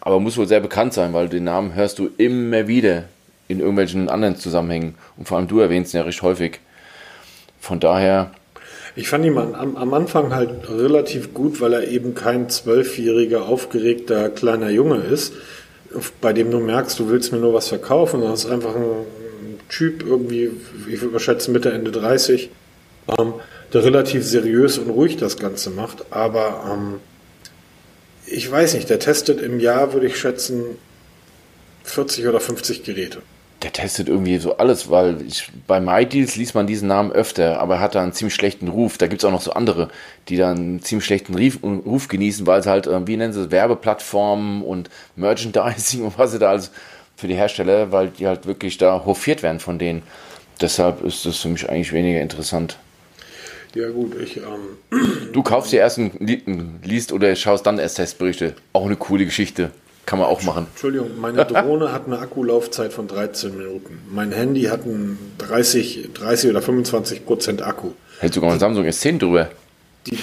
aber 0.00 0.18
muss 0.20 0.36
wohl 0.36 0.48
sehr 0.48 0.60
bekannt 0.60 0.92
sein, 0.92 1.12
weil 1.12 1.28
den 1.28 1.44
Namen 1.44 1.74
hörst 1.74 1.98
du 1.98 2.10
immer 2.18 2.66
wieder 2.66 3.04
in 3.48 3.60
irgendwelchen 3.60 4.08
anderen 4.08 4.36
Zusammenhängen. 4.36 4.96
Und 5.16 5.28
vor 5.28 5.38
allem 5.38 5.48
du 5.48 5.60
erwähnst 5.60 5.94
ihn 5.94 5.98
ja 5.98 6.04
recht 6.04 6.22
häufig. 6.22 6.60
Von 7.60 7.80
daher. 7.80 8.32
Ich 8.94 9.08
fand 9.08 9.24
ihn 9.24 9.38
am, 9.38 9.76
am 9.76 9.94
Anfang 9.94 10.34
halt 10.34 10.68
relativ 10.68 11.32
gut, 11.32 11.60
weil 11.60 11.72
er 11.72 11.88
eben 11.88 12.14
kein 12.14 12.50
zwölfjähriger, 12.50 13.46
aufgeregter 13.46 14.28
kleiner 14.28 14.68
Junge 14.68 14.96
ist, 14.98 15.32
bei 16.20 16.32
dem 16.32 16.50
du 16.50 16.58
merkst, 16.58 16.98
du 16.98 17.08
willst 17.08 17.32
mir 17.32 17.38
nur 17.38 17.54
was 17.54 17.68
verkaufen. 17.68 18.20
Das 18.20 18.44
ist 18.44 18.50
einfach 18.50 18.74
ein 18.74 19.06
Typ, 19.68 20.04
irgendwie, 20.04 20.50
ich 20.90 21.00
würde 21.00 21.18
schätzen, 21.20 21.52
Mitte, 21.52 21.72
Ende 21.72 21.90
30, 21.90 22.50
ähm, 23.18 23.34
der 23.72 23.84
relativ 23.84 24.24
seriös 24.24 24.76
und 24.76 24.90
ruhig 24.90 25.16
das 25.16 25.38
Ganze 25.38 25.70
macht. 25.70 26.04
Aber 26.10 26.64
ähm, 26.70 27.00
ich 28.26 28.50
weiß 28.50 28.74
nicht, 28.74 28.90
der 28.90 28.98
testet 28.98 29.40
im 29.40 29.58
Jahr, 29.58 29.94
würde 29.94 30.06
ich 30.06 30.18
schätzen, 30.18 30.64
40 31.84 32.26
oder 32.26 32.40
50 32.40 32.84
Geräte. 32.84 33.22
Der 33.62 33.72
testet 33.72 34.08
irgendwie 34.08 34.38
so 34.38 34.56
alles, 34.56 34.90
weil 34.90 35.22
ich, 35.22 35.48
bei 35.68 35.80
MyDeals 35.80 36.34
liest 36.34 36.54
man 36.54 36.66
diesen 36.66 36.88
Namen 36.88 37.12
öfter, 37.12 37.60
aber 37.60 37.76
er 37.76 37.80
hat 37.80 37.94
da 37.94 38.02
einen 38.02 38.12
ziemlich 38.12 38.34
schlechten 38.34 38.66
Ruf. 38.66 38.98
Da 38.98 39.06
gibt 39.06 39.22
es 39.22 39.24
auch 39.24 39.30
noch 39.30 39.40
so 39.40 39.52
andere, 39.52 39.88
die 40.28 40.36
da 40.36 40.50
einen 40.50 40.82
ziemlich 40.82 41.04
schlechten 41.04 41.34
Ruf, 41.36 41.58
Ruf 41.62 42.08
genießen, 42.08 42.46
weil 42.46 42.60
es 42.60 42.66
halt, 42.66 42.88
äh, 42.88 43.06
wie 43.06 43.16
nennen 43.16 43.32
sie 43.32 43.42
es, 43.42 43.50
Werbeplattformen 43.50 44.62
und 44.62 44.90
Merchandising 45.14 46.02
und 46.04 46.18
was 46.18 46.32
sie 46.32 46.40
da 46.40 46.50
alles 46.50 46.72
für 47.16 47.28
die 47.28 47.36
Hersteller, 47.36 47.92
weil 47.92 48.08
die 48.08 48.26
halt 48.26 48.46
wirklich 48.46 48.78
da 48.78 49.04
hofiert 49.04 49.44
werden 49.44 49.60
von 49.60 49.78
denen. 49.78 50.02
Deshalb 50.60 51.02
ist 51.04 51.24
das 51.24 51.38
für 51.38 51.48
mich 51.48 51.68
eigentlich 51.68 51.92
weniger 51.92 52.20
interessant. 52.20 52.78
Ja 53.74 53.88
gut, 53.90 54.20
ich... 54.20 54.38
Ähm, 54.38 55.00
du 55.32 55.42
kaufst 55.42 55.72
dir 55.72 55.80
erst 55.80 55.98
ein, 55.98 56.80
liest 56.82 57.12
oder 57.12 57.34
schaust 57.36 57.66
dann 57.66 57.78
erst 57.78 57.96
Testberichte. 57.96 58.54
Auch 58.72 58.84
eine 58.84 58.96
coole 58.96 59.24
Geschichte. 59.24 59.70
Kann 60.06 60.18
man 60.18 60.28
auch 60.28 60.42
machen. 60.42 60.66
Entschuldigung, 60.72 61.20
meine 61.20 61.44
Drohne 61.46 61.92
hat 61.92 62.06
eine 62.06 62.18
Akkulaufzeit 62.18 62.92
von 62.92 63.06
13 63.06 63.56
Minuten. 63.56 64.00
Mein 64.10 64.32
Handy 64.32 64.62
hat 64.64 64.84
einen 64.84 65.18
30, 65.38 66.10
30 66.14 66.50
oder 66.50 66.62
25 66.62 67.24
Prozent 67.24 67.62
Akku. 67.62 67.92
Hält 68.18 68.34
sogar 68.34 68.52
ein 68.52 68.58
Samsung 68.58 68.84
S10 68.84 69.18
drüber. 69.18 69.50
Die, 70.06 70.18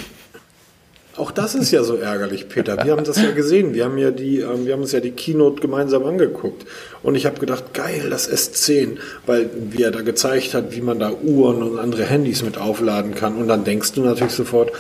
auch 1.20 1.32
das 1.32 1.54
ist 1.54 1.72
ja 1.72 1.84
so 1.84 1.96
ärgerlich, 1.96 2.48
Peter. 2.48 2.84
Wir 2.86 2.94
haben 2.94 3.04
das 3.04 3.22
ja 3.22 3.32
gesehen. 3.32 3.74
Wir 3.74 3.84
haben 3.84 3.98
ja 3.98 4.10
die, 4.10 4.40
ähm, 4.40 4.66
wir 4.66 4.74
haben 4.74 4.82
uns 4.82 4.94
ja 4.94 5.02
die 5.02 5.12
Keynote 5.12 5.60
gemeinsam 5.62 6.06
angeguckt. 6.06 6.66
Und 7.04 7.16
ich 7.16 7.26
habe 7.26 7.40
gedacht, 7.40 7.74
geil, 7.74 8.08
das 8.10 8.32
S10, 8.32 8.98
weil 9.26 9.50
wie 9.70 9.84
er 9.84 9.92
da 9.92 10.02
gezeigt 10.02 10.54
hat, 10.54 10.74
wie 10.74 10.82
man 10.82 11.00
da 11.00 11.12
Uhren 11.12 11.62
und 11.62 11.78
andere 11.78 12.06
Handys 12.06 12.42
mit 12.42 12.58
aufladen 12.58 13.16
kann. 13.16 13.36
Und 13.36 13.50
dann 13.50 13.66
denkst 13.66 13.92
du 13.94 14.02
natürlich 14.02 14.34
sofort, 14.34 14.72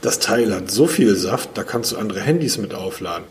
das 0.00 0.20
Teil 0.20 0.54
hat 0.54 0.70
so 0.70 0.86
viel 0.86 1.16
Saft, 1.16 1.50
da 1.54 1.64
kannst 1.64 1.92
du 1.92 1.96
andere 1.96 2.20
Handys 2.20 2.58
mit 2.58 2.74
aufladen. 2.74 3.24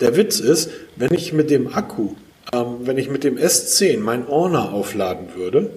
Der 0.00 0.16
Witz 0.16 0.40
ist, 0.40 0.70
wenn 0.96 1.12
ich 1.14 1.32
mit 1.32 1.50
dem 1.50 1.72
Akku, 1.72 2.14
ähm, 2.52 2.78
wenn 2.80 2.98
ich 2.98 3.08
mit 3.08 3.24
dem 3.24 3.36
S10 3.36 4.00
mein 4.00 4.26
Orner 4.26 4.72
aufladen 4.72 5.34
würde, 5.34 5.70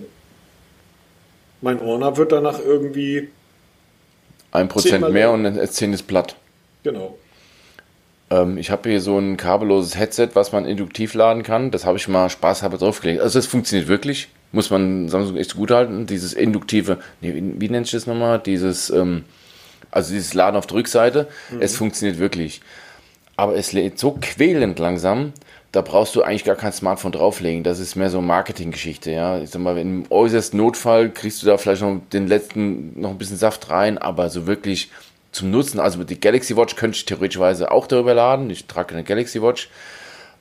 mein 1.61 1.79
Orner 1.79 2.17
wird 2.17 2.31
danach 2.31 2.59
irgendwie 2.59 3.29
ein 4.51 4.67
Prozent 4.67 5.09
mehr 5.11 5.31
und 5.31 5.43
das 5.43 5.55
S10 5.55 5.93
ist 5.93 6.03
platt. 6.03 6.35
Genau. 6.83 7.17
Ähm, 8.29 8.57
ich 8.57 8.71
habe 8.71 8.89
hier 8.89 9.01
so 9.01 9.17
ein 9.17 9.37
kabelloses 9.37 9.97
Headset, 9.97 10.29
was 10.33 10.51
man 10.51 10.65
induktiv 10.65 11.13
laden 11.13 11.43
kann. 11.43 11.71
Das 11.71 11.85
habe 11.85 11.97
ich 11.97 12.07
mal 12.07 12.29
spaßhalber 12.29 12.77
draufgelegt. 12.77 13.21
Also 13.21 13.39
das 13.39 13.47
funktioniert 13.47 13.87
wirklich. 13.87 14.29
Muss 14.51 14.69
man 14.69 15.09
Samsung 15.09 15.37
echt 15.37 15.55
gut 15.55 15.71
halten. 15.71 16.05
Dieses 16.05 16.33
induktive, 16.33 16.99
nee, 17.21 17.33
wie, 17.33 17.59
wie 17.59 17.69
nennt 17.69 17.87
ich 17.87 17.91
das 17.91 18.07
nochmal? 18.07 18.39
Dieses, 18.39 18.89
ähm, 18.89 19.25
also 19.91 20.13
dieses 20.13 20.33
Laden 20.33 20.55
auf 20.55 20.67
der 20.67 20.77
Rückseite. 20.77 21.27
Mhm. 21.51 21.61
Es 21.61 21.75
funktioniert 21.75 22.19
wirklich. 22.19 22.61
Aber 23.37 23.55
es 23.55 23.71
lädt 23.71 23.99
so 23.99 24.17
quälend 24.19 24.79
langsam, 24.79 25.31
da 25.71 25.81
brauchst 25.81 26.15
du 26.15 26.23
eigentlich 26.23 26.43
gar 26.43 26.55
kein 26.55 26.73
Smartphone 26.73 27.11
drauflegen. 27.11 27.63
Das 27.63 27.79
ist 27.79 27.95
mehr 27.95 28.09
so 28.09 28.19
Marketinggeschichte, 28.19 29.11
ja. 29.11 29.39
Ich 29.39 29.51
sag 29.51 29.61
mal, 29.61 29.77
im 29.77 30.05
äußersten 30.09 30.59
Notfall 30.59 31.11
kriegst 31.11 31.41
du 31.41 31.45
da 31.47 31.57
vielleicht 31.57 31.83
noch 31.83 32.01
den 32.11 32.27
letzten, 32.27 32.99
noch 32.99 33.11
ein 33.11 33.17
bisschen 33.17 33.37
Saft 33.37 33.69
rein, 33.69 33.97
aber 33.97 34.29
so 34.29 34.47
wirklich 34.47 34.89
zum 35.31 35.51
Nutzen, 35.51 35.79
also 35.79 36.03
die 36.03 36.19
Galaxy 36.19 36.57
Watch 36.57 36.75
könnte 36.75 36.97
ich 36.97 37.05
theoretischweise 37.05 37.71
auch 37.71 37.85
darüber 37.85 38.13
laden. 38.13 38.49
Ich 38.49 38.65
trage 38.65 38.95
eine 38.95 39.03
Galaxy 39.03 39.41
Watch. 39.41 39.69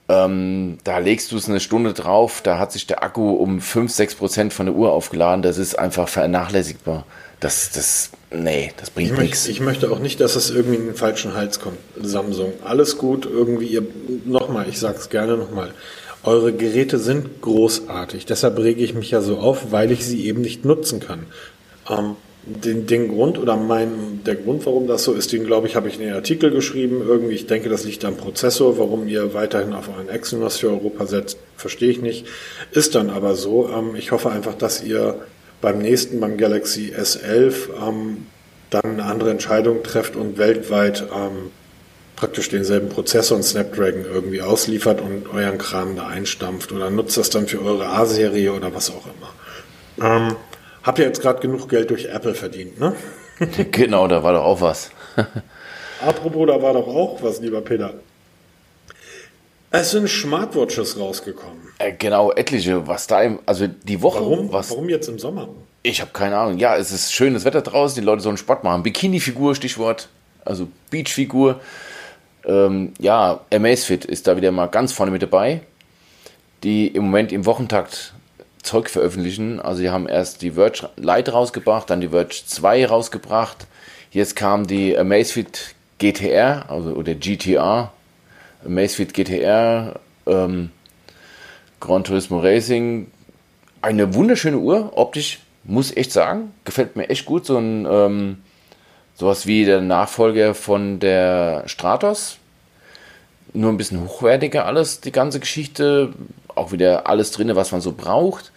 Ähm, 0.08 0.78
da 0.84 0.98
legst 0.98 1.32
du 1.32 1.36
es 1.36 1.48
eine 1.48 1.60
Stunde 1.60 1.92
drauf, 1.92 2.40
da 2.40 2.58
hat 2.58 2.70
sich 2.70 2.86
der 2.86 3.02
Akku 3.02 3.32
um 3.32 3.60
5, 3.60 3.90
6 3.90 4.14
Prozent 4.14 4.52
von 4.52 4.66
der 4.66 4.74
Uhr 4.74 4.92
aufgeladen. 4.92 5.42
Das 5.42 5.58
ist 5.58 5.78
einfach 5.78 6.08
vernachlässigbar. 6.08 7.04
Das, 7.40 7.70
das, 7.70 8.10
nee, 8.30 8.72
das 8.78 8.90
bringt 8.90 9.12
ich 9.12 9.18
nichts. 9.18 9.48
Ich 9.48 9.60
möchte 9.60 9.90
auch 9.90 9.98
nicht, 9.98 10.20
dass 10.20 10.36
es 10.36 10.50
irgendwie 10.50 10.76
in 10.76 10.86
den 10.86 10.94
falschen 10.94 11.34
Hals 11.34 11.60
kommt. 11.60 11.78
Samsung, 12.00 12.54
alles 12.64 12.96
gut, 12.96 13.26
irgendwie, 13.26 13.66
ihr, 13.66 13.86
nochmal, 14.24 14.66
ich 14.68 14.78
sag's 14.78 15.10
gerne 15.10 15.36
nochmal. 15.36 15.72
Eure 16.24 16.52
Geräte 16.52 16.98
sind 16.98 17.42
großartig. 17.42 18.26
Deshalb 18.26 18.58
rege 18.58 18.82
ich 18.82 18.94
mich 18.94 19.10
ja 19.10 19.20
so 19.20 19.36
auf, 19.36 19.70
weil 19.70 19.92
ich 19.92 20.04
sie 20.04 20.26
eben 20.26 20.40
nicht 20.40 20.64
nutzen 20.64 20.98
kann. 20.98 21.26
Ähm, 21.88 22.16
den, 22.46 22.86
den 22.86 23.08
Grund 23.08 23.38
oder 23.38 23.56
mein, 23.56 24.20
der 24.24 24.36
Grund, 24.36 24.64
warum 24.66 24.86
das 24.86 25.04
so 25.04 25.12
ist, 25.12 25.32
den 25.32 25.44
glaube 25.44 25.66
ich, 25.66 25.76
habe 25.76 25.88
ich 25.88 25.96
in 25.96 26.02
den 26.02 26.14
Artikel 26.14 26.50
geschrieben. 26.50 27.02
Irgendwie, 27.06 27.34
ich 27.34 27.46
denke, 27.46 27.68
das 27.68 27.84
liegt 27.84 28.04
am 28.04 28.16
Prozessor. 28.16 28.78
Warum 28.78 29.08
ihr 29.08 29.34
weiterhin 29.34 29.72
auf 29.72 29.88
euren 29.88 30.08
Exynos 30.08 30.56
für 30.56 30.70
Europa 30.70 31.06
setzt, 31.06 31.38
verstehe 31.56 31.90
ich 31.90 32.00
nicht. 32.00 32.26
Ist 32.70 32.94
dann 32.94 33.10
aber 33.10 33.34
so. 33.34 33.68
Ähm, 33.68 33.94
ich 33.96 34.10
hoffe 34.12 34.30
einfach, 34.30 34.54
dass 34.54 34.82
ihr 34.82 35.20
beim 35.60 35.78
nächsten, 35.78 36.20
beim 36.20 36.36
Galaxy 36.36 36.92
S11, 36.96 37.68
ähm, 37.86 38.26
dann 38.70 38.84
eine 38.84 39.04
andere 39.04 39.30
Entscheidung 39.30 39.82
trefft 39.82 40.16
und 40.16 40.38
weltweit 40.38 41.06
ähm, 41.14 41.50
praktisch 42.16 42.48
denselben 42.48 42.88
Prozessor 42.88 43.36
und 43.36 43.42
Snapdragon 43.42 44.04
irgendwie 44.04 44.42
ausliefert 44.42 45.00
und 45.00 45.28
euren 45.32 45.58
Kram 45.58 45.96
da 45.96 46.06
einstampft 46.06 46.72
oder 46.72 46.90
nutzt 46.90 47.16
das 47.16 47.30
dann 47.30 47.46
für 47.46 47.62
eure 47.62 47.86
A-Serie 47.86 48.52
oder 48.52 48.74
was 48.74 48.90
auch 48.90 49.04
immer. 49.06 50.06
Ähm, 50.06 50.36
habt 50.82 50.98
ihr 50.98 51.04
jetzt 51.04 51.20
gerade 51.20 51.40
genug 51.40 51.68
Geld 51.68 51.90
durch 51.90 52.06
Apple 52.06 52.34
verdient, 52.34 52.80
ne? 52.80 52.94
genau, 53.70 54.08
da 54.08 54.22
war 54.22 54.32
doch 54.32 54.44
auch 54.44 54.60
was. 54.60 54.90
Apropos, 56.00 56.46
da 56.46 56.60
war 56.60 56.72
doch 56.72 56.88
auch 56.88 57.22
was, 57.22 57.40
lieber 57.40 57.60
Peter. 57.60 57.94
Es 59.78 59.90
sind 59.90 60.08
Smartwatches 60.08 60.98
rausgekommen. 60.98 61.68
Äh, 61.78 61.92
genau, 61.92 62.32
etliche. 62.32 62.86
Was 62.86 63.06
da 63.06 63.20
im, 63.20 63.40
also 63.44 63.66
die 63.66 64.00
Woche. 64.00 64.20
Warum, 64.20 64.50
was, 64.50 64.70
warum 64.70 64.88
jetzt 64.88 65.06
im 65.06 65.18
Sommer? 65.18 65.50
Ich 65.82 66.00
habe 66.00 66.12
keine 66.14 66.38
Ahnung. 66.38 66.58
Ja, 66.58 66.76
es 66.78 66.92
ist 66.92 67.12
schönes 67.12 67.44
Wetter 67.44 67.60
draußen, 67.60 68.00
die 68.00 68.04
Leute 68.04 68.22
sollen 68.22 68.38
Sport 68.38 68.64
machen. 68.64 68.82
Bikini-Figur, 68.82 69.54
Stichwort. 69.54 70.08
Also 70.46 70.68
Beach-Figur. 70.88 71.60
Ähm, 72.46 72.94
ja, 72.98 73.40
Amazfit 73.52 74.06
ist 74.06 74.26
da 74.26 74.38
wieder 74.38 74.50
mal 74.50 74.66
ganz 74.68 74.94
vorne 74.94 75.12
mit 75.12 75.20
dabei. 75.20 75.60
Die 76.62 76.86
im 76.86 77.04
Moment 77.04 77.30
im 77.30 77.44
Wochentakt 77.44 78.14
Zeug 78.62 78.88
veröffentlichen. 78.88 79.60
Also 79.60 79.80
sie 79.80 79.90
haben 79.90 80.08
erst 80.08 80.40
die 80.40 80.52
Verge 80.52 80.88
Lite 80.96 81.32
rausgebracht, 81.32 81.90
dann 81.90 82.00
die 82.00 82.08
Verge 82.08 82.42
2 82.46 82.86
rausgebracht. 82.86 83.66
Jetzt 84.10 84.36
kam 84.36 84.66
die 84.66 84.96
Amazfit 84.96 85.74
GTR, 85.98 86.64
also 86.70 86.92
oder 86.92 87.14
GTR, 87.14 87.92
Amazfit 88.66 89.14
GTR, 89.14 89.98
ähm, 90.26 90.70
Gran 91.80 92.04
Turismo 92.04 92.40
Racing. 92.40 93.06
Eine 93.82 94.14
wunderschöne 94.14 94.58
Uhr, 94.58 94.92
optisch, 94.96 95.40
muss 95.64 95.96
echt 95.96 96.12
sagen. 96.12 96.52
Gefällt 96.64 96.96
mir 96.96 97.08
echt 97.08 97.24
gut. 97.24 97.46
So 97.46 97.58
ein, 97.58 97.86
ähm, 97.88 98.38
sowas 99.14 99.46
wie 99.46 99.64
der 99.64 99.80
Nachfolger 99.80 100.54
von 100.54 100.98
der 100.98 101.64
Stratos. 101.66 102.38
Nur 103.52 103.70
ein 103.70 103.76
bisschen 103.76 104.02
hochwertiger 104.02 104.66
alles, 104.66 105.00
die 105.00 105.12
ganze 105.12 105.40
Geschichte. 105.40 106.12
Auch 106.54 106.72
wieder 106.72 107.08
alles 107.08 107.30
drin, 107.30 107.54
was 107.54 107.72
man 107.72 107.80
so 107.80 107.92
braucht. 107.92 108.52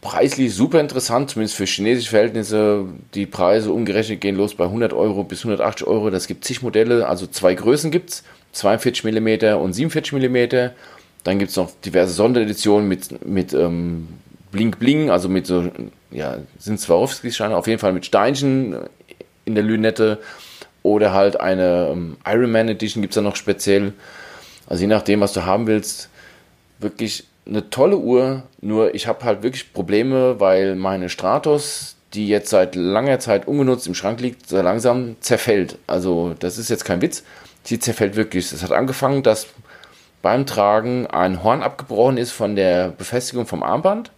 Preislich 0.00 0.54
super 0.54 0.80
interessant, 0.80 1.30
zumindest 1.30 1.56
für 1.56 1.66
chinesische 1.66 2.10
Verhältnisse. 2.10 2.86
Die 3.14 3.26
Preise 3.26 3.70
umgerechnet 3.70 4.22
gehen 4.22 4.36
los 4.36 4.54
bei 4.54 4.64
100 4.64 4.94
Euro 4.94 5.24
bis 5.24 5.40
180 5.40 5.86
Euro. 5.86 6.08
Das 6.08 6.26
gibt 6.26 6.44
zig 6.44 6.62
Modelle, 6.62 7.06
also 7.06 7.26
zwei 7.26 7.54
Größen 7.54 7.90
gibt 7.90 8.10
es. 8.10 8.24
42 8.52 9.04
mm 9.04 9.56
und 9.60 9.72
47 9.72 10.12
mm. 10.12 10.70
Dann 11.24 11.38
gibt 11.38 11.50
es 11.50 11.56
noch 11.56 11.70
diverse 11.84 12.14
Sondereditionen 12.14 12.88
mit, 12.88 13.26
mit 13.26 13.52
ähm, 13.52 14.08
Blink 14.50 14.78
Bling, 14.78 15.10
also 15.10 15.28
mit 15.28 15.46
so, 15.46 15.70
ja, 16.10 16.38
sind 16.58 16.80
Swarovski-Scheine, 16.80 17.56
auf 17.56 17.66
jeden 17.66 17.78
Fall 17.78 17.92
mit 17.92 18.06
Steinchen 18.06 18.76
in 19.44 19.54
der 19.54 19.64
Lünette. 19.64 20.18
Oder 20.82 21.12
halt 21.12 21.38
eine 21.38 21.90
ähm, 21.92 22.16
Ironman 22.26 22.68
Edition 22.68 23.02
gibt 23.02 23.12
es 23.12 23.16
da 23.16 23.20
noch 23.20 23.36
speziell. 23.36 23.92
Also 24.66 24.82
je 24.82 24.86
nachdem, 24.86 25.20
was 25.20 25.34
du 25.34 25.44
haben 25.44 25.66
willst, 25.66 26.08
wirklich 26.78 27.26
eine 27.46 27.68
tolle 27.68 27.98
Uhr. 27.98 28.44
Nur 28.60 28.94
ich 28.94 29.06
habe 29.06 29.24
halt 29.24 29.42
wirklich 29.42 29.72
Probleme, 29.72 30.40
weil 30.40 30.76
meine 30.76 31.08
Stratos, 31.08 31.96
die 32.14 32.28
jetzt 32.28 32.50
seit 32.50 32.76
langer 32.76 33.18
Zeit 33.18 33.46
ungenutzt 33.46 33.86
im 33.86 33.94
Schrank 33.94 34.20
liegt, 34.20 34.48
so 34.48 34.60
langsam 34.62 35.16
zerfällt. 35.20 35.76
Also 35.86 36.34
das 36.38 36.56
ist 36.56 36.70
jetzt 36.70 36.84
kein 36.84 37.02
Witz. 37.02 37.24
Sie 37.62 37.78
zerfällt 37.78 38.16
wirklich. 38.16 38.52
Es 38.52 38.62
hat 38.62 38.72
angefangen, 38.72 39.22
dass 39.22 39.48
beim 40.22 40.46
Tragen 40.46 41.06
ein 41.06 41.42
Horn 41.42 41.62
abgebrochen 41.62 42.18
ist 42.18 42.32
von 42.32 42.56
der 42.56 42.88
Befestigung 42.88 43.46
vom 43.46 43.62
Armband. 43.62 44.10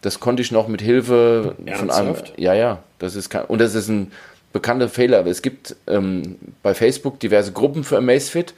Das 0.00 0.20
konnte 0.20 0.42
ich 0.42 0.52
noch 0.52 0.68
mit 0.68 0.82
Hilfe 0.82 1.54
Ernsthaft? 1.64 1.80
von 1.80 1.90
einem. 1.90 2.16
Ja, 2.36 2.54
ja. 2.54 2.78
Das 2.98 3.16
ist 3.16 3.30
kein, 3.30 3.44
und 3.46 3.60
das 3.60 3.74
ist 3.74 3.88
ein 3.88 4.12
bekannter 4.52 4.88
Fehler. 4.88 5.26
Es 5.26 5.42
gibt 5.42 5.76
ähm, 5.86 6.36
bei 6.62 6.74
Facebook 6.74 7.20
diverse 7.20 7.52
Gruppen 7.52 7.84
für 7.84 7.98
Amazfit, 7.98 8.54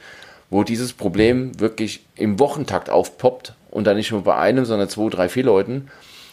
wo 0.49 0.63
dieses 0.63 0.93
Problem 0.93 1.59
wirklich 1.59 2.05
im 2.15 2.39
Wochentakt 2.39 2.89
aufpoppt 2.89 3.53
und 3.71 3.85
dann 3.85 3.97
nicht 3.97 4.11
nur 4.11 4.23
bei 4.23 4.35
einem, 4.35 4.65
sondern 4.65 4.89
zwei, 4.89 5.09
drei, 5.09 5.29
vier 5.29 5.43
Leuten 5.43 5.89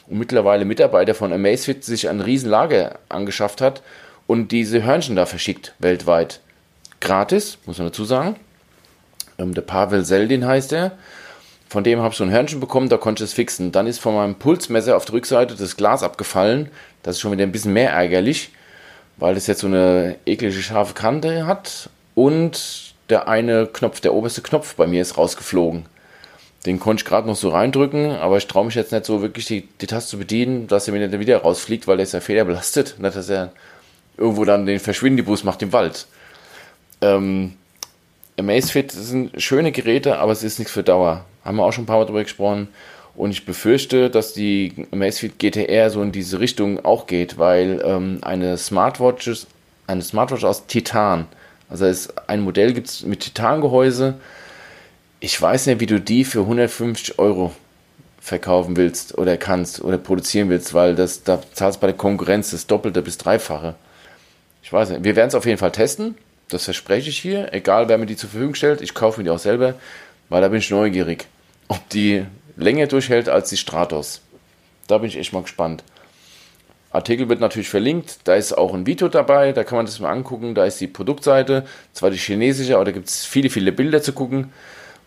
und 0.09 0.18
mittlerweile 0.18 0.64
Mitarbeiter 0.64 1.14
von 1.14 1.33
Amazfit 1.33 1.85
sich 1.85 2.09
ein 2.09 2.20
Riesenlager 2.20 2.98
angeschafft 3.09 3.61
hat 3.61 3.83
und 4.26 4.52
diese 4.52 4.83
Hörnchen 4.83 5.16
da 5.16 5.26
verschickt 5.26 5.74
weltweit. 5.78 6.40
Gratis, 7.04 7.58
muss 7.66 7.78
man 7.78 7.88
dazu 7.88 8.04
sagen. 8.04 8.36
Ähm, 9.38 9.54
der 9.54 9.62
Pavel 9.62 10.04
Seldin 10.04 10.46
heißt 10.46 10.72
er. 10.72 10.92
Von 11.68 11.84
dem 11.84 12.00
habe 12.00 12.12
ich 12.12 12.16
so 12.16 12.24
ein 12.24 12.30
Hörnchen 12.30 12.60
bekommen, 12.60 12.88
da 12.88 12.96
konnte 12.96 13.24
ich 13.24 13.30
es 13.30 13.34
fixen. 13.34 13.72
Dann 13.72 13.86
ist 13.86 13.98
von 13.98 14.14
meinem 14.14 14.36
Pulsmesser 14.36 14.96
auf 14.96 15.04
der 15.04 15.14
Rückseite 15.14 15.54
das 15.54 15.76
Glas 15.76 16.02
abgefallen. 16.02 16.70
Das 17.02 17.16
ist 17.16 17.20
schon 17.20 17.32
wieder 17.32 17.42
ein 17.42 17.52
bisschen 17.52 17.72
mehr 17.72 17.90
ärgerlich, 17.90 18.50
weil 19.16 19.36
es 19.36 19.46
jetzt 19.46 19.60
so 19.60 19.66
eine 19.66 20.16
eklige 20.24 20.52
scharfe 20.52 20.94
Kante 20.94 21.46
hat. 21.46 21.90
Und 22.14 22.94
der 23.10 23.28
eine 23.28 23.66
Knopf, 23.66 24.00
der 24.00 24.14
oberste 24.14 24.40
Knopf 24.40 24.76
bei 24.76 24.86
mir 24.86 25.02
ist 25.02 25.18
rausgeflogen. 25.18 25.86
Den 26.64 26.80
konnte 26.80 27.02
ich 27.02 27.04
gerade 27.08 27.26
noch 27.26 27.36
so 27.36 27.50
reindrücken, 27.50 28.12
aber 28.12 28.38
ich 28.38 28.46
traue 28.46 28.64
mich 28.64 28.74
jetzt 28.74 28.92
nicht 28.92 29.04
so 29.04 29.20
wirklich 29.20 29.44
die, 29.44 29.68
die 29.80 29.86
Taste 29.86 30.10
zu 30.10 30.18
bedienen, 30.18 30.66
dass 30.68 30.88
er 30.88 30.94
mir 30.94 31.06
nicht 31.06 31.18
wieder 31.18 31.38
rausfliegt, 31.38 31.86
weil 31.86 31.98
der 31.98 32.04
ist 32.04 32.14
ja 32.14 32.20
federbelastet. 32.20 32.98
Nicht, 32.98 33.16
dass 33.16 33.28
er 33.28 33.52
irgendwo 34.16 34.46
dann 34.46 34.64
den 34.64 34.80
Verschwindibus 34.80 35.44
macht 35.44 35.60
im 35.60 35.72
Wald. 35.72 36.06
Ähm, 37.04 37.52
Amazfit 38.38 38.90
sind 38.92 39.40
schöne 39.40 39.72
Geräte, 39.72 40.18
aber 40.18 40.32
es 40.32 40.42
ist 40.42 40.58
nichts 40.58 40.72
für 40.72 40.82
Dauer. 40.82 41.24
Haben 41.44 41.56
wir 41.56 41.64
auch 41.64 41.72
schon 41.72 41.84
ein 41.84 41.86
paar 41.86 41.98
Mal 41.98 42.06
drüber 42.06 42.22
gesprochen. 42.22 42.68
Und 43.14 43.30
ich 43.30 43.44
befürchte, 43.44 44.10
dass 44.10 44.32
die 44.32 44.86
Amazfit 44.90 45.38
GTR 45.38 45.90
so 45.90 46.02
in 46.02 46.10
diese 46.10 46.40
Richtung 46.40 46.84
auch 46.84 47.06
geht, 47.06 47.38
weil 47.38 47.80
ähm, 47.84 48.18
eine 48.22 48.56
Smartwatch, 48.56 49.46
eine 49.86 50.02
Smartwatch 50.02 50.42
aus 50.42 50.66
Titan, 50.66 51.26
also 51.68 51.86
es 51.86 52.16
ein 52.26 52.40
Modell 52.40 52.72
gibt 52.72 52.88
es 52.88 53.04
mit 53.04 53.20
Titangehäuse, 53.20 54.14
ich 55.20 55.40
weiß 55.40 55.66
nicht, 55.66 55.80
wie 55.80 55.86
du 55.86 56.00
die 56.00 56.24
für 56.24 56.40
150 56.40 57.18
Euro 57.18 57.52
verkaufen 58.20 58.76
willst 58.76 59.16
oder 59.16 59.36
kannst 59.36 59.82
oder 59.82 59.96
produzieren 59.96 60.48
willst, 60.48 60.74
weil 60.74 60.94
das, 60.94 61.22
da 61.22 61.40
zahlst 61.52 61.76
du 61.76 61.80
bei 61.82 61.86
der 61.88 61.96
Konkurrenz 61.96 62.50
das 62.50 62.66
Doppelte 62.66 63.00
bis 63.00 63.16
Dreifache. 63.16 63.74
Ich 64.62 64.72
weiß 64.72 64.90
nicht. 64.90 65.04
Wir 65.04 65.14
werden 65.14 65.28
es 65.28 65.34
auf 65.34 65.46
jeden 65.46 65.58
Fall 65.58 65.72
testen. 65.72 66.16
Das 66.48 66.64
verspreche 66.64 67.11
ich 67.11 67.18
hier. 67.18 67.52
Egal, 67.52 67.88
wer 67.88 67.98
mir 67.98 68.07
die 68.07 68.16
zur 68.16 68.30
Verfügung 68.30 68.54
stellt. 68.54 68.80
Ich 68.80 68.94
kaufe 68.94 69.20
mir 69.20 69.24
die 69.24 69.30
auch 69.30 69.38
selber, 69.38 69.74
weil 70.28 70.42
da 70.42 70.48
bin 70.48 70.59
ich 70.59 70.70
neugierig. 70.70 71.26
Ob 71.68 71.88
die 71.90 72.24
länger 72.57 72.87
durchhält 72.87 73.28
als 73.28 73.48
die 73.48 73.57
Stratos. 73.57 74.20
Da 74.87 74.98
bin 74.98 75.09
ich 75.09 75.16
echt 75.16 75.33
mal 75.33 75.42
gespannt. 75.42 75.83
Artikel 76.90 77.28
wird 77.28 77.40
natürlich 77.40 77.68
verlinkt. 77.68 78.18
Da 78.24 78.35
ist 78.35 78.52
auch 78.52 78.74
ein 78.74 78.87
Video 78.87 79.09
dabei. 79.09 79.52
Da 79.52 79.64
kann 79.64 79.76
man 79.76 79.87
das 79.87 79.98
mal 79.98 80.12
angucken. 80.12 80.54
Da 80.54 80.64
ist 80.64 80.80
die 80.80 80.87
Produktseite. 80.87 81.66
Zwar 81.92 82.11
die 82.11 82.18
chinesische, 82.18 82.76
aber 82.76 82.85
da 82.85 82.92
gibt 82.92 83.09
es 83.09 83.24
viele, 83.24 83.50
viele 83.50 83.72
Bilder 83.72 84.02
zu 84.02 84.12
gucken 84.12 84.52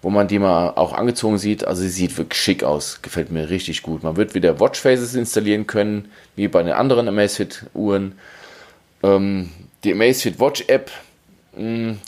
wo 0.02 0.10
man 0.10 0.28
die 0.28 0.40
mal 0.40 0.70
auch 0.72 0.94
angezogen 0.94 1.38
sieht. 1.38 1.66
Also 1.66 1.82
sie 1.82 1.90
sieht 1.90 2.18
wirklich 2.18 2.42
schick 2.42 2.64
aus, 2.64 3.02
gefällt 3.02 3.32
mir 3.32 3.50
richtig 3.50 3.82
gut. 3.82 4.04
Man 4.04 4.16
wird 4.16 4.36
wieder 4.36 4.60
Watchfaces 4.60 5.16
installieren 5.16 5.68
können, 5.68 6.12
wie 6.36 6.48
bei 6.48 6.64
den 6.64 6.74
anderen 6.74 7.08
Amazfit-Uhren. 7.08 8.14
Ähm, 9.04 9.52
die 9.84 9.94
Amazfit 9.94 10.40
Watch 10.40 10.66
App 10.68 10.92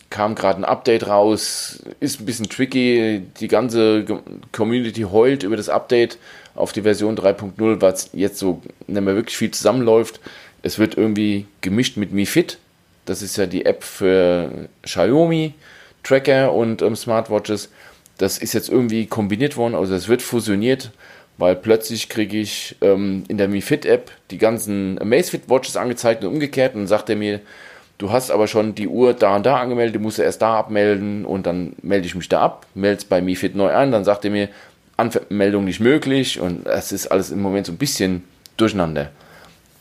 kam 0.09 0.35
gerade 0.35 0.61
ein 0.61 0.65
Update 0.65 1.07
raus, 1.07 1.83
ist 1.99 2.19
ein 2.19 2.25
bisschen 2.25 2.49
tricky. 2.49 3.23
Die 3.39 3.47
ganze 3.47 4.05
Community 4.51 5.01
heult 5.01 5.43
über 5.43 5.57
das 5.57 5.69
Update 5.69 6.17
auf 6.55 6.71
die 6.71 6.81
Version 6.81 7.17
3.0, 7.17 7.81
weil 7.81 7.93
es 7.93 8.09
jetzt 8.13 8.39
so 8.39 8.61
nicht 8.87 9.01
mehr 9.01 9.15
wirklich 9.15 9.37
viel 9.37 9.51
zusammenläuft. 9.51 10.19
Es 10.61 10.77
wird 10.77 10.97
irgendwie 10.97 11.45
gemischt 11.61 11.97
mit 11.97 12.11
Mi 12.11 12.25
Fit. 12.25 12.57
Das 13.05 13.21
ist 13.21 13.37
ja 13.37 13.45
die 13.45 13.65
App 13.65 13.83
für 13.83 14.69
Xiaomi. 14.83 15.53
Tracker 16.03 16.53
und 16.53 16.81
ähm, 16.81 16.95
Smartwatches. 16.95 17.69
Das 18.17 18.37
ist 18.37 18.53
jetzt 18.53 18.69
irgendwie 18.69 19.05
kombiniert 19.05 19.55
worden, 19.57 19.75
also 19.75 19.95
es 19.95 20.07
wird 20.07 20.21
fusioniert, 20.21 20.91
weil 21.37 21.55
plötzlich 21.55 22.09
kriege 22.09 22.37
ich 22.37 22.75
ähm, 22.81 23.23
in 23.27 23.37
der 23.37 23.47
Mi 23.47 23.61
Fit 23.61 23.85
App 23.85 24.11
die 24.29 24.37
ganzen 24.37 24.99
Amazfit 24.99 25.49
Watches 25.49 25.77
angezeigt 25.77 26.23
und 26.23 26.33
umgekehrt 26.33 26.75
und 26.75 26.87
sagt 26.87 27.09
er 27.09 27.15
mir, 27.15 27.39
du 27.99 28.11
hast 28.11 28.31
aber 28.31 28.47
schon 28.47 28.73
die 28.73 28.87
Uhr 28.87 29.13
da 29.13 29.35
und 29.35 29.45
da 29.45 29.57
angemeldet, 29.57 29.95
du 29.95 29.99
musst 29.99 30.17
sie 30.17 30.23
erst 30.23 30.41
da 30.41 30.57
abmelden 30.57 31.25
und 31.25 31.45
dann 31.45 31.73
melde 31.83 32.07
ich 32.07 32.15
mich 32.15 32.29
da 32.29 32.41
ab, 32.41 32.65
melde 32.73 32.97
es 32.97 33.05
bei 33.05 33.21
Mi 33.21 33.35
Fit 33.35 33.55
neu 33.55 33.71
an, 33.71 33.91
dann 33.91 34.03
sagt 34.03 34.25
er 34.25 34.31
mir, 34.31 34.49
Anmeldung 34.97 35.65
nicht 35.65 35.79
möglich 35.79 36.39
und 36.39 36.65
es 36.65 36.91
ist 36.91 37.07
alles 37.07 37.29
im 37.29 37.41
Moment 37.41 37.67
so 37.67 37.71
ein 37.71 37.77
bisschen 37.77 38.23
durcheinander. 38.57 39.11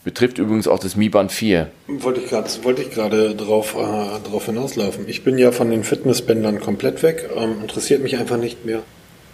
Betrifft 0.05 0.37
übrigens 0.37 0.67
auch 0.67 0.79
das 0.79 0.95
Mi 0.95 1.09
Band 1.09 1.31
4. 1.31 1.69
Wollte 1.87 2.21
ich 2.21 2.29
gerade 2.29 2.49
wollte 2.63 2.81
ich 2.83 2.91
gerade 2.91 3.35
drauf, 3.35 3.75
äh, 3.75 4.27
drauf 4.29 4.45
hinauslaufen. 4.45 5.09
Ich 5.09 5.23
bin 5.23 5.37
ja 5.37 5.51
von 5.51 5.69
den 5.69 5.83
Fitnessbändern 5.83 6.61
komplett 6.61 7.03
weg. 7.03 7.29
Ähm, 7.35 7.61
interessiert 7.61 8.01
mich 8.01 8.17
einfach 8.17 8.37
nicht 8.37 8.65
mehr. 8.65 8.79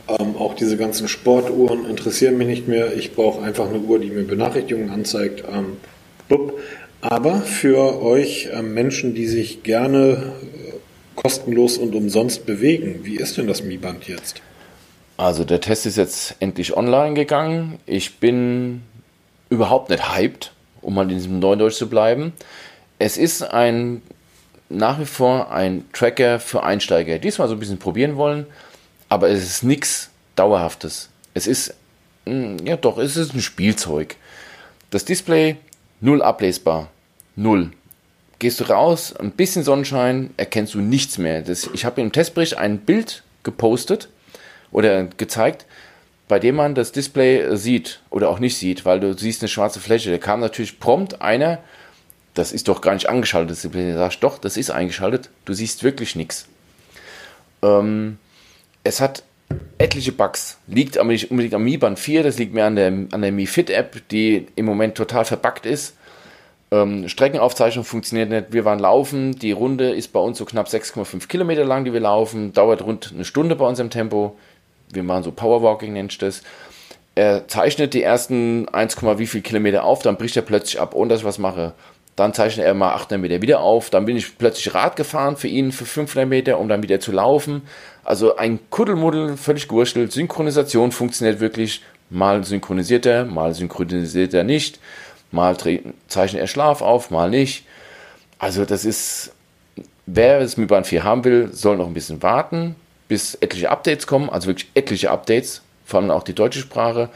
Ähm, 0.08 0.36
auch 0.38 0.56
diese 0.56 0.76
ganzen 0.76 1.08
Sportuhren 1.08 1.88
interessieren 1.88 2.38
mich 2.38 2.48
nicht 2.48 2.68
mehr. 2.68 2.96
Ich 2.96 3.14
brauche 3.14 3.44
einfach 3.44 3.70
eine 3.70 3.78
Uhr, 3.78 4.00
die 4.00 4.10
mir 4.10 4.24
Benachrichtigungen 4.24 4.90
anzeigt. 4.90 5.44
Ähm, 5.52 5.78
Aber 7.10 7.42
für 7.42 8.02
euch 8.02 8.50
ähm, 8.52 8.74
Menschen, 8.74 9.14
die 9.14 9.28
sich 9.28 9.64
gerne 9.64 10.34
äh, 10.42 10.74
kostenlos 11.16 11.78
und 11.78 11.96
umsonst 11.96 12.46
bewegen, 12.46 13.02
wie 13.04 13.18
ist 13.18 13.38
denn 13.38 13.48
das 13.48 13.64
Mi 13.64 13.78
Band 13.78 14.08
jetzt? 14.08 14.42
Also 15.18 15.44
der 15.44 15.62
Test 15.62 15.86
ist 15.86 15.98
jetzt 15.98 16.36
endlich 16.40 16.76
online 16.76 17.14
gegangen. 17.14 17.80
Ich 17.86 18.18
bin 18.18 18.82
überhaupt 19.50 19.90
nicht 19.90 20.16
hyped 20.16 20.52
um 20.86 20.94
mal 20.94 21.04
in 21.04 21.18
diesem 21.18 21.40
Neudeutsch 21.40 21.76
zu 21.76 21.90
bleiben. 21.90 22.34
Es 23.00 23.18
ist 23.18 23.42
ein 23.42 24.02
nach 24.70 25.00
wie 25.00 25.06
vor 25.06 25.52
ein 25.52 25.86
Tracker 25.94 26.40
für 26.40 26.64
Einsteiger, 26.64 27.20
die 27.20 27.28
es 27.28 27.38
mal 27.38 27.48
so 27.48 27.54
ein 27.54 27.60
bisschen 27.60 27.78
probieren 27.78 28.16
wollen, 28.16 28.46
aber 29.10 29.30
es 29.30 29.44
ist 29.44 29.64
nichts 29.64 30.10
Dauerhaftes. 30.36 31.10
Es 31.34 31.46
ist, 31.46 31.76
ja 32.26 32.76
doch, 32.76 32.98
es 32.98 33.16
ist 33.16 33.34
ein 33.34 33.42
Spielzeug. 33.42 34.16
Das 34.90 35.06
Display 35.06 35.58
null 36.02 36.22
ablesbar. 36.22 36.90
Null. 37.36 37.72
Gehst 38.40 38.60
du 38.60 38.66
raus, 38.66 39.16
ein 39.16 39.32
bisschen 39.32 39.64
Sonnenschein, 39.64 40.32
erkennst 40.38 40.74
du 40.74 40.80
nichts 40.80 41.18
mehr. 41.18 41.42
Das, 41.42 41.70
ich 41.74 41.86
habe 41.86 42.02
im 42.02 42.12
Testbericht 42.12 42.58
ein 42.58 42.80
Bild 42.80 43.24
gepostet 43.44 44.10
oder 44.72 45.06
gezeigt, 45.06 45.66
bei 46.28 46.40
dem 46.40 46.56
man 46.56 46.76
das 46.76 46.92
Display 46.92 47.56
sieht 47.56 48.02
oder 48.10 48.30
auch 48.30 48.40
nicht 48.40 48.58
sieht, 48.58 48.84
weil 48.84 49.00
du 49.00 49.18
siehst 49.18 49.42
eine 49.42 49.50
schwarze 49.50 49.80
Fläche. 49.80 50.12
Da 50.12 50.18
kam 50.18 50.40
natürlich 50.40 50.80
prompt 50.80 51.22
einer, 51.22 51.60
das 52.34 52.52
ist 52.52 52.68
doch 52.68 52.82
gar 52.82 52.94
nicht 52.94 53.08
angeschaltet, 53.08 53.52
das 53.52 53.62
Display. 53.62 53.92
Da 53.94 54.00
sagst 54.00 54.24
doch, 54.24 54.38
das 54.38 54.58
ist 54.58 54.72
eingeschaltet, 54.72 55.30
du 55.46 55.54
siehst 55.54 55.84
wirklich 55.84 56.16
nichts. 56.16 56.48
Ähm, 57.62 58.18
es 58.84 59.00
hat 59.00 59.24
etliche 59.78 60.12
Bugs. 60.12 60.58
Liegt 60.68 60.98
aber 60.98 61.10
nicht 61.10 61.32
unbedingt 61.32 61.54
am 61.54 61.64
Mi 61.64 61.78
Band 61.78 62.00
4, 62.00 62.24
das 62.24 62.38
liegt 62.38 62.54
mehr 62.54 62.66
an 62.66 62.76
der, 62.76 62.88
an 62.88 63.22
der 63.22 63.32
Mi 63.32 63.46
Fit 63.46 63.70
App, 63.70 64.08
die 64.10 64.48
im 64.56 64.66
Moment 64.66 64.96
total 64.96 65.26
verbuggt 65.26 65.66
ist. 65.66 65.96
Ähm, 66.72 67.08
Streckenaufzeichnung 67.08 67.86
funktioniert 67.86 68.30
nicht. 68.30 68.46
Wir 68.52 68.66
waren 68.66 68.80
laufen. 68.80 69.38
Die 69.38 69.52
Runde 69.52 69.92
ist 69.92 70.14
bei 70.14 70.20
uns 70.20 70.38
so 70.38 70.46
knapp 70.46 70.68
6,5 70.68 71.28
Kilometer 71.28 71.66
lang, 71.66 71.86
die 71.86 71.94
wir 71.94 72.00
laufen. 72.00 72.54
Dauert 72.54 72.84
rund 72.84 73.12
eine 73.14 73.26
Stunde 73.26 73.56
bei 73.56 73.68
uns 73.68 73.80
im 73.80 73.90
Tempo 73.90 74.36
wir 74.96 75.04
machen 75.04 75.24
so 75.24 75.32
Powerwalking, 75.32 75.94
nennt 75.94 76.12
sich 76.12 76.20
das. 76.20 76.42
Er 77.16 77.48
zeichnet 77.48 77.94
die 77.94 78.04
ersten 78.04 78.68
1, 78.70 78.98
wie 79.18 79.28
viel 79.28 79.42
Kilometer 79.42 79.84
auf, 79.84 80.02
dann 80.02 80.18
bricht 80.18 80.36
er 80.36 80.42
plötzlich 80.42 80.82
ab, 80.82 80.94
ohne 80.96 81.10
dass 81.10 81.20
ich 81.22 81.26
was 81.26 81.38
mache. 81.38 81.74
Dann 82.16 82.34
zeichnet 82.34 82.66
er 82.66 82.74
mal 82.74 82.94
800 82.94 83.20
Meter 83.20 83.42
wieder 83.42 83.60
auf, 83.60 83.90
dann 83.90 84.06
bin 84.06 84.18
ich 84.18 84.38
plötzlich 84.38 84.74
Rad 84.74 84.96
gefahren 84.96 85.38
für 85.38 85.48
ihn 85.48 85.72
für 85.72 85.86
500 85.86 86.28
Meter, 86.28 86.60
um 86.60 86.70
dann 86.70 86.84
wieder 86.84 87.00
zu 87.00 87.12
laufen. 87.12 87.64
Also 88.04 88.38
ein 88.38 88.60
Kuddelmuddel, 88.70 89.38
völlig 89.38 89.68
gewurschtelt. 89.68 90.12
Synchronisation 90.12 90.92
funktioniert 90.92 91.40
wirklich. 91.40 91.82
Mal 92.12 92.44
synchronisiert 92.44 93.06
er, 93.08 93.26
mal 93.26 93.54
synchronisiert 93.56 94.34
er 94.34 94.44
nicht. 94.44 94.80
Mal 95.32 95.58
zeichnet 96.08 96.42
er 96.42 96.48
Schlaf 96.48 96.82
auf, 96.82 97.12
mal 97.12 97.30
nicht. 97.30 97.66
Also 98.40 98.66
das 98.66 98.86
ist, 98.86 99.32
wer 100.06 100.40
es 100.40 100.58
mit 100.58 100.70
Band 100.70 100.88
4 100.88 101.04
haben 101.04 101.24
will, 101.24 101.50
soll 101.52 101.78
noch 101.78 101.88
ein 101.88 101.94
bisschen 101.94 102.22
warten 102.24 102.76
bis 103.08 103.36
etliche 103.36 103.70
Updates 103.70 104.08
kommen, 104.08 104.30
also 104.30 104.48
wirklich 104.48 104.70
etliche 104.74 105.12
Updates, 105.12 105.62
vor 105.86 106.00
allem 106.00 106.12
auch 106.12 106.24
die 106.24 106.34
deutsche 106.34 106.60
Sprache. 106.60 107.10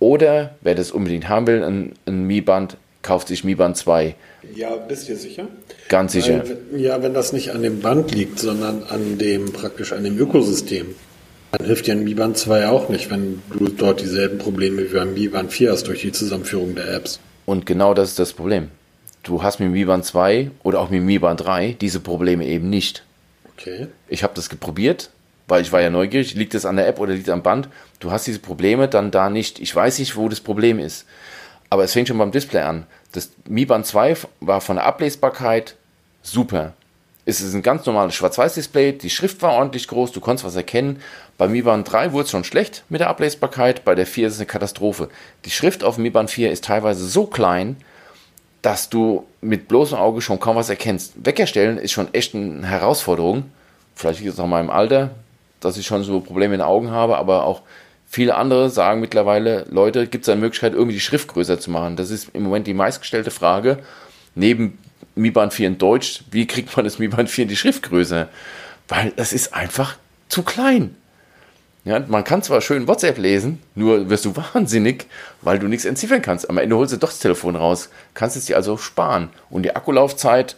Oder 0.00 0.54
wer 0.62 0.74
das 0.74 0.90
unbedingt 0.90 1.28
haben 1.28 1.46
will, 1.46 1.62
ein, 1.62 1.92
ein 2.06 2.24
Mi-Band, 2.24 2.76
kauft 3.02 3.28
sich 3.28 3.44
Mi 3.44 3.54
Band 3.54 3.76
2. 3.76 4.14
Ja, 4.54 4.76
bist 4.76 5.08
du 5.08 5.16
sicher? 5.16 5.46
Ganz 5.88 6.12
sicher. 6.12 6.42
Weil, 6.42 6.80
ja, 6.80 7.02
wenn 7.02 7.12
das 7.12 7.32
nicht 7.32 7.52
an 7.52 7.62
dem 7.62 7.80
Band 7.80 8.10
liegt, 8.12 8.38
sondern 8.38 8.82
an 8.84 9.18
dem 9.18 9.52
praktisch 9.52 9.92
an 9.92 10.04
dem 10.04 10.18
Ökosystem, 10.18 10.94
dann 11.52 11.66
hilft 11.66 11.86
dir 11.86 11.92
ein 11.92 12.04
Mi 12.04 12.14
Band 12.14 12.38
2 12.38 12.68
auch 12.68 12.88
nicht, 12.88 13.10
wenn 13.10 13.42
du 13.50 13.68
dort 13.68 14.00
dieselben 14.00 14.38
Probleme 14.38 14.82
wie 14.82 14.94
beim 14.94 15.12
Mi 15.12 15.28
Band 15.28 15.52
4 15.52 15.72
hast 15.72 15.86
durch 15.86 16.00
die 16.00 16.12
Zusammenführung 16.12 16.74
der 16.74 16.94
Apps. 16.94 17.20
Und 17.46 17.66
genau 17.66 17.94
das 17.94 18.10
ist 18.10 18.18
das 18.18 18.32
Problem. 18.32 18.70
Du 19.22 19.42
hast 19.42 19.58
mit 19.58 19.70
Mi 19.70 19.84
Band 19.84 20.04
2 20.04 20.50
oder 20.62 20.80
auch 20.80 20.90
mit 20.90 21.02
Mi 21.02 21.18
Band 21.18 21.40
3 21.40 21.76
diese 21.80 22.00
Probleme 22.00 22.46
eben 22.46 22.68
nicht. 22.70 23.04
Okay. 23.56 23.88
Ich 24.08 24.22
habe 24.22 24.34
das 24.34 24.48
geprobiert, 24.48 25.10
weil 25.48 25.62
ich 25.62 25.72
war 25.72 25.80
ja 25.80 25.90
neugierig, 25.90 26.34
liegt 26.34 26.54
es 26.54 26.66
an 26.66 26.76
der 26.76 26.88
App 26.88 26.98
oder 27.00 27.12
liegt 27.12 27.28
es 27.28 27.32
am 27.32 27.42
Band? 27.42 27.68
Du 28.00 28.10
hast 28.10 28.26
diese 28.26 28.38
Probleme 28.38 28.88
dann 28.88 29.10
da 29.10 29.30
nicht. 29.30 29.60
Ich 29.60 29.74
weiß 29.74 29.98
nicht, 29.98 30.16
wo 30.16 30.28
das 30.28 30.40
Problem 30.40 30.78
ist. 30.78 31.06
Aber 31.70 31.84
es 31.84 31.92
fängt 31.92 32.08
schon 32.08 32.18
beim 32.18 32.32
Display 32.32 32.62
an. 32.62 32.86
Das 33.12 33.30
Mi 33.48 33.64
Band 33.64 33.86
2 33.86 34.16
war 34.40 34.60
von 34.60 34.76
der 34.76 34.84
Ablesbarkeit 34.84 35.76
super. 36.22 36.74
Es 37.26 37.40
ist 37.40 37.54
ein 37.54 37.62
ganz 37.62 37.86
normales 37.86 38.14
Schwarz-Weiß-Display, 38.14 38.92
die 38.92 39.08
Schrift 39.08 39.40
war 39.40 39.52
ordentlich 39.54 39.88
groß, 39.88 40.12
du 40.12 40.20
konntest 40.20 40.44
was 40.44 40.56
erkennen. 40.56 41.00
Bei 41.38 41.48
Mi 41.48 41.62
Band 41.62 41.90
3 41.90 42.12
wurde 42.12 42.24
es 42.24 42.30
schon 42.30 42.44
schlecht 42.44 42.84
mit 42.90 43.00
der 43.00 43.08
Ablesbarkeit, 43.08 43.84
bei 43.84 43.94
der 43.94 44.06
4 44.06 44.26
ist 44.26 44.34
es 44.34 44.40
eine 44.40 44.46
Katastrophe. 44.46 45.08
Die 45.46 45.50
Schrift 45.50 45.84
auf 45.84 45.96
Mi 45.96 46.10
Band 46.10 46.30
4 46.30 46.52
ist 46.52 46.64
teilweise 46.64 47.06
so 47.06 47.26
klein, 47.26 47.76
dass 48.60 48.90
du 48.90 49.24
mit 49.40 49.68
bloßem 49.68 49.96
Auge 49.96 50.20
schon 50.20 50.38
kaum 50.38 50.56
was 50.56 50.68
erkennst. 50.68 51.12
Weckerstellen 51.24 51.78
ist 51.78 51.92
schon 51.92 52.12
echt 52.12 52.34
eine 52.34 52.66
Herausforderung. 52.66 53.50
Vielleicht 53.94 54.20
liegt 54.20 54.32
es 54.32 54.38
auch 54.38 54.44
in 54.44 54.50
meinem 54.50 54.70
Alter, 54.70 55.10
dass 55.60 55.78
ich 55.78 55.86
schon 55.86 56.02
so 56.02 56.20
Probleme 56.20 56.54
in 56.54 56.60
den 56.60 56.66
Augen 56.66 56.90
habe, 56.90 57.16
aber 57.16 57.44
auch 57.44 57.62
viele 58.06 58.34
andere 58.36 58.68
sagen 58.68 59.00
mittlerweile, 59.00 59.64
Leute, 59.70 60.06
gibt 60.06 60.24
es 60.24 60.28
eine 60.28 60.40
Möglichkeit, 60.40 60.74
irgendwie 60.74 60.94
die 60.94 61.00
Schrift 61.00 61.28
größer 61.28 61.58
zu 61.58 61.70
machen? 61.70 61.96
Das 61.96 62.10
ist 62.10 62.28
im 62.34 62.42
Moment 62.42 62.66
die 62.66 62.74
meistgestellte 62.74 63.30
Frage. 63.30 63.78
Neben 64.34 64.78
Mi 65.14 65.30
Band 65.30 65.52
4 65.52 65.68
in 65.68 65.78
Deutsch, 65.78 66.24
wie 66.30 66.46
kriegt 66.46 66.76
man 66.76 66.84
das 66.84 66.98
Mi 66.98 67.08
Band 67.08 67.30
4 67.30 67.42
in 67.42 67.48
die 67.48 67.56
Schrift 67.56 67.82
größer? 67.82 68.28
Weil 68.88 69.12
das 69.16 69.32
ist 69.32 69.54
einfach 69.54 69.96
zu 70.28 70.42
klein. 70.42 70.96
Ja, 71.84 72.00
man 72.00 72.24
kann 72.24 72.42
zwar 72.42 72.62
schön 72.62 72.88
WhatsApp 72.88 73.18
lesen, 73.18 73.62
nur 73.74 74.08
wirst 74.08 74.24
du 74.24 74.34
wahnsinnig, 74.36 75.06
weil 75.42 75.58
du 75.58 75.68
nichts 75.68 75.84
entziffern 75.84 76.22
kannst. 76.22 76.48
Am 76.48 76.56
Ende 76.56 76.76
holst 76.76 76.94
du 76.94 76.96
doch 76.96 77.10
das 77.10 77.18
Telefon 77.18 77.56
raus, 77.56 77.90
kannst 78.14 78.36
es 78.36 78.46
dir 78.46 78.56
also 78.56 78.78
sparen. 78.78 79.28
Und 79.50 79.64
die 79.64 79.76
Akkulaufzeit, 79.76 80.56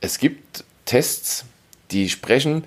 es 0.00 0.18
gibt 0.18 0.64
Tests, 0.84 1.46
die 1.90 2.10
sprechen, 2.10 2.64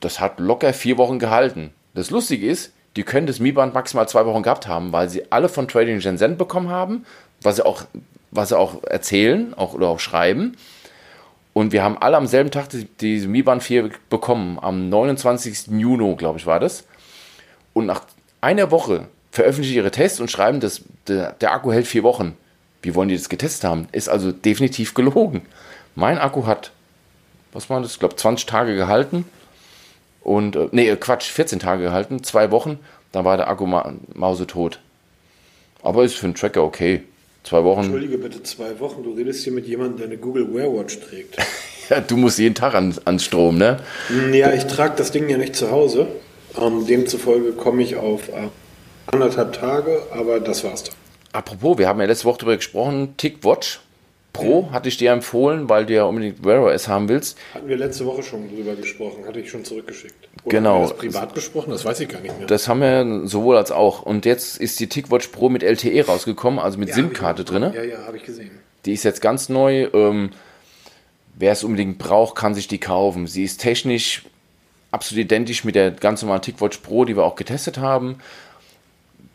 das 0.00 0.20
hat 0.20 0.40
locker 0.40 0.72
vier 0.72 0.96
Wochen 0.96 1.18
gehalten. 1.18 1.70
Das 1.94 2.10
Lustige 2.10 2.46
ist, 2.46 2.72
die 2.96 3.02
können 3.02 3.26
das 3.26 3.40
Mi-Band 3.40 3.74
maximal 3.74 4.08
zwei 4.08 4.24
Wochen 4.26 4.42
gehabt 4.42 4.66
haben, 4.66 4.92
weil 4.92 5.08
sie 5.08 5.30
alle 5.30 5.48
von 5.48 5.68
Trading 5.68 6.00
Shenzhen 6.00 6.36
bekommen 6.36 6.70
haben, 6.70 7.04
was 7.42 7.56
sie 7.56 7.66
auch, 7.66 7.84
was 8.32 8.48
sie 8.48 8.58
auch 8.58 8.82
erzählen 8.82 9.54
auch, 9.54 9.74
oder 9.74 9.88
auch 9.88 10.00
schreiben. 10.00 10.56
Und 11.52 11.72
wir 11.72 11.84
haben 11.84 11.98
alle 11.98 12.16
am 12.16 12.26
selben 12.26 12.50
Tag 12.50 12.70
die, 12.70 12.84
die 12.84 13.26
Mi 13.28 13.42
Band 13.42 13.62
4 13.62 13.90
bekommen, 14.10 14.58
am 14.60 14.88
29. 14.88 15.68
Juni, 15.68 16.16
glaube 16.16 16.38
ich, 16.38 16.46
war 16.46 16.58
das 16.58 16.84
und 17.72 17.86
nach 17.86 18.02
einer 18.40 18.70
Woche 18.70 19.06
veröffentlichen 19.30 19.76
ihre 19.76 19.90
Tests 19.90 20.20
und 20.20 20.30
schreiben, 20.30 20.60
dass 20.60 20.82
der, 21.08 21.32
der, 21.32 21.52
Akku 21.52 21.72
hält 21.72 21.86
vier 21.86 22.02
Wochen. 22.02 22.36
Wie 22.82 22.94
wollen 22.94 23.08
die 23.08 23.16
das 23.16 23.28
getestet 23.28 23.68
haben? 23.68 23.88
Ist 23.92 24.08
also 24.08 24.32
definitiv 24.32 24.94
gelogen. 24.94 25.42
Mein 25.94 26.18
Akku 26.18 26.46
hat, 26.46 26.72
was 27.52 27.70
war 27.70 27.80
das? 27.80 27.92
Ich 27.92 27.98
glaube, 27.98 28.16
20 28.16 28.46
Tage 28.46 28.74
gehalten. 28.74 29.24
Und, 30.22 30.56
äh, 30.56 30.68
nee, 30.72 30.94
Quatsch, 30.96 31.30
14 31.30 31.60
Tage 31.60 31.84
gehalten, 31.84 32.22
zwei 32.22 32.50
Wochen. 32.50 32.78
Dann 33.12 33.24
war 33.24 33.36
der 33.36 33.48
Akku 33.48 33.66
ma 33.66 33.92
mausetot. 34.14 34.80
Aber 35.82 36.04
ist 36.04 36.14
für 36.14 36.26
einen 36.26 36.34
Tracker 36.34 36.62
okay. 36.62 37.02
Zwei 37.44 37.64
Wochen. 37.64 37.80
Entschuldige 37.80 38.18
bitte, 38.18 38.42
zwei 38.42 38.78
Wochen. 38.78 39.02
Du 39.02 39.12
redest 39.12 39.42
hier 39.44 39.52
mit 39.52 39.66
jemandem, 39.66 39.98
der 39.98 40.06
eine 40.06 40.16
Google 40.16 40.54
Wear 40.54 40.72
Watch 40.72 41.00
trägt. 41.00 41.36
ja, 41.90 42.00
du 42.00 42.16
musst 42.16 42.38
jeden 42.38 42.54
Tag 42.54 42.74
an, 42.74 42.94
an 43.04 43.18
Strom, 43.18 43.58
ne? 43.58 43.80
Ja, 44.32 44.52
ich 44.52 44.64
trage 44.64 44.94
das 44.96 45.10
Ding 45.10 45.28
ja 45.28 45.38
nicht 45.38 45.56
zu 45.56 45.70
Hause. 45.70 46.06
Ähm, 46.60 46.86
demzufolge 46.86 47.52
komme 47.52 47.82
ich 47.82 47.96
auf 47.96 48.28
äh, 48.28 48.48
anderthalb 49.06 49.54
Tage, 49.54 50.02
aber 50.12 50.38
das 50.38 50.62
war's 50.64 50.84
dann. 50.84 50.94
Apropos, 51.32 51.78
wir 51.78 51.88
haben 51.88 51.98
ja 52.00 52.06
letzte 52.06 52.26
Woche 52.26 52.38
darüber 52.38 52.56
gesprochen, 52.56 53.14
TickWatch 53.16 53.80
Pro 54.32 54.70
hatte 54.72 54.88
ich 54.88 54.96
dir 54.96 55.12
empfohlen, 55.12 55.68
weil 55.68 55.84
du 55.84 55.92
ja 55.94 56.04
unbedingt 56.04 56.42
Wear 56.44 56.62
OS 56.62 56.88
haben 56.88 57.08
willst. 57.08 57.38
Hatten 57.52 57.68
wir 57.68 57.76
letzte 57.76 58.06
Woche 58.06 58.22
schon 58.22 58.48
drüber 58.48 58.74
gesprochen, 58.74 59.26
hatte 59.26 59.40
ich 59.40 59.50
schon 59.50 59.64
zurückgeschickt. 59.64 60.14
Oder 60.44 60.56
genau. 60.56 60.74
Haben 60.74 60.82
wir 60.82 60.88
das 60.88 60.96
privat 60.96 61.34
gesprochen? 61.34 61.70
Das 61.70 61.84
weiß 61.84 62.00
ich 62.00 62.08
gar 62.08 62.20
nicht 62.20 62.38
mehr. 62.38 62.46
Das 62.46 62.66
haben 62.66 62.80
wir 62.80 63.28
sowohl 63.28 63.58
als 63.58 63.70
auch. 63.70 64.02
Und 64.02 64.24
jetzt 64.24 64.58
ist 64.58 64.80
die 64.80 64.88
TickWatch 64.88 65.28
Pro 65.28 65.50
mit 65.50 65.62
LTE 65.62 66.06
rausgekommen, 66.06 66.58
also 66.58 66.78
mit 66.78 66.88
ja, 66.88 66.94
SIM-Karte 66.94 67.44
drin. 67.44 67.62
Ja, 67.74 67.82
ja, 67.82 68.06
habe 68.06 68.16
ich 68.16 68.24
gesehen. 68.24 68.50
Die 68.86 68.94
ist 68.94 69.02
jetzt 69.02 69.20
ganz 69.20 69.50
neu. 69.50 69.88
Ähm, 69.92 70.30
wer 71.34 71.52
es 71.52 71.62
unbedingt 71.62 71.98
braucht, 71.98 72.34
kann 72.34 72.54
sich 72.54 72.68
die 72.68 72.78
kaufen. 72.78 73.26
Sie 73.26 73.44
ist 73.44 73.58
technisch 73.60 74.24
absolut 74.90 75.24
identisch 75.24 75.64
mit 75.64 75.74
der 75.74 75.90
ganz 75.90 76.22
normalen 76.22 76.42
TicWatch 76.42 76.78
Pro, 76.78 77.04
die 77.04 77.16
wir 77.16 77.24
auch 77.24 77.36
getestet 77.36 77.78
haben. 77.78 78.16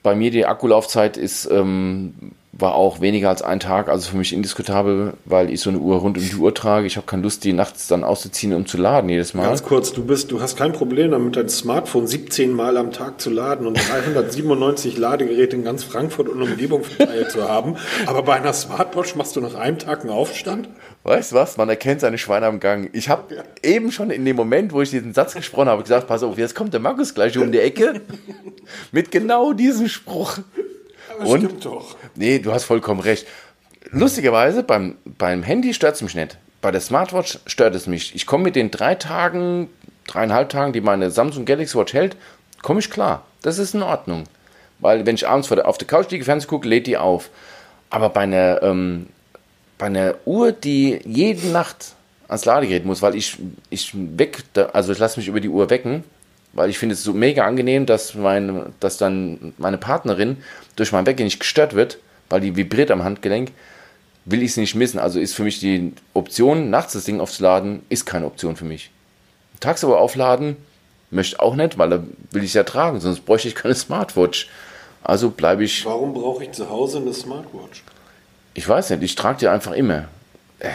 Bei 0.01 0.15
mir 0.15 0.31
die 0.31 0.45
Akkulaufzeit 0.45 1.17
ist, 1.17 1.49
ähm, 1.51 2.13
war 2.59 2.75
auch 2.75 3.01
weniger 3.01 3.29
als 3.29 3.41
ein 3.41 3.59
Tag, 3.59 3.87
also 3.87 4.09
für 4.09 4.17
mich 4.17 4.33
indiskutabel, 4.33 5.13
weil 5.25 5.51
ich 5.51 5.61
so 5.61 5.69
eine 5.69 5.79
Uhr 5.79 5.97
rund 5.97 6.17
um 6.17 6.23
die 6.23 6.35
Uhr 6.35 6.53
trage. 6.53 6.87
Ich 6.87 6.97
habe 6.97 7.05
keine 7.05 7.23
Lust, 7.23 7.43
die 7.43 7.53
nachts 7.53 7.87
dann 7.87 8.03
auszuziehen, 8.03 8.53
um 8.53 8.65
zu 8.65 8.77
laden 8.77 9.09
jedes 9.09 9.33
Mal. 9.33 9.43
Ganz 9.43 9.63
kurz, 9.63 9.93
du 9.93 10.03
bist, 10.03 10.31
du 10.31 10.41
hast 10.41 10.57
kein 10.57 10.73
Problem 10.73 11.11
damit, 11.11 11.35
dein 11.35 11.49
Smartphone 11.49 12.07
17 12.07 12.51
Mal 12.51 12.77
am 12.77 12.91
Tag 12.91 13.21
zu 13.21 13.29
laden 13.29 13.67
und 13.67 13.75
397 13.75 14.97
Ladegeräte 14.97 15.55
in 15.55 15.63
ganz 15.63 15.83
Frankfurt 15.83 16.29
und 16.29 16.41
Umgebung 16.41 16.83
verteilt 16.83 17.31
zu 17.31 17.47
haben. 17.47 17.75
Aber 18.05 18.23
bei 18.23 18.33
einer 18.33 18.53
Smartwatch 18.53 19.15
machst 19.15 19.35
du 19.35 19.41
nach 19.41 19.55
einem 19.55 19.77
Tag 19.77 20.01
einen 20.01 20.09
Aufstand? 20.09 20.69
Weißt 21.03 21.31
du 21.31 21.35
was? 21.35 21.57
Man 21.57 21.69
erkennt 21.69 22.01
seine 22.01 22.17
Schweine 22.17 22.47
am 22.47 22.59
Gang. 22.59 22.89
Ich 22.93 23.07
habe 23.07 23.35
ja. 23.35 23.43
eben 23.63 23.91
schon 23.91 24.09
in 24.09 24.25
dem 24.25 24.35
Moment, 24.35 24.73
wo 24.73 24.81
ich 24.81 24.89
diesen 24.89 25.13
Satz 25.13 25.35
gesprochen 25.35 25.69
habe, 25.69 25.83
gesagt, 25.83 26.07
pass 26.07 26.23
auf, 26.23 26.37
jetzt 26.37 26.55
kommt 26.55 26.73
der 26.73 26.79
Markus 26.79 27.13
gleich 27.13 27.37
um 27.37 27.51
die 27.51 27.59
Ecke 27.59 28.01
mit 28.91 29.11
genau 29.11 29.53
diesem 29.53 29.87
Spruch. 29.87 30.39
Aber 31.19 31.29
Und, 31.29 31.41
stimmt 31.41 31.65
doch. 31.65 31.95
Nee, 32.15 32.39
du 32.39 32.51
hast 32.53 32.65
vollkommen 32.65 32.99
recht. 32.99 33.27
Lustigerweise, 33.91 34.63
beim, 34.63 34.95
beim 35.05 35.43
Handy 35.43 35.73
stört 35.73 35.95
es 35.95 36.01
mich 36.01 36.15
nicht. 36.15 36.37
Bei 36.61 36.71
der 36.71 36.81
Smartwatch 36.81 37.39
stört 37.45 37.75
es 37.75 37.87
mich. 37.87 38.15
Ich 38.15 38.25
komme 38.25 38.45
mit 38.45 38.55
den 38.55 38.71
drei 38.71 38.95
Tagen, 38.95 39.69
dreieinhalb 40.07 40.49
Tagen, 40.49 40.73
die 40.73 40.81
meine 40.81 41.11
Samsung 41.11 41.45
Galaxy 41.45 41.77
Watch 41.77 41.93
hält, 41.93 42.17
komme 42.61 42.79
ich 42.79 42.89
klar. 42.89 43.25
Das 43.41 43.59
ist 43.59 43.75
in 43.75 43.83
Ordnung. 43.83 44.23
Weil 44.79 45.05
wenn 45.05 45.15
ich 45.15 45.27
abends 45.27 45.51
auf 45.51 45.77
der 45.77 45.87
Couch 45.87 46.11
liege, 46.11 46.25
Fernsehen 46.25 46.49
gucke, 46.49 46.67
lädt 46.67 46.87
die 46.87 46.97
auf. 46.97 47.29
Aber 47.89 48.09
bei 48.09 48.21
einer 48.21 48.61
ähm, 48.61 49.07
bei 49.77 49.87
einer 49.87 50.15
Uhr, 50.25 50.51
die 50.51 50.99
jede 51.05 51.47
Nacht 51.47 51.93
ans 52.27 52.45
Ladegerät 52.45 52.85
muss, 52.85 53.01
weil 53.01 53.15
ich, 53.15 53.37
ich 53.69 53.91
weg, 53.93 54.43
also 54.73 54.91
ich 54.91 54.99
lasse 54.99 55.19
mich 55.19 55.27
über 55.27 55.39
die 55.39 55.49
Uhr 55.49 55.69
wecken, 55.69 56.03
weil 56.53 56.69
ich 56.69 56.79
finde 56.79 56.93
es 56.93 57.03
so 57.03 57.13
mega 57.13 57.45
angenehm, 57.45 57.85
dass, 57.85 58.15
meine, 58.15 58.73
dass 58.79 58.97
dann 58.97 59.53
meine 59.57 59.77
Partnerin 59.77 60.37
durch 60.77 60.93
mein 60.93 61.05
Wecken 61.05 61.25
nicht 61.25 61.41
gestört 61.41 61.75
wird, 61.75 61.99
weil 62.29 62.39
die 62.39 62.55
vibriert 62.55 62.91
am 62.91 63.03
Handgelenk, 63.03 63.51
will 64.23 64.41
ich 64.41 64.51
es 64.51 64.57
nicht 64.57 64.75
missen. 64.75 64.99
Also 64.99 65.19
ist 65.19 65.33
für 65.35 65.43
mich 65.43 65.59
die 65.59 65.93
Option, 66.13 66.69
nachts 66.69 66.93
das 66.93 67.03
Ding 67.03 67.19
aufzuladen, 67.19 67.81
ist 67.89 68.05
keine 68.05 68.25
Option 68.25 68.55
für 68.55 68.65
mich. 68.65 68.91
Tagsüber 69.59 69.99
aufladen 69.99 70.55
möchte 71.09 71.39
auch 71.41 71.55
nicht, 71.55 71.77
weil 71.77 71.89
da 71.89 72.03
will 72.31 72.43
ich 72.43 72.51
es 72.51 72.53
ja 72.53 72.63
tragen, 72.63 72.99
sonst 72.99 73.21
bräuchte 73.21 73.47
ich 73.47 73.55
keine 73.55 73.75
Smartwatch. 73.75 74.49
Also 75.03 75.29
bleibe 75.29 75.63
ich. 75.63 75.85
Warum 75.85 76.13
brauche 76.13 76.43
ich 76.43 76.51
zu 76.51 76.69
Hause 76.69 76.99
eine 76.99 77.13
Smartwatch? 77.13 77.83
Ich 78.53 78.67
weiß 78.67 78.89
nicht, 78.89 79.03
ich 79.03 79.15
trage 79.15 79.39
die 79.39 79.47
einfach 79.47 79.71
immer. 79.71 80.05
Äh, 80.59 80.69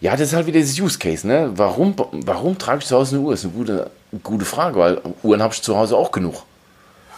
ja, 0.00 0.12
das 0.12 0.28
ist 0.28 0.32
halt 0.34 0.46
wieder 0.46 0.60
dieses 0.60 0.78
Use 0.78 0.98
Case, 0.98 1.26
ne? 1.26 1.50
Warum, 1.56 1.94
warum 2.12 2.58
trage 2.58 2.80
ich 2.80 2.86
zu 2.86 2.96
Hause 2.96 3.16
eine 3.16 3.24
Uhr? 3.24 3.32
Das 3.32 3.40
ist 3.40 3.46
eine 3.46 3.54
gute, 3.54 3.90
gute 4.22 4.44
Frage, 4.44 4.78
weil 4.78 5.00
Uhren 5.22 5.42
habe 5.42 5.52
ich 5.52 5.62
zu 5.62 5.76
Hause 5.76 5.96
auch 5.96 6.10
genug. 6.10 6.44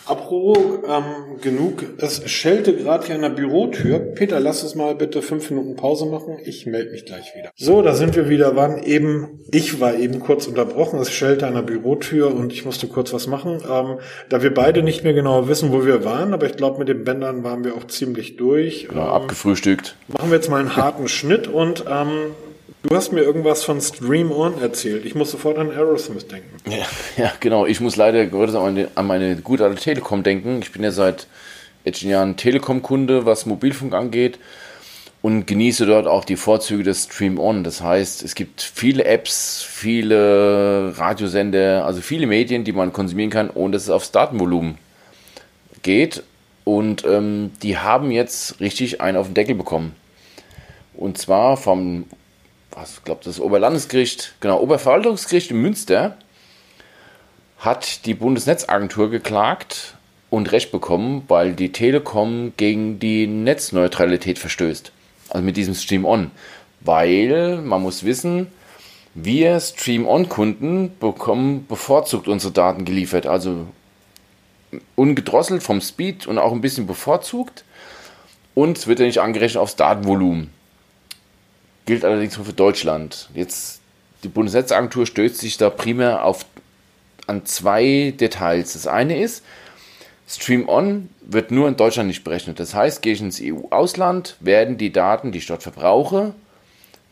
Apropos 0.07 0.57
ähm, 0.89 1.41
genug, 1.41 1.85
es 1.99 2.31
schellte 2.31 2.77
gerade 2.77 3.07
hier 3.07 3.17
an 3.17 3.23
der 3.23 3.31
Bürotür. 3.31 3.99
Peter, 3.99 4.39
lass 4.39 4.63
uns 4.63 4.77
mal 4.77 4.95
bitte 4.95 5.21
fünf 5.21 5.51
Minuten 5.51 5.75
Pause 5.75 6.07
machen. 6.07 6.39
Ich 6.45 6.65
melde 6.65 6.93
mich 6.93 7.05
gleich 7.05 7.35
wieder. 7.35 7.51
So, 7.57 7.83
da 7.83 7.95
sind 7.95 8.15
wir 8.15 8.29
wieder. 8.29 8.55
Waren 8.55 8.83
eben, 8.83 9.41
ich 9.51 9.81
war 9.81 9.95
eben 9.95 10.21
kurz 10.21 10.47
unterbrochen. 10.47 11.01
Es 11.01 11.13
schellte 11.13 11.49
an 11.49 11.55
der 11.55 11.63
Bürotür 11.63 12.33
und 12.33 12.53
ich 12.53 12.65
musste 12.65 12.87
kurz 12.87 13.13
was 13.13 13.27
machen. 13.27 13.61
Ähm, 13.69 13.99
da 14.29 14.43
wir 14.43 14.55
beide 14.55 14.85
nicht 14.85 15.03
mehr 15.03 15.15
genau 15.15 15.49
wissen, 15.49 15.73
wo 15.73 15.85
wir 15.85 16.05
waren, 16.05 16.33
aber 16.33 16.47
ich 16.47 16.57
glaube, 16.57 16.79
mit 16.79 16.89
den 16.89 17.03
Bändern 17.03 17.43
waren 17.43 17.65
wir 17.65 17.75
auch 17.75 17.87
ziemlich 17.89 18.37
durch. 18.37 18.87
Genau, 18.89 19.03
ähm, 19.03 19.09
abgefrühstückt. 19.09 19.97
Machen 20.07 20.31
wir 20.31 20.37
jetzt 20.37 20.49
mal 20.49 20.61
einen 20.61 20.77
harten 20.77 21.09
Schnitt 21.09 21.49
und 21.49 21.85
ähm, 21.91 22.31
Du 22.89 22.95
hast 22.95 23.13
mir 23.13 23.23
irgendwas 23.23 23.65
von 23.65 23.81
Stream 23.81 24.31
On 24.31 24.61
erzählt. 24.61 25.05
Ich 25.05 25.17
muss 25.17 25.33
sofort 25.33 25.59
an 25.59 25.71
Aerosmith 25.71 26.29
denken. 26.29 26.57
Ja, 26.71 26.87
ja 27.17 27.33
genau. 27.41 27.67
Ich 27.67 27.81
muss 27.81 27.97
leider 27.97 28.21
an 28.21 28.87
an 28.95 29.07
meine 29.07 29.37
gute 29.37 29.65
alte 29.65 29.81
Telekom 29.81 30.23
denken. 30.23 30.61
Ich 30.63 30.71
bin 30.71 30.85
ja 30.85 30.93
seit 30.93 31.27
etlichen 31.85 32.11
Jahren 32.11 32.37
Telekom-Kunde, 32.37 33.27
was 33.27 33.45
Mobilfunk 33.45 33.93
angeht 33.93 34.39
und 35.21 35.47
genieße 35.47 35.87
dort 35.87 36.07
auch 36.07 36.25
die 36.25 36.37
Vorzüge 36.37 36.85
des 36.85 37.05
Stream 37.05 37.41
On. 37.41 37.65
Das 37.65 37.81
heißt, 37.81 38.23
es 38.23 38.37
gibt 38.37 38.63
viele 38.63 39.05
Apps, 39.05 39.67
viele 39.69 40.93
Radiosender, 40.97 41.85
also 41.85 42.01
viele 42.01 42.29
Medien, 42.29 42.63
die 42.63 42.73
man 42.73 42.93
konsumieren 42.93 43.31
kann, 43.31 43.51
ohne 43.51 43.73
dass 43.73 43.83
es 43.83 43.91
aufs 43.91 44.13
Datenvolumen 44.13 44.79
geht. 45.83 46.23
Und 46.63 47.05
ähm, 47.05 47.51
die 47.65 47.79
haben 47.79 48.13
jetzt 48.13 48.61
richtig 48.61 49.01
einen 49.01 49.17
auf 49.17 49.27
den 49.27 49.35
Deckel 49.35 49.57
bekommen. 49.57 49.97
Und 50.95 51.19
zwar 51.19 51.57
vom 51.57 52.05
was 52.77 53.03
glaube 53.05 53.23
das 53.25 53.41
Oberlandesgericht, 53.41 54.35
genau, 54.41 54.61
Oberverwaltungsgericht 54.61 55.51
in 55.51 55.63
Münster 55.63 56.17
hat 57.59 58.05
die 58.05 58.15
Bundesnetzagentur 58.15 59.11
geklagt 59.11 59.97
und 60.29 60.53
Recht 60.53 60.71
bekommen, 60.73 61.25
weil 61.29 61.55
die 61.55 61.73
Telekom 61.73 62.53
gegen 62.59 62.99
die 62.99 63.27
Netzneutralität 63.27 64.39
verstößt. 64.39 64.93
Also 65.31 65.45
mit 65.45 65.57
diesem 65.57 65.75
Stream-On. 65.75 66.31
Weil, 66.81 67.63
man 67.63 67.81
muss 67.81 68.05
wissen, 68.05 68.49
wir 69.15 69.59
Stream-On-Kunden 69.59 70.99
bekommen 70.99 71.67
bevorzugt 71.67 72.29
unsere 72.29 72.53
Daten 72.53 72.85
geliefert. 72.85 73.27
Also 73.27 73.67
ungedrosselt 74.95 75.63
vom 75.63 75.81
Speed 75.81 76.27
und 76.27 76.37
auch 76.37 76.53
ein 76.53 76.61
bisschen 76.61 76.87
bevorzugt. 76.87 77.65
Und 78.55 78.77
es 78.77 78.87
wird 78.87 79.01
ja 79.01 79.07
nicht 79.07 79.21
angerechnet 79.21 79.63
aufs 79.63 79.77
Datenvolumen 79.77 80.51
gilt 81.87 82.05
allerdings 82.05 82.37
nur 82.37 82.45
für 82.45 82.53
Deutschland. 82.53 83.31
Jetzt 83.35 83.81
die 84.23 84.29
Bundesnetzagentur 84.29 85.07
stößt 85.07 85.39
sich 85.39 85.57
da 85.57 85.71
primär 85.71 86.25
auf, 86.25 86.45
an 87.27 87.47
zwei 87.47 88.13
Details. 88.19 88.75
Das 88.75 88.87
eine 88.87 89.21
ist, 89.21 89.43
Stream 90.29 90.69
On 90.69 91.09
wird 91.21 91.51
nur 91.51 91.69
in 91.69 91.77
Deutschland 91.77 92.09
nicht 92.09 92.25
berechnet. 92.25 92.59
Das 92.59 92.75
heißt, 92.75 93.03
gehe 93.03 93.13
ich 93.13 93.21
ins 93.21 93.41
EU-Ausland, 93.41 94.37
werden 94.41 94.77
die 94.77 94.93
Daten, 94.93 95.31
die 95.33 95.39
ich 95.39 95.47
dort 95.47 95.63
verbrauche, 95.63 96.35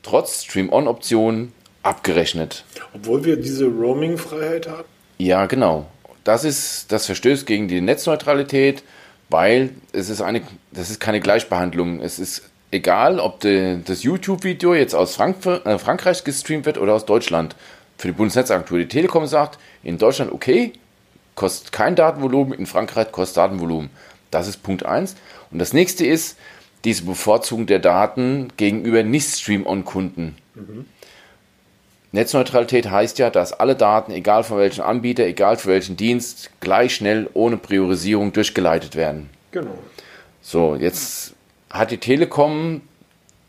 trotz 0.02 0.44
Stream 0.44 0.72
On-Option 0.72 1.52
abgerechnet. 1.82 2.64
Obwohl 2.92 3.24
wir 3.24 3.36
diese 3.36 3.66
Roaming-Freiheit 3.66 4.68
haben? 4.68 4.84
Ja, 5.18 5.46
genau. 5.46 5.86
Das 6.24 6.42
ist, 6.42 6.90
das 6.90 7.06
verstößt 7.06 7.46
gegen 7.46 7.68
die 7.68 7.80
Netzneutralität, 7.80 8.82
weil 9.28 9.70
es 9.92 10.08
ist 10.08 10.20
eine, 10.20 10.42
das 10.72 10.90
ist 10.90 10.98
keine 10.98 11.20
Gleichbehandlung. 11.20 12.00
Es 12.00 12.18
ist 12.18 12.42
egal, 12.74 13.20
ob 13.20 13.40
de, 13.40 13.78
das 13.84 14.02
YouTube-Video 14.02 14.74
jetzt 14.74 14.94
aus 14.94 15.14
Frankfurt, 15.14 15.64
äh, 15.64 15.78
Frankreich 15.78 16.24
gestreamt 16.24 16.66
wird 16.66 16.78
oder 16.78 16.94
aus 16.94 17.06
Deutschland. 17.06 17.56
Für 17.96 18.08
die 18.08 18.14
Bundesnetzagentur, 18.14 18.78
die 18.78 18.88
Telekom 18.88 19.26
sagt, 19.26 19.58
in 19.82 19.98
Deutschland 19.98 20.32
okay, 20.32 20.72
kostet 21.36 21.72
kein 21.72 21.94
Datenvolumen, 21.94 22.52
in 22.58 22.66
Frankreich 22.66 23.12
kostet 23.12 23.38
Datenvolumen. 23.38 23.90
Das 24.30 24.48
ist 24.48 24.62
Punkt 24.62 24.84
1. 24.84 25.14
Und 25.52 25.60
das 25.60 25.72
nächste 25.72 26.04
ist 26.04 26.36
diese 26.84 27.04
Bevorzugung 27.04 27.66
der 27.66 27.78
Daten 27.78 28.48
gegenüber 28.56 29.02
Nicht-Stream-On-Kunden. 29.04 30.36
Mhm. 30.54 30.86
Netzneutralität 32.12 32.90
heißt 32.90 33.18
ja, 33.18 33.30
dass 33.30 33.52
alle 33.52 33.74
Daten, 33.74 34.12
egal 34.12 34.44
von 34.44 34.58
welchem 34.58 34.84
Anbieter, 34.84 35.24
egal 35.24 35.56
für 35.56 35.70
welchen 35.70 35.96
Dienst, 35.96 36.50
gleich 36.60 36.96
schnell 36.96 37.28
ohne 37.34 37.56
Priorisierung 37.56 38.32
durchgeleitet 38.32 38.94
werden. 38.94 39.30
Genau. 39.50 39.78
So, 40.42 40.76
jetzt 40.76 41.33
hat 41.74 41.90
die 41.90 41.98
Telekom 41.98 42.80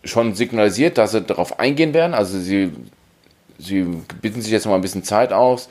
schon 0.04 0.36
signalisiert, 0.36 0.98
dass 0.98 1.12
sie 1.12 1.22
darauf 1.22 1.60
eingehen 1.60 1.94
werden. 1.94 2.14
Also 2.14 2.40
sie, 2.40 2.72
sie 3.60 3.86
bitten 4.22 4.42
sich 4.42 4.52
jetzt 4.52 4.66
noch 4.66 4.72
mal 4.72 4.78
ein 4.78 4.82
bisschen 4.82 5.04
Zeit 5.04 5.32
aus, 5.32 5.70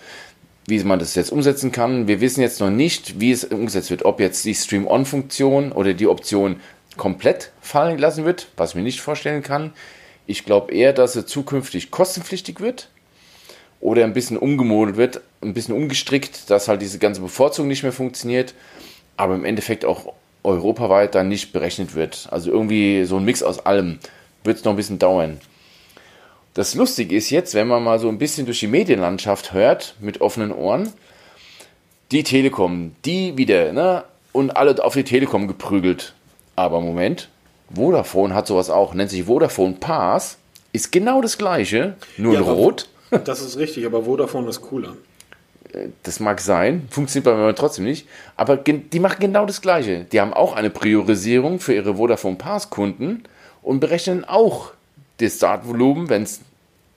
wie 0.66 0.82
man 0.84 1.00
das 1.00 1.16
jetzt 1.16 1.32
umsetzen 1.32 1.72
kann. 1.72 2.07
Wir 2.07 2.20
wissen 2.20 2.40
jetzt 2.40 2.61
noch 2.61 2.70
nicht, 2.70 3.20
wie 3.20 3.32
es 3.32 3.44
umgesetzt 3.44 3.90
wird. 3.90 4.05
Ob 4.05 4.20
jetzt 4.20 4.44
die 4.44 4.55
Stream-On-Funktion 4.55 5.72
oder 5.72 5.94
die 5.94 6.07
Option 6.07 6.61
komplett 6.96 7.50
fallen 7.61 7.96
gelassen 7.96 8.24
wird, 8.24 8.46
was 8.57 8.70
ich 8.70 8.76
mir 8.76 8.82
nicht 8.82 9.00
vorstellen 9.00 9.42
kann. 9.42 9.72
Ich 10.26 10.44
glaube 10.44 10.72
eher, 10.72 10.92
dass 10.92 11.16
es 11.16 11.26
zukünftig 11.26 11.90
kostenpflichtig 11.90 12.61
wird 12.61 12.88
oder 13.80 14.05
ein 14.05 14.14
bisschen 14.14 14.38
umgemodelt 14.38 14.96
wird, 14.96 15.20
ein 15.42 15.55
bisschen 15.55 15.74
umgestrickt, 15.74 16.48
dass 16.50 16.68
halt 16.68 16.80
diese 16.80 17.00
ganze 17.00 17.20
Bevorzugung 17.20 17.68
nicht 17.68 17.82
mehr 17.82 17.92
funktioniert, 17.92 18.55
aber 19.16 19.34
im 19.34 19.44
Endeffekt 19.44 19.84
auch 19.84 20.14
europaweit 20.45 21.14
dann 21.14 21.28
nicht 21.28 21.53
berechnet 21.53 21.95
wird. 21.95 22.28
Also 22.30 22.51
irgendwie 22.51 23.05
so 23.05 23.16
ein 23.16 23.24
Mix 23.24 23.42
aus 23.42 23.64
allem 23.66 23.99
wird 24.45 24.59
es 24.59 24.64
noch 24.64 24.72
ein 24.72 24.76
bisschen 24.76 24.99
dauern. 24.99 25.40
Das 26.53 26.74
Lustige 26.74 27.16
ist 27.16 27.30
jetzt, 27.30 27.55
wenn 27.55 27.66
man 27.66 27.82
mal 27.82 27.99
so 27.99 28.09
ein 28.09 28.18
bisschen 28.18 28.47
durch 28.47 28.61
die 28.61 28.68
Medienlandschaft 28.68 29.53
hört, 29.53 29.97
mit 30.01 30.20
offenen 30.20 30.53
Ohren, 30.53 30.92
die 32.12 32.22
Telekom, 32.22 32.95
die 33.05 33.36
wieder, 33.36 33.72
ne, 33.72 34.05
und 34.32 34.57
alle 34.57 34.82
auf 34.84 34.95
die 34.95 35.03
Telekom 35.03 35.49
geprügelt. 35.49 36.14
Aber 36.55 36.80
Moment, 36.80 37.28
Vodafone 37.74 38.34
hat 38.34 38.47
sowas 38.47 38.70
auch, 38.70 38.95
nennt 38.95 39.11
sich 39.11 39.24
Vodafone 39.24 39.74
Pass, 39.80 40.38
ist 40.72 40.92
genau 40.92 41.20
das 41.20 41.38
gleiche, 41.38 41.95
nur 42.16 42.34
ja, 42.34 42.40
in 42.40 42.47
Rot. 42.47 42.88
Das 43.24 43.40
ist 43.40 43.59
richtig, 43.59 43.86
aber 43.86 44.05
Vodafone 44.05 44.49
ist 44.49 44.61
cooler. 44.61 44.97
Das 46.03 46.20
mag 46.20 46.41
sein, 46.41 46.87
funktioniert 46.91 47.25
bei 47.25 47.35
mir 47.35 47.55
trotzdem 47.55 47.85
nicht, 47.85 48.07
aber 48.37 48.57
die 48.57 49.01
machen 49.01 49.16
genau 49.18 49.45
das 49.45 49.61
gleiche. 49.61 50.05
Die 50.05 50.20
haben 50.20 50.33
auch 50.33 50.55
eine 50.55 50.70
Priorisierung 50.70 51.59
für 51.59 51.75
ihre 51.75 51.97
Vodafone 51.97 52.37
Pass 52.37 52.70
Kunden 52.70 53.25
und 53.62 53.81
berechnen 53.81 54.25
auch 54.25 54.72
das 55.18 55.39
Datenvolumen, 55.39 56.09
wenn 56.09 56.22
es 56.22 56.41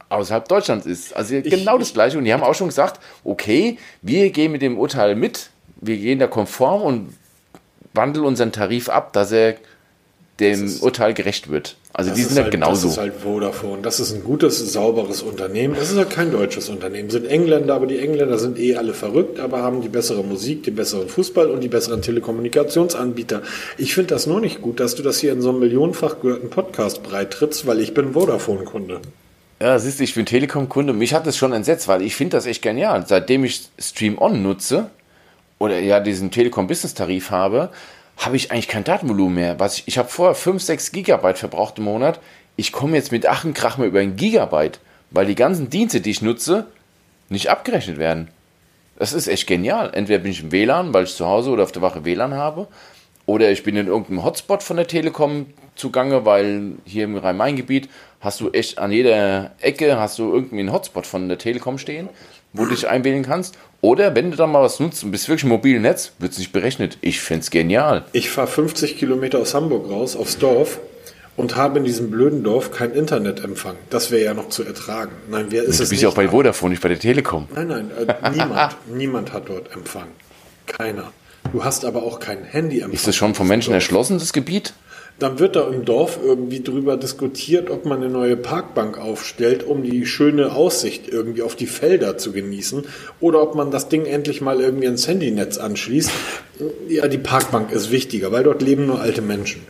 außerhalb 0.10 0.48
Deutschlands 0.48 0.86
ist. 0.86 1.16
Also 1.16 1.36
ich, 1.36 1.50
genau 1.50 1.78
das 1.78 1.94
gleiche. 1.94 2.18
Und 2.18 2.26
die 2.26 2.34
haben 2.34 2.44
auch 2.44 2.56
schon 2.56 2.68
gesagt, 2.68 3.00
okay, 3.24 3.78
wir 4.02 4.30
gehen 4.30 4.52
mit 4.52 4.62
dem 4.62 4.78
Urteil 4.78 5.16
mit, 5.16 5.50
wir 5.78 5.98
gehen 5.98 6.20
da 6.20 6.28
konform 6.28 6.82
und 6.82 7.18
wandeln 7.94 8.26
unseren 8.26 8.52
Tarif 8.52 8.90
ab, 8.90 9.14
dass 9.14 9.32
er 9.32 9.56
dem 10.40 10.72
Urteil 10.82 11.14
gerecht 11.14 11.50
wird. 11.50 11.78
Also 11.98 12.14
die 12.14 12.22
sind 12.22 12.36
halt, 12.36 12.44
halt 12.44 12.52
genauso. 12.52 12.86
Das 12.88 12.92
ist 12.92 12.98
halt 13.00 13.16
Vodafone. 13.16 13.82
Das 13.82 14.00
ist 14.00 14.14
ein 14.14 14.24
gutes, 14.24 14.60
sauberes 14.72 15.24
Unternehmen. 15.24 15.74
Das 15.74 15.90
ist 15.90 15.98
halt 15.98 16.12
kein 16.12 16.32
deutsches 16.32 16.70
Unternehmen. 16.70 17.10
Sind 17.10 17.26
Engländer, 17.26 17.74
aber 17.74 17.88
die 17.88 17.98
Engländer 17.98 18.38
sind 18.38 18.60
eh 18.60 18.76
alle 18.76 18.94
verrückt, 18.94 19.40
aber 19.40 19.64
haben 19.64 19.82
die 19.82 19.90
bessere 19.90 20.24
Musik, 20.24 20.62
den 20.62 20.76
besseren 20.76 21.10
Fußball 21.10 21.50
und 21.50 21.62
die 21.62 21.70
besseren 21.70 22.04
Telekommunikationsanbieter. 22.04 23.42
Ich 23.80 23.96
finde 23.96 24.14
das 24.14 24.28
nur 24.28 24.40
nicht 24.40 24.62
gut, 24.62 24.80
dass 24.80 24.94
du 24.94 25.02
das 25.02 25.18
hier 25.18 25.32
in 25.34 25.42
so 25.42 25.50
einem 25.50 25.60
millionenfach 25.60 26.20
gehörten 26.22 26.52
Podcast 26.52 27.02
breitrittst, 27.02 27.66
weil 27.66 27.80
ich 27.80 27.96
bin 27.96 28.14
Vodafone-Kunde. 28.14 29.02
Ja, 29.60 29.80
siehst 29.80 30.00
du, 30.00 30.04
ich 30.04 30.14
bin 30.14 30.28
Telekom-Kunde. 30.28 30.94
Mich 30.94 31.16
hat 31.16 31.26
das 31.26 31.36
schon 31.36 31.52
entsetzt, 31.52 31.88
weil 31.88 32.04
ich 32.04 32.16
finde 32.16 32.38
das 32.38 32.46
echt 32.46 32.62
genial. 32.62 33.06
Seitdem 33.08 33.44
ich 33.44 33.70
Stream 33.80 34.20
On 34.20 34.44
nutze 34.44 34.92
oder 35.58 35.80
ja 35.80 36.00
diesen 36.00 36.30
Telekom-Business-Tarif 36.30 37.32
habe, 37.32 37.72
habe 38.18 38.36
ich 38.36 38.52
eigentlich 38.52 38.68
kein 38.68 38.84
Datenvolumen 38.84 39.36
mehr. 39.36 39.60
Was 39.60 39.80
ich, 39.80 39.88
ich 39.88 39.98
habe 39.98 40.10
vorher 40.10 40.36
5, 40.36 40.62
6 40.62 40.92
Gigabyte 40.92 41.38
verbraucht 41.38 41.78
im 41.78 41.86
Monat. 41.86 42.20
Ich 42.56 42.72
komme 42.72 42.98
jetzt 42.98 43.12
mit 43.12 43.28
Ach 43.28 43.46
und 43.46 43.54
Krach 43.54 43.78
mehr 43.78 43.88
über 43.88 44.00
ein 44.00 44.16
Gigabyte, 44.16 44.80
weil 45.12 45.28
die 45.28 45.36
ganzen 45.36 45.70
Dienste, 45.70 46.02
die 46.02 46.12
ich 46.12 46.22
nutze, 46.22 46.68
nicht 47.30 47.50
abgerechnet 47.50 47.98
werden. 47.98 48.30
Das 48.98 49.14
ist 49.14 49.28
echt 49.28 49.48
genial. 49.48 49.92
Entweder 49.94 50.20
bin 50.20 50.32
ich 50.32 50.42
im 50.42 50.52
WLAN, 50.52 50.94
weil 50.94 51.04
ich 51.04 51.16
zu 51.16 51.28
Hause 51.28 51.52
oder 51.52 51.64
auf 51.64 51.72
der 51.72 51.84
Wache 51.84 52.04
WLAN 52.04 52.34
habe, 52.34 52.68
oder 53.28 53.52
ich 53.52 53.62
bin 53.64 53.76
in 53.76 53.88
irgendeinem 53.88 54.24
Hotspot 54.24 54.64
von 54.64 54.78
der 54.78 54.88
Telekom 54.88 55.48
zugange, 55.76 56.26
weil 56.26 56.72
hier 56.86 57.04
im 57.04 57.18
Rhein-Main-Gebiet 57.18 57.90
hast 58.22 58.40
du 58.40 58.50
echt 58.50 58.80
an 58.80 58.92
jeder 58.92 59.52
Ecke 59.60 60.00
hast 60.00 60.18
du 60.18 60.34
irgendwie 60.34 60.62
einen 60.62 60.72
Hotspot 60.72 61.06
von 61.06 61.28
der 61.28 61.38
Telekom 61.38 61.78
stehen, 61.78 62.10
wo 62.58 62.66
du 62.66 62.72
dich 62.72 62.88
einwählen 62.88 63.24
kannst. 63.24 63.58
Oder 63.82 64.16
wenn 64.16 64.32
du 64.32 64.38
dann 64.38 64.52
mal 64.52 64.64
was 64.64 64.80
nutzt 64.80 65.04
und 65.04 65.12
bist 65.12 65.30
wirklich 65.30 65.44
im 65.44 65.50
mobilen 65.50 65.84
Netz, 65.84 66.12
wird 66.20 66.32
es 66.32 66.38
nicht 66.40 66.52
berechnet. 66.52 66.98
Ich 67.02 67.22
finde 67.22 67.42
es 67.42 67.52
genial. 67.52 68.04
Ich 68.12 68.30
fahre 68.30 68.48
50 68.48 68.98
Kilometer 68.98 69.40
aus 69.40 69.54
Hamburg 69.54 69.90
raus, 69.90 70.16
aufs 70.16 70.38
Dorf 70.40 70.80
und 71.36 71.56
habe 71.56 71.78
in 71.80 71.86
diesem 71.86 72.10
blöden 72.10 72.44
Dorf 72.44 72.72
kein 72.72 72.92
Internetempfang. 72.92 73.76
Das 73.90 74.12
wäre 74.12 74.26
ja 74.26 74.34
noch 74.34 74.50
zu 74.50 74.64
ertragen. 74.64 75.12
Nein, 75.30 75.46
wer 75.50 75.64
ist 75.64 75.80
du 75.80 75.84
es? 75.84 75.90
Du 75.90 75.94
bist 75.94 76.02
ja 76.02 76.10
auch 76.10 76.16
bei 76.16 76.28
Vodafone, 76.30 76.72
nicht 76.72 76.82
bei 76.82 76.90
der 76.90 77.00
Telekom. 77.00 77.48
Nein, 77.56 77.68
nein, 77.68 77.92
äh, 77.96 78.30
niemand. 78.32 78.76
niemand 78.88 79.34
hat 79.34 79.48
dort 79.48 79.72
Empfang. 79.74 80.08
Keiner. 80.66 81.12
Du 81.54 81.64
hast 81.64 81.86
aber 81.86 82.04
auch 82.04 82.20
kein 82.20 82.44
Handy-Empfang. 82.44 82.94
Ist 82.94 83.08
das 83.08 83.16
schon 83.16 83.36
vom 83.36 83.48
Menschen 83.48 83.74
erschlossen, 83.74 84.18
das 84.20 84.34
Gebiet? 84.34 84.74
Dann 85.20 85.40
wird 85.40 85.56
da 85.56 85.68
im 85.68 85.84
Dorf 85.84 86.20
irgendwie 86.24 86.62
drüber 86.62 86.96
diskutiert, 86.96 87.72
ob 87.72 87.86
man 87.86 88.04
eine 88.04 88.10
neue 88.10 88.38
Parkbank 88.38 89.00
aufstellt, 89.00 89.64
um 89.64 89.82
die 89.82 90.06
schöne 90.06 90.54
Aussicht 90.54 91.10
irgendwie 91.10 91.42
auf 91.42 91.56
die 91.56 91.66
Felder 91.66 92.18
zu 92.18 92.32
genießen. 92.32 92.86
Oder 93.20 93.42
ob 93.42 93.56
man 93.56 93.72
das 93.72 93.90
Ding 93.90 94.06
endlich 94.06 94.42
mal 94.42 94.62
irgendwie 94.62 94.86
ins 94.86 95.08
Handynetz 95.08 95.58
anschließt. 95.58 96.12
Ja, 96.88 97.08
die 97.08 97.18
Parkbank 97.18 97.72
ist 97.72 97.90
wichtiger, 97.90 98.32
weil 98.32 98.44
dort 98.44 98.62
leben 98.62 98.86
nur 98.86 99.02
alte 99.02 99.24
Menschen. 99.24 99.62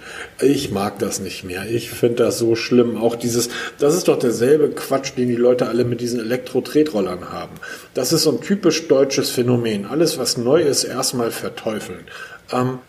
Ich 0.42 0.72
mag 0.72 1.00
das 1.00 1.22
nicht 1.22 1.46
mehr. 1.46 1.66
Ich 1.70 1.92
finde 1.92 2.24
das 2.24 2.40
so 2.40 2.56
schlimm. 2.56 2.98
Auch 2.98 3.16
dieses, 3.16 3.50
das 3.80 3.96
ist 3.96 4.10
doch 4.10 4.20
derselbe 4.20 4.70
Quatsch, 4.70 5.14
den 5.16 5.30
die 5.30 5.36
Leute 5.36 5.68
alle 5.70 5.86
mit 5.86 6.02
diesen 6.02 6.20
Elektro-Tretrollern 6.20 7.32
haben. 7.32 7.56
Das 7.94 8.12
ist 8.12 8.24
so 8.24 8.32
ein 8.32 8.42
typisch 8.42 8.90
deutsches 8.90 9.30
Phänomen. 9.30 9.86
Alles, 9.86 10.18
was 10.18 10.36
neu 10.36 10.62
ist, 10.62 10.84
erstmal 10.84 11.32
verteufeln. 11.32 12.02
Ähm, 12.52 12.80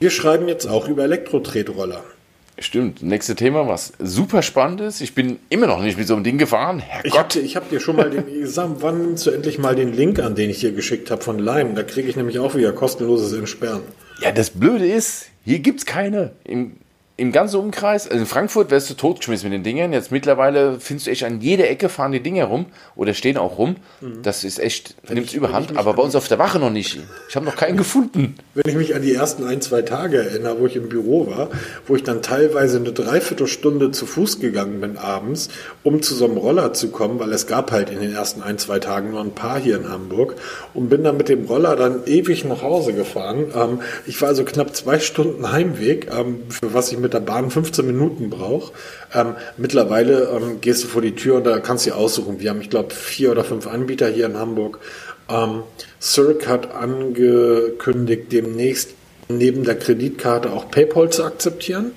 wir 0.00 0.10
schreiben 0.10 0.48
jetzt 0.48 0.66
auch 0.66 0.88
über 0.88 1.04
Elektro-Tretroller. 1.04 2.02
Stimmt. 2.58 3.02
Nächste 3.02 3.34
Thema, 3.34 3.66
was 3.66 3.92
super 3.98 4.42
spannend 4.42 4.80
ist. 4.80 5.00
Ich 5.00 5.14
bin 5.14 5.38
immer 5.50 5.66
noch 5.66 5.82
nicht 5.82 5.98
mit 5.98 6.06
so 6.06 6.14
einem 6.14 6.22
Ding 6.22 6.38
gefahren. 6.38 6.78
Herrgott. 6.78 7.34
Ich 7.36 7.56
habe 7.56 7.64
hab 7.66 7.70
dir 7.70 7.80
schon 7.80 7.96
mal 7.96 8.10
den, 8.10 8.46
sag, 8.46 8.70
wann 8.78 9.02
nimmst 9.02 9.26
du 9.26 9.30
endlich 9.30 9.58
mal 9.58 9.74
den 9.74 9.92
Link 9.92 10.20
an, 10.20 10.36
den 10.36 10.50
ich 10.50 10.60
dir 10.60 10.70
geschickt 10.70 11.10
habe 11.10 11.22
von 11.22 11.40
Lime? 11.40 11.74
Da 11.74 11.82
kriege 11.82 12.08
ich 12.08 12.14
nämlich 12.14 12.38
auch 12.38 12.54
wieder 12.54 12.72
kostenloses 12.72 13.32
Entsperren. 13.32 13.82
Ja, 14.20 14.30
das 14.30 14.50
Blöde 14.50 14.86
ist, 14.86 15.26
hier 15.44 15.58
gibt 15.58 15.80
es 15.80 15.86
keine. 15.86 16.30
Im 16.44 16.76
im 17.16 17.30
ganzen 17.30 17.60
Umkreis, 17.60 18.08
also 18.08 18.18
in 18.18 18.26
Frankfurt 18.26 18.72
wärst 18.72 18.90
du 18.90 18.94
totgeschmissen 18.94 19.48
mit 19.48 19.56
den 19.56 19.62
Dingen. 19.62 19.92
Jetzt 19.92 20.10
mittlerweile 20.10 20.80
findest 20.80 21.06
du 21.06 21.12
echt 21.12 21.22
an 21.22 21.40
jeder 21.40 21.70
Ecke 21.70 21.88
fahren 21.88 22.10
die 22.10 22.18
Dinger 22.18 22.46
rum 22.46 22.66
oder 22.96 23.14
stehen 23.14 23.36
auch 23.36 23.56
rum. 23.56 23.76
Mhm. 24.00 24.22
Das 24.22 24.42
ist 24.42 24.58
echt, 24.58 24.96
nimmt 25.08 25.32
überhand, 25.32 25.76
aber 25.76 25.94
bei 25.94 26.02
uns 26.02 26.16
auf 26.16 26.26
der 26.26 26.40
Wache 26.40 26.58
noch 26.58 26.70
nicht. 26.70 26.98
Ich 27.28 27.36
habe 27.36 27.46
noch 27.46 27.54
keinen 27.54 27.76
gefunden. 27.76 28.34
Wenn 28.54 28.68
ich 28.68 28.76
mich 28.76 28.96
an 28.96 29.02
die 29.02 29.14
ersten 29.14 29.44
ein, 29.44 29.60
zwei 29.60 29.82
Tage 29.82 30.24
erinnere, 30.24 30.58
wo 30.58 30.66
ich 30.66 30.74
im 30.74 30.88
Büro 30.88 31.28
war, 31.28 31.50
wo 31.86 31.94
ich 31.94 32.02
dann 32.02 32.20
teilweise 32.20 32.78
eine 32.78 32.92
Dreiviertelstunde 32.92 33.92
zu 33.92 34.06
Fuß 34.06 34.40
gegangen 34.40 34.80
bin 34.80 34.96
abends, 34.96 35.50
um 35.84 36.02
zu 36.02 36.16
so 36.16 36.24
einem 36.24 36.36
Roller 36.36 36.72
zu 36.72 36.88
kommen, 36.88 37.20
weil 37.20 37.32
es 37.32 37.46
gab 37.46 37.70
halt 37.70 37.90
in 37.90 38.00
den 38.00 38.12
ersten 38.12 38.42
ein, 38.42 38.58
zwei 38.58 38.80
Tagen 38.80 39.12
nur 39.12 39.20
ein 39.20 39.36
paar 39.36 39.60
hier 39.60 39.76
in 39.76 39.88
Hamburg 39.88 40.34
und 40.74 40.88
bin 40.88 41.04
dann 41.04 41.16
mit 41.16 41.28
dem 41.28 41.44
Roller 41.44 41.76
dann 41.76 42.06
ewig 42.06 42.44
nach 42.44 42.62
Hause 42.62 42.92
gefahren. 42.92 43.52
Ähm, 43.54 43.82
ich 44.04 44.20
war 44.20 44.30
also 44.30 44.44
knapp 44.44 44.74
zwei 44.74 44.98
Stunden 44.98 45.52
Heimweg, 45.52 46.08
ähm, 46.12 46.40
für 46.48 46.74
was 46.74 46.90
ich 46.90 47.03
mit 47.04 47.14
der 47.14 47.20
Bahn 47.20 47.50
15 47.50 47.86
Minuten 47.86 48.30
brauche. 48.30 48.72
Ähm, 49.14 49.36
mittlerweile 49.56 50.30
ähm, 50.30 50.60
gehst 50.60 50.82
du 50.82 50.88
vor 50.88 51.02
die 51.02 51.14
Tür 51.14 51.36
und 51.36 51.44
da 51.44 51.60
kannst 51.60 51.86
du 51.86 51.90
dir 51.90 51.96
aussuchen. 51.96 52.40
Wir 52.40 52.50
haben, 52.50 52.60
ich 52.60 52.70
glaube, 52.70 52.92
vier 52.92 53.30
oder 53.30 53.44
fünf 53.44 53.68
Anbieter 53.68 54.08
hier 54.08 54.26
in 54.26 54.36
Hamburg. 54.36 54.80
Ähm, 55.28 55.62
Cirque 56.00 56.48
hat 56.48 56.74
angekündigt, 56.74 58.32
demnächst 58.32 58.94
neben 59.28 59.64
der 59.64 59.78
Kreditkarte 59.78 60.52
auch 60.52 60.70
PayPal 60.70 61.10
zu 61.10 61.24
akzeptieren. 61.24 61.92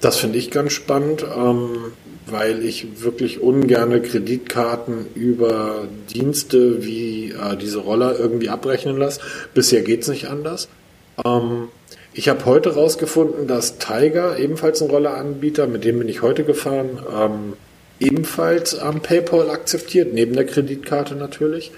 Das 0.00 0.18
finde 0.18 0.38
ich 0.38 0.50
ganz 0.50 0.72
spannend. 0.72 1.24
Ähm, 1.24 1.92
weil 2.30 2.64
ich 2.64 3.02
wirklich 3.02 3.40
ungerne 3.40 4.00
Kreditkarten 4.00 5.06
über 5.14 5.88
Dienste 6.12 6.84
wie 6.84 7.30
äh, 7.30 7.56
diese 7.56 7.78
Roller 7.78 8.18
irgendwie 8.18 8.48
abrechnen 8.48 8.96
lasse. 8.96 9.20
Bisher 9.54 9.82
geht's 9.82 10.08
nicht 10.08 10.26
anders. 10.28 10.68
Ähm, 11.24 11.68
ich 12.18 12.28
habe 12.28 12.46
heute 12.46 12.74
rausgefunden, 12.74 13.46
dass 13.46 13.78
Tiger, 13.78 14.40
ebenfalls 14.40 14.82
ein 14.82 14.90
Rolleranbieter, 14.90 15.68
mit 15.68 15.84
dem 15.84 16.00
bin 16.00 16.08
ich 16.08 16.20
heute 16.20 16.42
gefahren, 16.42 16.98
ähm, 17.16 17.52
ebenfalls 18.00 18.74
ähm, 18.74 18.98
PayPal 19.00 19.50
akzeptiert, 19.50 20.12
neben 20.12 20.34
der 20.34 20.44
Kreditkarte 20.44 21.14
natürlich. 21.14 21.70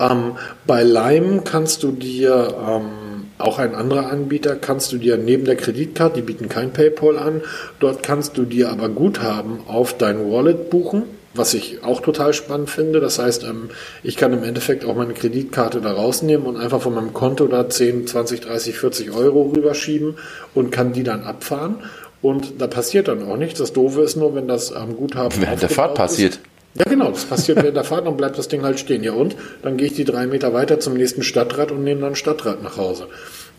Ähm, 0.00 0.38
bei 0.66 0.82
Lime 0.82 1.42
kannst 1.44 1.82
du 1.82 1.92
dir, 1.92 2.54
ähm, 2.66 3.26
auch 3.36 3.58
ein 3.58 3.74
anderer 3.74 4.10
Anbieter, 4.10 4.56
kannst 4.56 4.90
du 4.90 4.96
dir 4.96 5.18
neben 5.18 5.44
der 5.44 5.56
Kreditkarte, 5.56 6.16
die 6.16 6.22
bieten 6.22 6.48
kein 6.48 6.72
PayPal 6.72 7.18
an, 7.18 7.42
dort 7.78 8.02
kannst 8.02 8.38
du 8.38 8.44
dir 8.44 8.70
aber 8.70 8.88
Guthaben 8.88 9.58
auf 9.66 9.98
dein 9.98 10.30
Wallet 10.30 10.70
buchen 10.70 11.02
was 11.34 11.54
ich 11.54 11.82
auch 11.82 12.00
total 12.00 12.32
spannend 12.32 12.70
finde. 12.70 13.00
Das 13.00 13.18
heißt, 13.18 13.44
ähm, 13.44 13.70
ich 14.02 14.16
kann 14.16 14.32
im 14.32 14.44
Endeffekt 14.44 14.84
auch 14.84 14.94
meine 14.94 15.14
Kreditkarte 15.14 15.80
da 15.80 15.92
rausnehmen 15.92 16.46
und 16.46 16.56
einfach 16.56 16.82
von 16.82 16.94
meinem 16.94 17.12
Konto 17.12 17.46
da 17.46 17.68
10, 17.68 18.06
20, 18.06 18.40
30, 18.40 18.78
40 18.78 19.10
Euro 19.12 19.52
rüberschieben 19.54 20.16
und 20.54 20.70
kann 20.70 20.92
die 20.92 21.02
dann 21.02 21.24
abfahren. 21.24 21.76
Und 22.22 22.60
da 22.60 22.66
passiert 22.66 23.08
dann 23.08 23.22
auch 23.24 23.36
nichts. 23.36 23.58
Das 23.58 23.72
Doofe 23.72 24.00
ist 24.00 24.16
nur, 24.16 24.34
wenn 24.34 24.48
das 24.48 24.72
am 24.72 24.96
Guthaben. 24.96 25.42
Während 25.42 25.60
der 25.60 25.68
Fahrt 25.68 25.94
passiert. 25.94 26.40
Ja, 26.74 26.84
genau, 26.84 27.10
das 27.10 27.24
passiert 27.24 27.58
während 27.58 27.76
der 27.76 27.84
Fahrt, 27.84 28.06
dann 28.06 28.16
bleibt 28.16 28.36
das 28.36 28.48
Ding 28.48 28.62
halt 28.62 28.80
stehen. 28.80 29.04
Ja, 29.04 29.12
und 29.12 29.36
dann 29.62 29.76
gehe 29.76 29.86
ich 29.86 29.94
die 29.94 30.04
drei 30.04 30.26
Meter 30.26 30.52
weiter 30.52 30.80
zum 30.80 30.94
nächsten 30.94 31.22
Stadtrat 31.22 31.70
und 31.70 31.84
nehme 31.84 32.00
dann 32.00 32.10
ein 32.12 32.16
Stadtrat 32.16 32.62
nach 32.62 32.76
Hause. 32.76 33.06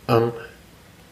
Ähm, 0.10 0.32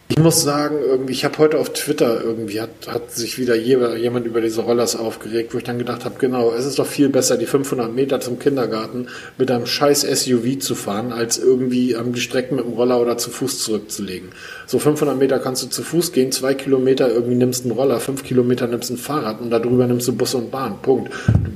ich 0.09 0.19
muss 0.19 0.43
sagen, 0.43 0.75
irgendwie, 0.85 1.13
ich 1.13 1.23
habe 1.23 1.37
heute 1.37 1.57
auf 1.57 1.71
Twitter 1.71 2.21
irgendwie 2.21 2.59
hat, 2.61 2.87
hat 2.87 3.11
sich 3.11 3.39
wieder 3.39 3.55
jemand 3.55 4.27
über 4.27 4.41
diese 4.41 4.61
Rollers 4.61 4.95
aufgeregt, 4.95 5.53
wo 5.53 5.57
ich 5.57 5.63
dann 5.63 5.79
gedacht 5.79 6.03
habe, 6.03 6.15
genau, 6.19 6.51
es 6.51 6.65
ist 6.65 6.77
doch 6.77 6.85
viel 6.85 7.09
besser, 7.09 7.37
die 7.37 7.45
500 7.45 7.91
Meter 7.91 8.19
zum 8.19 8.37
Kindergarten 8.37 9.07
mit 9.37 9.49
einem 9.49 9.65
scheiß 9.65 10.01
SUV 10.01 10.59
zu 10.59 10.75
fahren, 10.75 11.13
als 11.13 11.39
irgendwie 11.39 11.93
ähm, 11.93 12.13
die 12.13 12.19
Strecken 12.19 12.57
mit 12.57 12.65
dem 12.65 12.73
Roller 12.73 13.01
oder 13.01 13.17
zu 13.17 13.31
Fuß 13.31 13.63
zurückzulegen. 13.63 14.29
So 14.67 14.77
500 14.77 15.17
Meter 15.17 15.39
kannst 15.39 15.63
du 15.63 15.67
zu 15.67 15.81
Fuß 15.83 16.11
gehen, 16.11 16.31
zwei 16.31 16.53
Kilometer 16.53 17.09
irgendwie 17.09 17.35
nimmst 17.35 17.63
einen 17.63 17.71
Roller, 17.71 17.99
fünf 17.99 18.23
Kilometer 18.23 18.67
nimmst 18.67 18.91
ein 18.91 18.97
Fahrrad 18.97 19.39
und 19.39 19.51
darüber 19.51 19.87
nimmst 19.87 20.07
du 20.07 20.13
Bus 20.13 20.35
und 20.35 20.51
Bahn. 20.51 20.81
Punkt. 20.81 21.11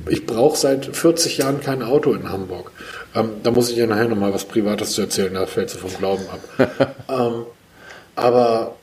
Ich 0.08 0.24
brauche 0.24 0.56
seit 0.56 0.96
40 0.96 1.38
Jahren 1.38 1.60
kein 1.60 1.82
Auto 1.82 2.12
in 2.14 2.28
Hamburg. 2.28 2.72
Ähm, 3.14 3.30
da 3.42 3.50
muss 3.50 3.68
ich 3.68 3.76
dir 3.76 3.86
nachher 3.86 4.08
nochmal 4.08 4.32
was 4.32 4.46
Privates 4.46 4.92
zu 4.92 5.02
erzählen, 5.02 5.34
da 5.34 5.46
fällst 5.46 5.76
du 5.76 5.78
vom 5.78 5.96
Glauben 5.98 6.24
ab. 6.28 6.96
ähm, 7.08 7.44
aber 8.18 8.74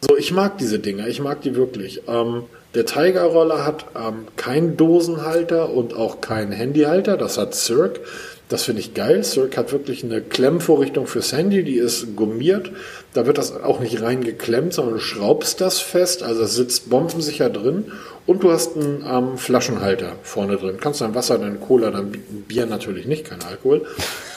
so, 0.00 0.16
ich 0.16 0.32
mag 0.32 0.58
diese 0.58 0.78
Dinger, 0.78 1.08
ich 1.08 1.20
mag 1.20 1.42
die 1.42 1.56
wirklich. 1.56 2.02
Ähm, 2.08 2.44
der 2.74 2.86
Tiger-Roller 2.86 3.64
hat 3.64 3.86
ähm, 3.96 4.26
keinen 4.36 4.76
Dosenhalter 4.76 5.70
und 5.70 5.94
auch 5.94 6.20
keinen 6.20 6.52
Handyhalter, 6.52 7.16
das 7.16 7.38
hat 7.38 7.54
Cirque. 7.54 8.00
Das 8.48 8.62
finde 8.62 8.80
ich 8.80 8.94
geil. 8.94 9.24
Cirque 9.24 9.58
hat 9.58 9.72
wirklich 9.72 10.04
eine 10.04 10.22
Klemmvorrichtung 10.22 11.06
fürs 11.06 11.32
Handy, 11.32 11.64
die 11.64 11.76
ist 11.76 12.16
gummiert. 12.16 12.70
Da 13.12 13.26
wird 13.26 13.36
das 13.36 13.54
auch 13.62 13.80
nicht 13.80 14.00
reingeklemmt, 14.00 14.72
sondern 14.72 14.94
du 14.94 15.00
schraubst 15.00 15.60
das 15.60 15.80
fest, 15.80 16.22
also 16.22 16.44
es 16.44 16.54
sitzt 16.54 16.88
bombensicher 16.88 17.50
drin. 17.50 17.92
Und 18.26 18.42
du 18.42 18.50
hast 18.50 18.76
einen 18.76 19.04
ähm, 19.06 19.38
Flaschenhalter 19.38 20.12
vorne 20.22 20.56
drin. 20.56 20.78
Kannst 20.80 21.00
dein 21.00 21.14
Wasser, 21.14 21.38
dein 21.38 21.60
Cola, 21.60 21.90
dein 21.90 22.12
Bier 22.46 22.66
natürlich 22.66 23.06
nicht, 23.06 23.24
kein 23.24 23.42
Alkohol. 23.42 23.86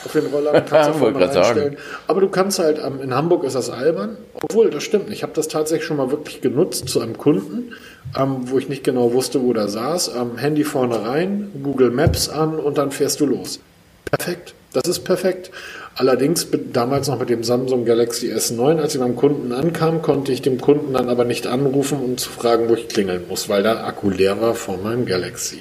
Auf 0.04 0.12
den 0.12 0.26
Roller 0.26 0.60
kannst 0.60 0.90
du 0.90 0.94
vorne 0.98 1.20
reinstellen. 1.20 1.76
Aber 2.06 2.20
du 2.20 2.28
kannst 2.28 2.58
halt, 2.58 2.78
ähm, 2.78 3.00
in 3.02 3.14
Hamburg 3.14 3.44
ist 3.44 3.54
das 3.54 3.70
albern. 3.70 4.16
Obwohl, 4.34 4.70
das 4.70 4.82
stimmt. 4.82 5.10
Ich 5.10 5.22
habe 5.22 5.32
das 5.34 5.48
tatsächlich 5.48 5.86
schon 5.86 5.96
mal 5.96 6.10
wirklich 6.10 6.40
genutzt 6.40 6.88
zu 6.88 7.00
einem 7.00 7.18
Kunden, 7.18 7.72
ähm, 8.18 8.50
wo 8.50 8.58
ich 8.58 8.68
nicht 8.68 8.84
genau 8.84 9.12
wusste, 9.12 9.42
wo 9.42 9.52
der 9.52 9.68
saß. 9.68 10.12
Ähm, 10.16 10.36
Handy 10.36 10.64
vorne 10.64 11.04
rein, 11.04 11.50
Google 11.62 11.90
Maps 11.90 12.28
an 12.28 12.58
und 12.58 12.78
dann 12.78 12.90
fährst 12.90 13.20
du 13.20 13.26
los. 13.26 13.60
Perfekt. 14.04 14.54
Das 14.72 14.88
ist 14.88 15.00
perfekt. 15.00 15.50
Allerdings 15.94 16.46
damals 16.72 17.08
noch 17.08 17.18
mit 17.18 17.28
dem 17.28 17.44
Samsung 17.44 17.84
Galaxy 17.84 18.32
S9, 18.32 18.80
als 18.80 18.94
ich 18.94 19.00
beim 19.00 19.16
Kunden 19.16 19.52
ankam, 19.52 20.00
konnte 20.00 20.32
ich 20.32 20.40
dem 20.40 20.58
Kunden 20.58 20.94
dann 20.94 21.10
aber 21.10 21.24
nicht 21.24 21.46
anrufen, 21.46 21.98
um 21.98 22.16
zu 22.16 22.30
fragen, 22.30 22.70
wo 22.70 22.74
ich 22.74 22.88
klingeln 22.88 23.24
muss, 23.28 23.50
weil 23.50 23.62
der 23.62 23.84
Akku 23.84 24.08
leer 24.08 24.40
war 24.40 24.54
von 24.54 24.82
meinem 24.82 25.04
Galaxy. 25.04 25.60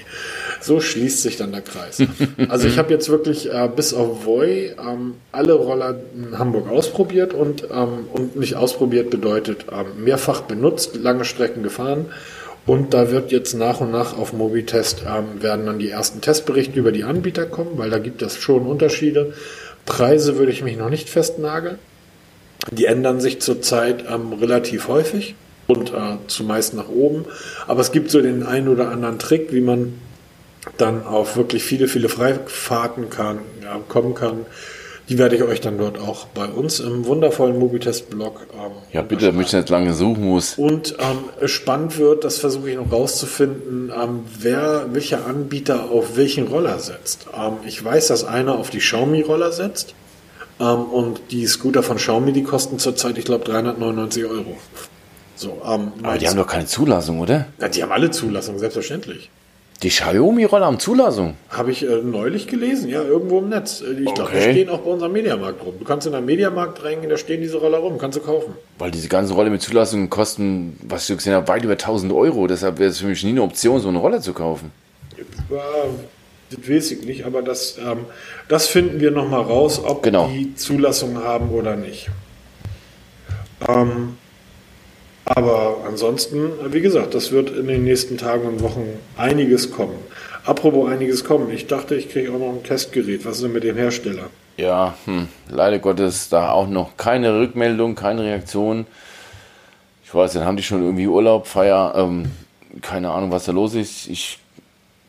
So 0.62 0.80
schließt 0.80 1.22
sich 1.22 1.38
dann 1.38 1.51
der 1.51 1.62
Kreis. 1.62 2.03
Also 2.49 2.68
ich 2.68 2.78
habe 2.78 2.91
jetzt 2.91 3.09
wirklich 3.09 3.51
äh, 3.51 3.70
bis 3.76 3.93
auf 3.93 4.26
Voi 4.26 4.76
ähm, 4.78 5.16
alle 5.32 5.53
Roller 5.53 5.99
in 6.16 6.38
Hamburg 6.38 6.70
ausprobiert 6.70 7.34
und, 7.34 7.64
ähm, 7.72 8.07
und 8.14 8.36
nicht 8.36 8.55
ausprobiert 8.55 9.09
bedeutet 9.09 9.66
ähm, 9.72 10.03
mehrfach 10.03 10.41
benutzt, 10.41 10.95
lange 10.95 11.26
Strecken 11.26 11.64
gefahren. 11.64 12.07
Und 12.66 12.93
da 12.93 13.09
wird 13.09 13.32
jetzt 13.32 13.55
nach 13.55 13.82
und 13.82 13.91
nach 13.91 14.18
auf 14.18 14.34
Mobitest 14.34 15.03
ähm, 15.07 15.41
werden 15.41 15.66
dann 15.66 15.80
die 15.80 15.89
ersten 15.89 16.22
Testberichte 16.22 16.78
über 16.78 16.91
die 16.91 17.03
Anbieter 17.03 17.45
kommen, 17.45 17.72
weil 17.78 17.89
da 17.89 17.97
gibt 17.97 18.22
es 18.22 18.38
schon 18.38 18.68
Unterschiede. 18.68 19.34
Preise 19.86 20.38
würde 20.38 20.51
ich 20.51 20.64
mich 20.64 20.78
noch 20.78 20.89
nicht 20.89 21.09
festnageln. 21.09 21.80
Die 22.72 22.86
ändern 22.86 23.20
sich 23.20 23.41
zurzeit 23.41 24.05
ähm, 24.07 24.34
relativ 24.34 24.88
häufig 24.88 25.34
und 25.66 25.91
äh, 25.91 26.18
zumeist 26.28 26.76
nach 26.76 26.89
oben. 26.89 27.26
Aber 27.68 27.82
es 27.82 27.91
gibt 27.91 28.12
so 28.12 28.22
den 28.22 28.43
einen 28.43 28.68
oder 28.68 28.89
anderen 28.89 29.18
Trick, 29.18 29.51
wie 29.51 29.62
man 29.62 29.93
dann 30.78 31.05
auf 31.05 31.36
wirklich 31.36 31.64
viele, 31.64 31.88
viele 31.88 32.09
Freifahrten 32.09 33.09
kann, 33.09 33.39
ja, 33.64 33.80
kommen 33.88 34.14
kann, 34.14 34.45
die 35.09 35.18
werde 35.18 35.36
ich 35.36 35.43
euch 35.43 35.59
dann 35.59 35.78
dort 35.78 35.99
auch 35.99 36.28
bei 36.28 36.45
uns 36.45 36.80
im 36.80 37.05
wundervollen 37.05 37.59
Mobitest-Blog. 37.59 38.47
Ähm, 38.53 38.72
ja, 38.93 39.01
bitte, 39.01 39.26
damit 39.26 39.47
ich 39.47 39.53
nicht 39.53 39.70
lange 39.70 39.93
suchen 39.93 40.24
muss. 40.24 40.57
Und 40.57 40.95
ähm, 40.99 41.47
spannend 41.49 41.97
wird, 41.97 42.24
das 42.24 42.38
versuche 42.38 42.70
ich 42.70 42.78
noch 42.78 42.91
rauszufinden, 42.91 43.91
ähm, 43.91 44.22
wer, 44.39 44.86
welcher 44.93 45.26
Anbieter 45.26 45.89
auf 45.91 46.16
welchen 46.16 46.47
Roller 46.47 46.80
setzt. 46.80 47.26
Ähm, 47.38 47.53
ich 47.66 47.84
weiß, 47.84 48.07
dass 48.07 48.24
einer 48.24 48.57
auf 48.57 48.70
die 48.70 48.78
Xiaomi-Roller 48.78 49.51
setzt. 49.51 49.95
Ähm, 50.62 50.86
und 50.86 51.20
die 51.32 51.45
Scooter 51.45 51.84
von 51.84 51.97
Xiaomi, 51.97 52.32
die 52.32 52.43
kosten 52.43 52.80
zurzeit, 52.80 53.18
ich 53.18 53.26
glaube, 53.26 53.43
399 53.43 54.24
Euro. 54.26 54.55
So, 55.36 55.62
ähm, 55.66 55.91
Aber 56.03 56.18
die 56.20 56.28
haben 56.30 56.38
doch 56.38 56.47
keine 56.47 56.68
Zulassung, 56.68 57.20
oder? 57.20 57.47
Ja, 57.59 57.68
die 57.68 57.84
haben 57.84 57.91
alle 57.91 58.12
Zulassung, 58.12 58.59
selbstverständlich. 58.59 59.30
Die 59.84 59.89
Xiaomi-Roller 59.89 60.67
haben 60.67 60.79
Zulassung. 60.79 61.36
Habe 61.49 61.71
ich 61.71 61.84
äh, 61.84 62.01
neulich 62.03 62.45
gelesen, 62.45 62.88
ja, 62.88 63.01
irgendwo 63.01 63.39
im 63.39 63.49
Netz. 63.49 63.82
Äh, 63.82 63.93
ich 63.93 64.07
okay. 64.07 64.13
glaube, 64.13 64.32
die 64.34 64.41
stehen 64.41 64.69
auch 64.69 64.79
bei 64.79 64.91
unserem 64.91 65.11
Mediamarkt 65.11 65.65
rum. 65.65 65.73
Du 65.79 65.86
kannst 65.86 66.05
in 66.05 66.13
einem 66.13 66.27
Mediamarkt 66.27 66.84
drängen, 66.84 67.09
da 67.09 67.17
stehen 67.17 67.41
diese 67.41 67.57
Roller 67.57 67.79
rum, 67.79 67.97
kannst 67.97 68.17
du 68.17 68.21
kaufen. 68.21 68.53
Weil 68.77 68.91
diese 68.91 69.07
ganzen 69.07 69.34
Roller 69.34 69.49
mit 69.49 69.63
Zulassung 69.63 70.07
kosten, 70.11 70.77
was 70.84 71.09
ich 71.09 71.17
gesehen 71.17 71.34
habe, 71.34 71.47
weit 71.47 71.63
über 71.63 71.73
1000 71.73 72.13
Euro. 72.13 72.45
Deshalb 72.45 72.77
wäre 72.77 72.91
es 72.91 72.99
für 72.99 73.07
mich 73.07 73.23
nie 73.23 73.32
eine 73.32 73.41
Option, 73.41 73.79
so 73.79 73.89
eine 73.89 73.97
Roller 73.97 74.21
zu 74.21 74.34
kaufen. 74.34 74.71
Ja, 75.49 75.57
das 76.51 76.69
weiß 76.69 76.91
ich 76.91 77.05
nicht, 77.05 77.25
aber 77.25 77.41
das, 77.41 77.79
ähm, 77.79 78.05
das 78.47 78.67
finden 78.67 78.99
wir 78.99 79.09
nochmal 79.09 79.41
raus, 79.41 79.82
ob 79.84 80.03
genau. 80.03 80.27
die 80.27 80.53
Zulassung 80.53 81.23
haben 81.23 81.49
oder 81.49 81.75
nicht. 81.75 82.09
Ähm, 83.67 84.17
aber 85.36 85.77
ansonsten, 85.88 86.51
wie 86.71 86.82
gesagt, 86.82 87.13
das 87.13 87.32
wird 87.32 87.49
in 87.51 87.67
den 87.67 87.84
nächsten 87.84 88.17
Tagen 88.17 88.47
und 88.47 88.61
Wochen 88.61 88.88
einiges 89.17 89.71
kommen. 89.71 89.95
Apropos 90.45 90.89
einiges 90.89 91.23
kommen, 91.23 91.51
ich 91.51 91.67
dachte, 91.67 91.95
ich 91.95 92.09
kriege 92.09 92.32
auch 92.32 92.39
noch 92.39 92.53
ein 92.53 92.63
Testgerät. 92.63 93.25
Was 93.25 93.38
ist 93.38 93.43
denn 93.43 93.53
mit 93.53 93.63
dem 93.63 93.77
Hersteller? 93.77 94.29
Ja, 94.57 94.95
hm, 95.05 95.27
leider 95.49 95.79
Gottes 95.79 96.29
da 96.29 96.51
auch 96.51 96.67
noch 96.67 96.97
keine 96.97 97.39
Rückmeldung, 97.39 97.95
keine 97.95 98.23
Reaktion. 98.23 98.86
Ich 100.03 100.13
weiß, 100.13 100.34
dann 100.34 100.45
haben 100.45 100.57
die 100.57 100.63
schon 100.63 100.84
irgendwie 100.84 101.07
Urlaub, 101.07 101.47
Feier, 101.47 101.93
ähm, 101.95 102.32
keine 102.82 103.11
Ahnung, 103.11 103.32
was 103.32 103.45
da 103.45 103.51
los 103.51 103.75
ist. 103.75 104.07
Ich, 104.07 104.39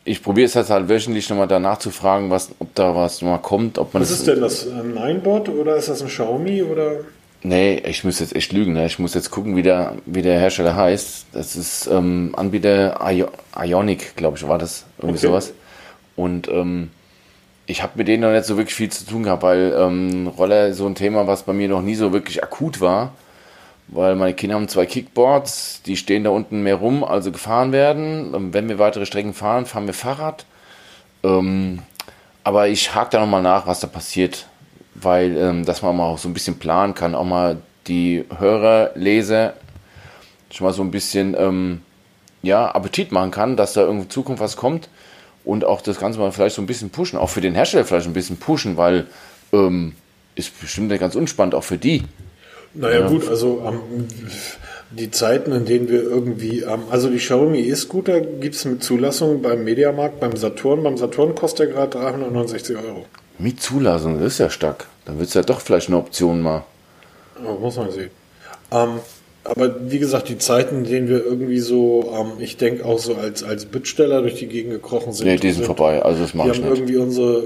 ich 0.05 0.23
probiere 0.23 0.45
es 0.45 0.53
jetzt 0.53 0.69
halt 0.69 0.87
wöchentlich 0.87 1.29
nochmal 1.29 1.47
danach 1.47 1.79
zu 1.79 1.91
fragen, 1.91 2.29
was, 2.29 2.51
ob 2.59 2.73
da 2.75 2.95
was 2.95 3.21
nochmal 3.21 3.41
kommt. 3.41 3.77
Ob 3.77 3.93
man 3.93 4.01
was 4.03 4.11
ist 4.11 4.27
denn 4.27 4.41
das? 4.41 4.67
Ein 4.67 4.93
Ninebot 4.93 5.49
oder 5.49 5.75
ist 5.75 5.89
das 5.89 6.01
ein 6.01 6.07
Xiaomi 6.07 6.63
oder? 6.63 7.01
Nee, 7.45 7.75
ich 7.85 8.05
muss 8.05 8.19
jetzt 8.19 8.35
echt 8.35 8.53
lügen. 8.53 8.73
Ne? 8.73 8.85
Ich 8.85 8.99
muss 8.99 9.13
jetzt 9.13 9.29
gucken, 9.29 9.57
wie 9.57 9.63
der, 9.63 9.97
wie 10.05 10.21
der 10.21 10.39
Hersteller 10.39 10.75
heißt. 10.75 11.27
Das 11.33 11.57
ist 11.57 11.87
ähm, 11.87 12.33
Anbieter 12.37 12.99
Ionic, 13.55 14.15
glaube 14.15 14.37
ich, 14.37 14.47
war 14.47 14.57
das. 14.57 14.85
Irgendwie 14.97 15.17
okay. 15.17 15.27
sowas. 15.27 15.53
Und 16.15 16.47
ähm, 16.47 16.89
ich 17.65 17.83
habe 17.83 17.93
mit 17.95 18.07
denen 18.07 18.23
noch 18.23 18.31
nicht 18.31 18.45
so 18.45 18.55
wirklich 18.55 18.75
viel 18.75 18.89
zu 18.89 19.05
tun 19.05 19.23
gehabt, 19.23 19.43
weil 19.43 19.75
ähm, 19.77 20.27
Roller 20.27 20.73
so 20.73 20.85
ein 20.85 20.95
Thema, 20.95 21.27
was 21.27 21.43
bei 21.43 21.51
mir 21.51 21.67
noch 21.67 21.81
nie 21.81 21.95
so 21.95 22.13
wirklich 22.13 22.41
akut 22.43 22.79
war. 22.79 23.11
Weil 23.89 24.15
meine 24.15 24.33
Kinder 24.33 24.55
haben 24.55 24.69
zwei 24.69 24.85
Kickboards, 24.85 25.81
die 25.85 25.97
stehen 25.97 26.23
da 26.23 26.29
unten 26.29 26.63
mehr 26.63 26.75
rum, 26.75 27.03
also 27.03 27.31
gefahren 27.31 27.73
werden. 27.73 28.33
Ähm, 28.33 28.53
wenn 28.53 28.69
wir 28.69 28.79
weitere 28.79 29.05
Strecken 29.05 29.33
fahren, 29.33 29.65
fahren 29.65 29.85
wir 29.85 29.93
Fahrrad. 29.93 30.45
Ähm, 31.23 31.79
aber 32.45 32.69
ich 32.69 32.95
hake 32.95 33.09
da 33.11 33.19
nochmal 33.19 33.41
nach, 33.41 33.67
was 33.67 33.81
da 33.81 33.87
passiert 33.87 34.47
weil 34.95 35.37
ähm, 35.37 35.65
dass 35.65 35.81
man 35.81 35.95
mal 35.97 36.05
auch 36.05 36.17
so 36.17 36.29
ein 36.29 36.33
bisschen 36.33 36.59
planen 36.59 36.93
kann, 36.93 37.15
auch 37.15 37.25
mal 37.25 37.57
die 37.87 38.25
Hörer, 38.37 38.91
Leser 38.95 39.53
schon 40.51 40.65
mal 40.65 40.73
so 40.73 40.83
ein 40.83 40.91
bisschen 40.91 41.35
ähm, 41.37 41.81
ja, 42.43 42.73
Appetit 42.73 43.11
machen 43.11 43.31
kann, 43.31 43.57
dass 43.57 43.73
da 43.73 43.81
irgendwo 43.81 44.03
in 44.03 44.09
Zukunft 44.09 44.41
was 44.41 44.55
kommt 44.55 44.89
und 45.43 45.65
auch 45.65 45.81
das 45.81 45.99
Ganze 45.99 46.19
mal 46.19 46.31
vielleicht 46.31 46.55
so 46.55 46.61
ein 46.61 46.67
bisschen 46.67 46.89
pushen, 46.89 47.17
auch 47.17 47.29
für 47.29 47.41
den 47.41 47.55
Hersteller 47.55 47.85
vielleicht 47.85 48.07
ein 48.07 48.13
bisschen 48.13 48.37
pushen, 48.37 48.77
weil 48.77 49.07
ähm, 49.51 49.93
ist 50.35 50.59
bestimmt 50.59 50.97
ganz 50.99 51.15
unspannend, 51.15 51.55
auch 51.55 51.63
für 51.63 51.77
die. 51.77 52.03
Naja, 52.73 53.01
ja. 53.01 53.07
gut, 53.07 53.27
also 53.27 53.63
ähm, 53.65 54.07
die 54.91 55.11
Zeiten, 55.11 55.51
in 55.51 55.65
denen 55.65 55.89
wir 55.89 56.01
irgendwie, 56.01 56.61
ähm, 56.61 56.83
also 56.89 57.09
die 57.09 57.17
Xiaomi 57.17 57.59
E-Scooter 57.59 58.21
gibt 58.21 58.55
es 58.55 58.65
mit 58.65 58.83
Zulassung 58.83 59.41
beim 59.41 59.63
Mediamarkt, 59.63 60.19
beim 60.19 60.35
Saturn. 60.35 60.83
Beim 60.83 60.97
Saturn 60.97 61.35
kostet 61.35 61.67
der 61.67 61.75
gerade 61.75 61.99
369 61.99 62.77
Euro. 62.77 63.05
Mit 63.39 63.61
Zulassung, 63.61 64.19
das 64.19 64.33
ist 64.33 64.39
ja 64.39 64.49
stark. 64.49 64.87
Dann 65.05 65.17
wird 65.17 65.29
es 65.29 65.33
ja 65.33 65.41
doch 65.41 65.59
vielleicht 65.59 65.87
eine 65.87 65.97
Option 65.97 66.41
mal. 66.41 66.63
Aber 67.35 67.59
muss 67.59 67.75
man 67.77 67.91
sehen. 67.91 68.11
Ähm, 68.71 68.99
aber 69.45 69.91
wie 69.91 69.99
gesagt, 69.99 70.29
die 70.29 70.37
Zeiten, 70.37 70.79
in 70.79 70.83
denen 70.85 71.07
wir 71.09 71.23
irgendwie 71.25 71.59
so, 71.59 72.13
ähm, 72.17 72.39
ich 72.39 72.55
denke 72.55 72.85
auch 72.85 72.99
so 72.99 73.15
als, 73.15 73.43
als 73.43 73.65
Bittsteller 73.65 74.21
durch 74.21 74.35
die 74.35 74.47
Gegend 74.47 74.71
gekrochen 74.71 75.11
sind. 75.11 75.27
Nee, 75.27 75.35
die 75.35 75.51
sind, 75.51 75.65
vorbei, 75.65 76.01
also 76.01 76.21
das 76.21 76.33
mache 76.33 76.47
Wir 76.47 76.53
ich 76.53 76.61
haben 76.61 76.69
nicht. 76.69 76.79
irgendwie 76.79 76.97
unsere 76.97 77.43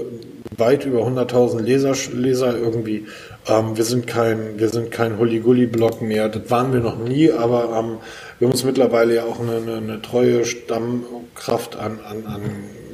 weit 0.56 0.84
über 0.84 1.00
100.000 1.00 1.60
Leser, 1.60 1.94
Leser 2.14 2.56
irgendwie. 2.56 3.06
Ähm, 3.48 3.76
wir 3.76 3.84
sind 3.84 4.06
kein, 4.06 4.58
wir 4.58 4.68
sind 4.68 4.92
kein 4.92 5.18
Hulli-Gulli-Blog 5.18 6.00
mehr. 6.02 6.28
Das 6.28 6.48
waren 6.50 6.72
wir 6.72 6.80
noch 6.80 6.98
nie, 6.98 7.32
aber 7.32 7.64
ähm, 7.76 7.98
wir 8.38 8.46
haben 8.46 8.52
uns 8.52 8.64
mittlerweile 8.64 9.16
ja 9.16 9.24
auch 9.24 9.40
eine, 9.40 9.56
eine, 9.56 9.76
eine 9.78 10.02
treue 10.02 10.44
Stammkraft 10.44 11.76
an, 11.76 11.98
an, 12.08 12.26
an 12.26 12.42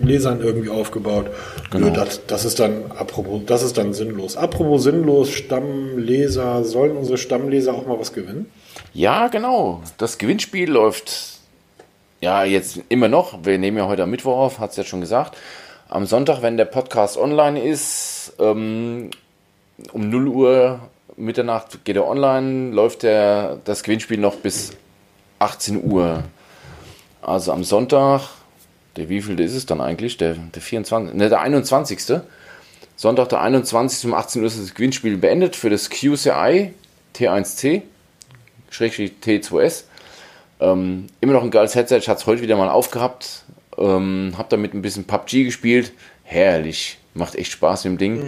Lesern 0.03 0.41
irgendwie 0.41 0.71
aufgebaut. 0.71 1.27
Genau. 1.71 1.87
Nö, 1.87 1.93
das, 1.93 2.27
das 2.27 2.45
ist 2.45 2.61
dann, 2.61 2.91
apropos, 2.91 3.43
das 3.47 3.63
ist 3.63 3.77
dann 3.79 3.93
sinnlos. 3.93 4.37
Apropos 4.37 4.83
sinnlos, 4.85 5.31
Stammleser, 5.31 6.65
sollen 6.65 6.97
unsere 6.97 7.19
Stammleser 7.19 7.75
auch 7.75 7.87
mal 7.87 7.99
was 7.99 8.13
gewinnen? 8.13 8.51
Ja, 8.93 9.29
genau. 9.29 9.83
Das 9.99 10.19
Gewinnspiel 10.19 10.71
läuft 10.71 11.39
ja 12.21 12.45
jetzt 12.45 12.81
immer 12.89 13.09
noch. 13.09 13.45
Wir 13.45 13.59
nehmen 13.59 13.77
ja 13.77 13.87
heute 13.87 14.05
am 14.05 14.11
Mittwoch 14.11 14.37
auf, 14.37 14.59
hat 14.59 14.71
es 14.71 14.77
ja 14.77 14.85
schon 14.85 15.01
gesagt. 15.01 15.37
Am 15.89 16.07
Sonntag, 16.07 16.43
wenn 16.43 16.57
der 16.57 16.65
Podcast 16.65 17.17
online 17.17 17.63
ist, 17.63 18.33
ähm, 18.39 19.11
um 19.93 20.09
0 20.09 20.29
Uhr 20.29 20.81
Mitternacht 21.17 21.85
geht 21.85 21.97
er 21.97 22.07
online, 22.07 22.73
läuft 22.73 23.03
der, 23.03 23.59
das 23.65 23.83
Gewinnspiel 23.83 24.19
noch 24.19 24.37
bis 24.37 24.73
18 25.39 25.85
Uhr. 25.91 26.25
Also 27.23 27.53
am 27.53 27.65
Sonntag, 27.65 28.23
der 28.97 29.09
wievielte 29.09 29.43
ist 29.43 29.55
es 29.55 29.67
dann 29.67 29.81
eigentlich? 29.81 30.17
Der, 30.17 30.35
der 30.35 30.63
24. 30.63 31.15
Ne, 31.15 31.29
der 31.29 31.41
21. 31.41 32.21
Sonntag, 32.97 33.29
der 33.29 33.41
21. 33.41 34.07
um 34.07 34.15
18 34.15 34.43
Uhr 34.43 34.47
ist 34.47 34.61
das 34.61 34.75
Gewinnspiel 34.75 35.17
beendet 35.17 35.57
für 35.57 35.71
das 35.71 35.91
QCI 35.91 36.73
T1C. 37.15 37.83
Schrägstrich 38.71 39.13
T2S. 39.25 39.85
Ähm, 40.61 41.07
immer 41.21 41.33
noch 41.33 41.43
ein 41.43 41.51
geiles 41.51 41.75
Headset. 41.75 41.99
Ich 41.99 42.09
hatte 42.09 42.21
es 42.21 42.27
heute 42.27 42.43
wieder 42.43 42.57
mal 42.57 42.69
aufgehabt. 42.69 43.45
Ähm, 43.77 44.35
hab 44.39 44.49
damit 44.51 44.75
ein 44.75 44.83
bisschen 44.83 45.05
PUBG 45.05 45.45
gespielt. 45.45 45.93
Herrlich. 46.23 46.99
Macht 47.17 47.37
echt 47.37 47.53
Spaß 47.53 47.85
im 47.85 47.97
Ding. 47.97 48.21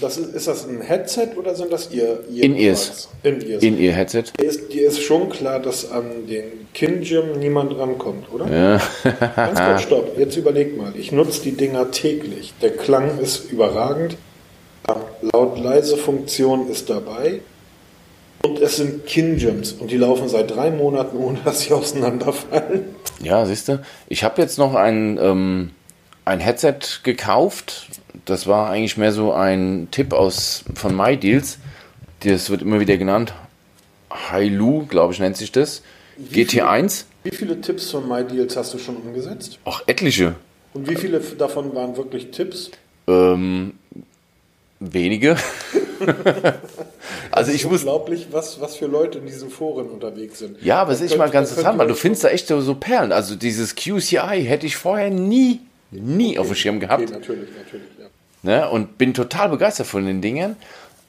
Das 0.00 0.18
ist, 0.18 0.34
ist 0.34 0.48
das 0.48 0.66
ein 0.66 0.80
Headset 0.80 1.28
oder 1.36 1.54
sind 1.54 1.72
das 1.72 1.92
ihr, 1.92 2.24
ihr 2.28 2.42
In-Ears. 2.42 3.08
In-Ears. 3.22 3.62
In 3.62 3.78
ihr 3.78 3.92
Headset. 3.92 4.24
Dir 4.40 4.46
ist, 4.46 4.72
dir 4.72 4.88
ist 4.88 5.00
schon 5.00 5.28
klar, 5.30 5.60
dass 5.60 5.90
an 5.92 6.26
den 6.26 6.66
Kin-Gym 6.74 7.38
niemand 7.38 7.78
rankommt, 7.78 8.32
oder? 8.32 8.48
Ja. 8.50 8.80
Ganz 9.36 9.60
kurz, 9.60 9.82
stopp. 9.82 10.18
Jetzt 10.18 10.36
überleg 10.36 10.76
mal. 10.76 10.92
Ich 10.96 11.12
nutze 11.12 11.42
die 11.42 11.52
Dinger 11.52 11.92
täglich. 11.92 12.52
Der 12.60 12.76
Klang 12.76 13.20
ist 13.20 13.52
überragend. 13.52 14.16
Laut-Leise-Funktion 15.22 16.68
ist 16.68 16.90
dabei. 16.90 17.42
Und 18.44 18.58
es 18.60 18.76
sind 18.76 19.06
Kin-Gyms. 19.06 19.72
Und 19.72 19.90
die 19.90 19.96
laufen 19.96 20.28
seit 20.28 20.50
drei 20.50 20.70
Monaten, 20.72 21.16
ohne 21.16 21.38
dass 21.44 21.60
sie 21.60 21.72
auseinanderfallen. 21.72 22.86
Ja, 23.22 23.46
siehst 23.46 23.68
du. 23.68 23.80
Ich 24.08 24.24
habe 24.24 24.42
jetzt 24.42 24.58
noch 24.58 24.74
ein, 24.74 25.16
ähm, 25.22 25.70
ein 26.24 26.40
Headset 26.40 26.78
gekauft. 27.04 27.86
Das 28.24 28.46
war 28.46 28.70
eigentlich 28.70 28.96
mehr 28.96 29.12
so 29.12 29.32
ein 29.32 29.88
Tipp 29.90 30.12
aus 30.12 30.64
von 30.74 30.96
MyDeals. 30.96 31.58
Das 32.20 32.50
wird 32.50 32.62
immer 32.62 32.80
wieder 32.80 32.96
genannt. 32.96 33.34
Hailu, 34.10 34.86
glaube 34.86 35.12
ich, 35.12 35.18
nennt 35.18 35.36
sich 35.36 35.52
das. 35.52 35.82
GT1. 36.30 37.04
Wie 37.24 37.30
viele 37.30 37.60
Tipps 37.60 37.90
von 37.90 38.08
MyDeals 38.08 38.56
hast 38.56 38.74
du 38.74 38.78
schon 38.78 38.96
umgesetzt? 38.96 39.58
Auch 39.64 39.82
etliche. 39.86 40.34
Und 40.74 40.88
wie 40.88 40.96
viele 40.96 41.20
davon 41.20 41.74
waren 41.74 41.96
wirklich 41.96 42.30
Tipps? 42.30 42.70
Ähm, 43.06 43.74
wenige. 44.80 45.36
also 47.30 47.52
ich 47.52 47.64
muss. 47.64 47.80
Unglaublich, 47.80 48.28
was, 48.30 48.60
was 48.60 48.76
für 48.76 48.86
Leute 48.86 49.18
in 49.18 49.26
diesen 49.26 49.50
Foren 49.50 49.88
unterwegs 49.88 50.38
sind. 50.38 50.62
Ja, 50.62 50.80
aber 50.80 50.92
es 50.92 51.00
ist 51.00 51.16
mal 51.16 51.30
ganz 51.30 51.50
interessant, 51.50 51.78
weil 51.78 51.88
du 51.88 51.94
findest 51.94 52.24
da 52.24 52.28
echt 52.28 52.46
so, 52.46 52.60
so 52.60 52.74
Perlen. 52.74 53.12
Also 53.12 53.34
dieses 53.36 53.74
QCI 53.74 54.44
hätte 54.44 54.66
ich 54.66 54.76
vorher 54.76 55.10
nie, 55.10 55.60
nie 55.90 56.38
auf 56.38 56.46
dem 56.46 56.56
Schirm 56.56 56.80
gehabt. 56.80 57.02
Okay, 57.02 57.12
natürlich, 57.12 57.48
natürlich. 57.56 58.01
Ne? 58.42 58.68
Und 58.68 58.98
bin 58.98 59.14
total 59.14 59.48
begeistert 59.48 59.86
von 59.86 60.04
den 60.06 60.20
Dingen. 60.20 60.56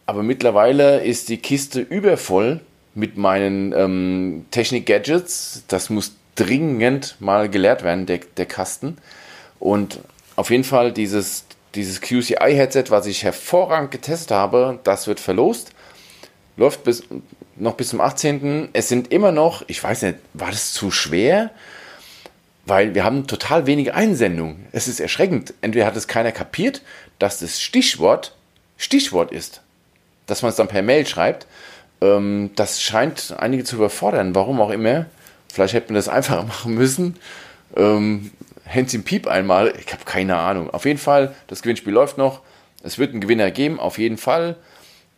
Aber 0.06 0.24
mittlerweile 0.24 1.04
ist 1.04 1.30
die 1.30 1.38
Kiste 1.38 1.82
übervoll 1.82 2.60
mit 2.94 3.18
meinen 3.18 3.74
ähm, 3.74 4.46
Technik-Gadgets. 4.52 5.64
Das 5.68 5.90
muss 5.90 6.16
dringend 6.36 7.16
mal 7.20 7.50
geleert 7.50 7.84
werden, 7.84 8.06
der, 8.06 8.20
der 8.38 8.46
Kasten. 8.46 8.98
Und 9.60 10.00
auf 10.36 10.50
jeden 10.50 10.64
Fall 10.64 10.92
dieses, 10.92 11.46
dieses 11.76 12.02
QCI-Headset, 12.02 12.86
was 12.90 13.06
ich 13.06 13.24
hervorragend 13.24 13.92
getestet 13.92 14.32
habe, 14.32 14.80
das 14.84 15.08
wird 15.08 15.20
verlost. 15.20 15.72
Läuft 16.58 16.84
bis, 16.84 17.04
noch 17.56 17.76
bis 17.76 17.90
zum 17.90 18.02
18. 18.02 18.70
Es 18.74 18.90
sind 18.90 19.12
immer 19.12 19.32
noch, 19.32 19.64
ich 19.68 19.84
weiß 19.84 20.04
nicht, 20.04 20.18
war 20.34 20.52
das 20.52 20.74
zu 20.74 20.92
schwer? 20.92 21.52
weil 22.66 22.96
wir 22.96 23.04
haben 23.04 23.28
total 23.28 23.66
wenige 23.66 23.94
Einsendungen. 23.94 24.68
Es 24.72 24.88
ist 24.88 25.00
erschreckend. 25.00 25.54
Entweder 25.62 25.86
hat 25.86 25.98
es 25.98 26.08
keiner 26.08 26.32
kapiert, 26.32 26.82
dass 27.24 27.40
das 27.40 27.62
Stichwort 27.62 28.36
Stichwort 28.76 29.32
ist. 29.32 29.62
Dass 30.26 30.42
man 30.42 30.50
es 30.50 30.58
dann 30.58 30.68
per 30.68 30.82
Mail 30.82 31.08
schreibt. 31.08 31.48
Ähm, 32.02 32.50
das 32.58 32.82
scheint 32.82 33.34
einige 33.40 33.64
zu 33.64 33.78
überfordern. 33.78 34.36
Warum 34.36 34.60
auch 34.60 34.72
immer. 34.72 35.06
Vielleicht 35.48 35.74
hätte 35.74 35.94
man 35.94 35.96
das 35.96 36.10
einfacher 36.10 36.44
machen 36.54 36.74
müssen. 36.74 37.16
Ähm, 37.78 38.32
Hands 38.68 38.94
im 38.94 39.04
Piep 39.06 39.28
einmal. 39.28 39.74
Ich 39.80 39.94
habe 39.94 40.04
keine 40.04 40.36
Ahnung. 40.36 40.70
Auf 40.70 40.84
jeden 40.84 41.00
Fall, 41.00 41.34
das 41.48 41.62
Gewinnspiel 41.62 41.94
läuft 41.94 42.18
noch. 42.18 42.42
Es 42.84 43.00
wird 43.00 43.12
einen 43.12 43.22
Gewinner 43.22 43.52
geben, 43.52 43.80
auf 43.80 44.00
jeden 44.00 44.18
Fall. 44.18 44.58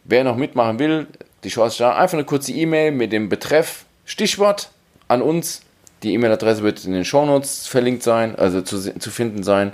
Wer 0.04 0.24
noch 0.24 0.38
mitmachen 0.38 0.78
will, 0.78 1.08
die 1.44 1.50
Chance 1.50 1.74
ist 1.74 1.80
da. 1.80 1.96
Einfach 1.96 2.20
eine 2.20 2.26
kurze 2.26 2.52
E-Mail 2.52 2.92
mit 2.92 3.14
dem 3.14 3.30
Betreff 3.30 3.86
Stichwort 4.06 4.70
an 5.08 5.24
uns. 5.24 5.62
Die 6.04 6.14
E-Mail-Adresse 6.14 6.62
wird 6.62 6.86
in 6.86 6.94
den 6.94 7.04
Shownotes 7.04 7.66
verlinkt 7.66 8.04
sein, 8.04 8.36
also 8.36 8.62
zu, 8.62 8.78
zu 9.00 9.10
finden 9.10 9.42
sein. 9.42 9.74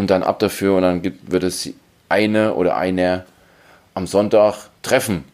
Und 0.00 0.08
dann 0.08 0.22
ab 0.22 0.38
dafür 0.38 0.76
und 0.76 0.82
dann 0.82 1.02
gibt, 1.02 1.30
wird 1.30 1.42
es 1.44 1.68
eine 2.08 2.54
oder 2.54 2.74
einer 2.78 3.26
am 3.92 4.06
Sonntag 4.06 4.70
treffen. 4.80 5.24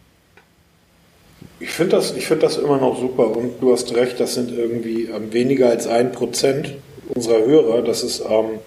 Ich 1.60 1.70
finde 1.70 1.94
das, 1.94 2.16
ich 2.16 2.26
find 2.26 2.42
das 2.42 2.56
immer 2.56 2.76
noch 2.78 2.98
super 2.98 3.28
und 3.28 3.62
du 3.62 3.72
hast 3.72 3.94
recht, 3.94 4.18
das 4.18 4.34
sind 4.34 4.50
irgendwie 4.50 5.04
ähm, 5.04 5.32
weniger 5.32 5.68
als 5.68 5.86
ein 5.86 6.10
Prozent 6.10 6.74
unserer 7.14 7.46
Hörer. 7.46 7.82
Das 7.82 8.02
ist, 8.02 8.18
ähm, 8.28 8.58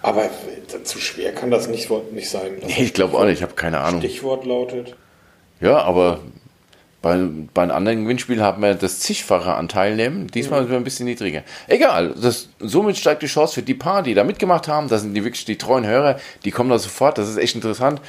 aber 0.00 0.30
zu 0.84 1.00
schwer 1.00 1.32
kann 1.32 1.50
das 1.50 1.66
nicht, 1.66 1.90
nicht 2.12 2.30
sein. 2.30 2.58
Das 2.60 2.70
Nee, 2.70 2.84
ich 2.84 2.94
glaube 2.94 3.18
auch 3.18 3.24
nicht, 3.24 3.38
ich 3.38 3.42
habe 3.42 3.54
keine 3.54 3.80
Ahnung. 3.80 4.00
Stichwort 4.00 4.46
lautet. 4.46 4.94
Ja, 5.60 5.78
aber 5.78 6.20
bei, 7.08 7.28
bei 7.54 7.62
einem 7.62 7.70
anderen 7.70 8.02
Gewinnspiel 8.02 8.42
haben 8.42 8.60
wir 8.60 8.74
das 8.74 9.00
zigfache 9.00 9.54
an 9.54 9.70
Teilnehmen. 9.70 10.26
Diesmal 10.26 10.60
sind 10.60 10.70
wir 10.70 10.76
ein 10.76 10.84
bisschen 10.84 11.06
niedriger. 11.06 11.42
Egal, 11.66 12.14
das, 12.20 12.50
somit 12.58 12.98
steigt 12.98 13.22
die 13.22 13.28
Chance 13.28 13.54
für 13.54 13.62
die 13.62 13.72
paar, 13.72 14.02
die 14.02 14.12
da 14.12 14.24
mitgemacht 14.24 14.68
haben. 14.68 14.88
Das 14.88 15.00
sind 15.00 15.14
die 15.14 15.24
wirklich 15.24 15.46
die 15.46 15.56
treuen 15.56 15.86
Hörer, 15.86 16.20
die 16.44 16.50
kommen 16.50 16.68
da 16.68 16.78
sofort. 16.78 17.16
Das 17.16 17.26
ist 17.26 17.38
echt 17.38 17.54
interessant. 17.54 18.02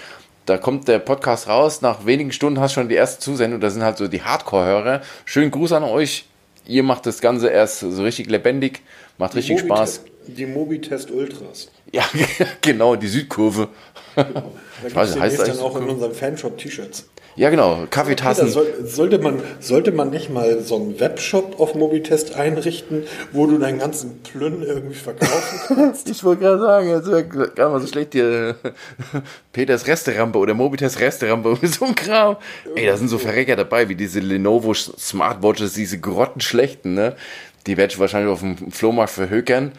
Da 0.46 0.58
kommt 0.58 0.90
der 0.90 1.00
Podcast 1.00 1.48
raus, 1.48 1.82
nach 1.82 2.06
wenigen 2.06 2.34
Stunden 2.34 2.60
hast 2.60 2.76
du 2.76 2.82
schon 2.82 2.90
die 2.90 2.96
erste 2.96 3.22
Zusendung. 3.22 3.62
Das 3.62 3.74
sind 3.74 3.84
halt 3.84 3.98
so 3.98 4.10
die 4.10 4.22
Hardcore-Hörer. 4.22 5.02
Schönen 5.24 5.52
Gruß 5.52 5.72
an 5.72 5.84
euch. 5.84 6.26
Ihr 6.68 6.84
macht 6.84 7.06
das 7.06 7.22
Ganze 7.22 7.48
erst 7.48 7.80
so 7.80 8.04
richtig 8.04 8.30
lebendig, 8.30 8.82
macht 9.18 9.34
richtig 9.36 9.62
Spaß. 9.62 10.02
Die 10.28 10.46
Mobitest 10.46 11.10
Ultras. 11.10 11.72
Ja, 11.94 12.04
genau, 12.62 12.98
die 12.98 13.08
Südkurve. 13.08 13.70
Da 14.16 14.24
Ich 14.24 14.84
gibt 14.84 14.96
weiß 14.96 15.10
es 15.12 15.20
heißt 15.20 15.40
dann 15.48 15.60
auch 15.60 15.78
in 15.78 15.88
unserem 15.88 16.14
Fanshop 16.14 16.58
T-Shirts. 16.58 17.08
Ja, 17.36 17.50
genau, 17.50 17.76
Peter, 17.76 17.88
Kaffeetassen. 17.90 18.50
soll, 18.50 18.74
sollte, 18.86 19.20
man, 19.20 19.42
sollte 19.60 19.92
man 19.92 20.10
nicht 20.10 20.30
mal 20.30 20.62
so 20.62 20.76
einen 20.76 21.00
Webshop 21.00 21.60
auf 21.60 21.76
Mobitest 21.76 22.36
einrichten, 22.36 23.04
wo 23.32 23.46
du 23.48 23.58
deinen 23.58 23.80
ganzen 23.80 24.22
Plünn 24.24 24.62
irgendwie 24.62 24.96
verkaufen 24.96 25.60
kannst? 25.76 26.10
Ich 26.10 26.24
wollte 26.24 26.42
gerade 26.42 26.60
sagen, 26.60 26.90
jetzt 26.90 27.08
wäre 27.08 27.24
gar 27.26 27.70
mal 27.70 27.80
so 27.80 27.88
schlecht 27.88 28.14
hier 28.14 28.56
Peters 29.54 29.88
Resterampe 29.88 30.38
oder 30.38 30.54
Mobites 30.54 31.00
Resterampe 31.00 31.58
mit 31.62 31.74
so 31.74 31.86
einem 31.86 31.96
Kram. 31.96 32.38
Ey, 32.76 32.86
da 32.86 32.98
sind 32.98 33.08
so 33.08 33.18
Verrecker 33.18 33.56
dabei, 33.56 33.88
wie 33.90 33.96
diese 33.96 34.20
Lenovo 34.20 34.74
Smartwatches, 34.74 35.74
diese 35.74 36.00
grottenschlechten, 36.00 36.94
ne? 36.94 37.16
Die 37.68 37.78
werde 37.78 37.94
ich 37.94 38.00
wahrscheinlich 38.00 38.32
auf 38.32 38.40
dem 38.40 38.72
Flohmarkt 38.72 39.12
verhökern. 39.12 39.74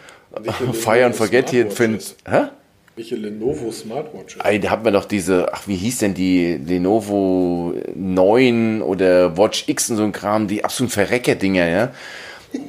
Fire 0.73 1.05
and 1.07 1.17
forget 1.17 1.51
hier 1.51 1.71
für 1.71 1.85
ein? 1.85 1.99
Hä? 2.29 2.49
Welche 2.97 3.17
Lenovo 3.17 3.71
Smartwatches? 3.71 4.43
Ey, 4.45 4.61
da 4.61 4.71
hat 4.71 4.85
man 4.85 4.93
doch 4.93 5.05
diese, 5.05 5.53
ach, 5.53 5.67
wie 5.67 5.77
hieß 5.77 5.99
denn 5.99 6.15
die 6.15 6.57
Lenovo 6.57 7.75
9 7.95 8.83
oder 8.83 9.37
Watch 9.37 9.69
X 9.69 9.91
und 9.91 9.97
so 9.97 10.03
ein 10.03 10.13
Kram, 10.13 10.49
die 10.49 10.65
absoluten 10.65 10.93
Verrecker-Dinger, 10.93 11.69
ja? 11.69 11.93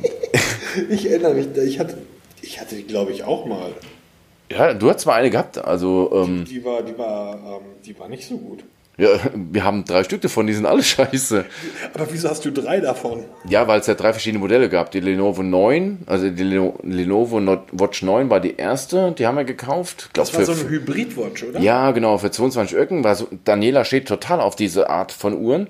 Ich 0.89 1.09
erinnere 1.09 1.34
mich, 1.34 1.47
ich 1.57 1.80
hatte, 1.80 1.97
ich 2.41 2.61
hatte 2.61 2.76
die, 2.76 2.84
glaube 2.84 3.11
ich, 3.11 3.26
auch 3.26 3.45
mal. 3.45 3.74
Ja, 4.49 4.74
du 4.74 4.89
hast 4.89 5.01
zwar 5.01 5.15
eine 5.15 5.30
gehabt, 5.30 5.57
also, 5.57 6.09
ähm, 6.13 6.45
Die 6.45 6.63
war, 6.63 6.82
die 6.82 6.97
war, 6.97 7.34
ähm, 7.34 7.65
die 7.86 7.99
war 7.99 8.07
nicht 8.07 8.26
so 8.26 8.38
gut. 8.38 8.63
Ja, 9.01 9.09
wir 9.33 9.63
haben 9.63 9.83
drei 9.85 10.03
Stück 10.03 10.21
davon, 10.21 10.45
die 10.47 10.53
sind 10.53 10.65
alle 10.65 10.83
scheiße. 10.83 11.45
Aber 11.93 12.07
wieso 12.11 12.29
hast 12.29 12.45
du 12.45 12.51
drei 12.51 12.79
davon? 12.79 13.23
Ja, 13.47 13.67
weil 13.67 13.79
es 13.79 13.87
ja 13.87 13.95
drei 13.95 14.13
verschiedene 14.13 14.39
Modelle 14.39 14.69
gab. 14.69 14.91
Die 14.91 14.99
Lenovo 14.99 15.41
9, 15.43 16.03
also 16.05 16.29
die 16.29 16.43
Leno- 16.43 16.77
Lenovo 16.83 17.39
Not- 17.39 17.67
Watch 17.71 18.03
9 18.03 18.29
war 18.29 18.39
die 18.39 18.55
erste, 18.57 19.11
die 19.17 19.25
haben 19.25 19.37
wir 19.37 19.43
gekauft. 19.43 20.09
Glaub, 20.13 20.27
Das 20.27 20.35
war 20.37 20.45
so 20.45 20.53
für- 20.53 20.67
ein 20.67 20.71
Hybrid-Watch, 20.71 21.43
oder? 21.45 21.59
Ja, 21.59 21.91
genau, 21.91 22.17
für 22.17 22.29
22 22.31 22.77
Öcken. 22.77 23.03
War 23.03 23.15
so, 23.15 23.27
Daniela 23.45 23.85
steht 23.85 24.07
total 24.07 24.39
auf 24.39 24.55
diese 24.55 24.89
Art 24.89 25.11
von 25.11 25.33
Uhren. 25.37 25.67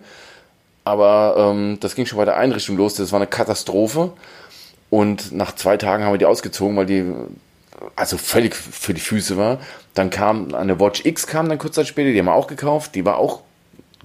Aber 0.83 1.35
ähm, 1.37 1.77
das 1.79 1.95
ging 1.95 2.05
schon 2.05 2.17
bei 2.17 2.25
der 2.25 2.37
Einrichtung 2.37 2.75
los. 2.75 2.95
Das 2.95 3.11
war 3.11 3.19
eine 3.19 3.27
Katastrophe. 3.27 4.11
Und 4.89 5.31
nach 5.31 5.55
zwei 5.55 5.77
Tagen 5.77 6.03
haben 6.03 6.13
wir 6.13 6.17
die 6.17 6.25
ausgezogen, 6.25 6.75
weil 6.75 6.85
die 6.85 7.05
also 7.95 8.17
völlig 8.17 8.55
für 8.55 8.93
die 8.93 9.01
Füße 9.01 9.37
war. 9.37 9.59
Dann 9.93 10.09
kam 10.09 10.53
eine 10.53 10.79
Watch 10.79 11.05
X, 11.05 11.27
kam 11.27 11.49
dann 11.49 11.57
kurz 11.57 11.75
Zeit 11.75 11.87
später, 11.87 12.11
die 12.11 12.19
haben 12.19 12.25
wir 12.25 12.35
auch 12.35 12.47
gekauft. 12.47 12.95
Die 12.95 13.05
war 13.05 13.17
auch 13.17 13.41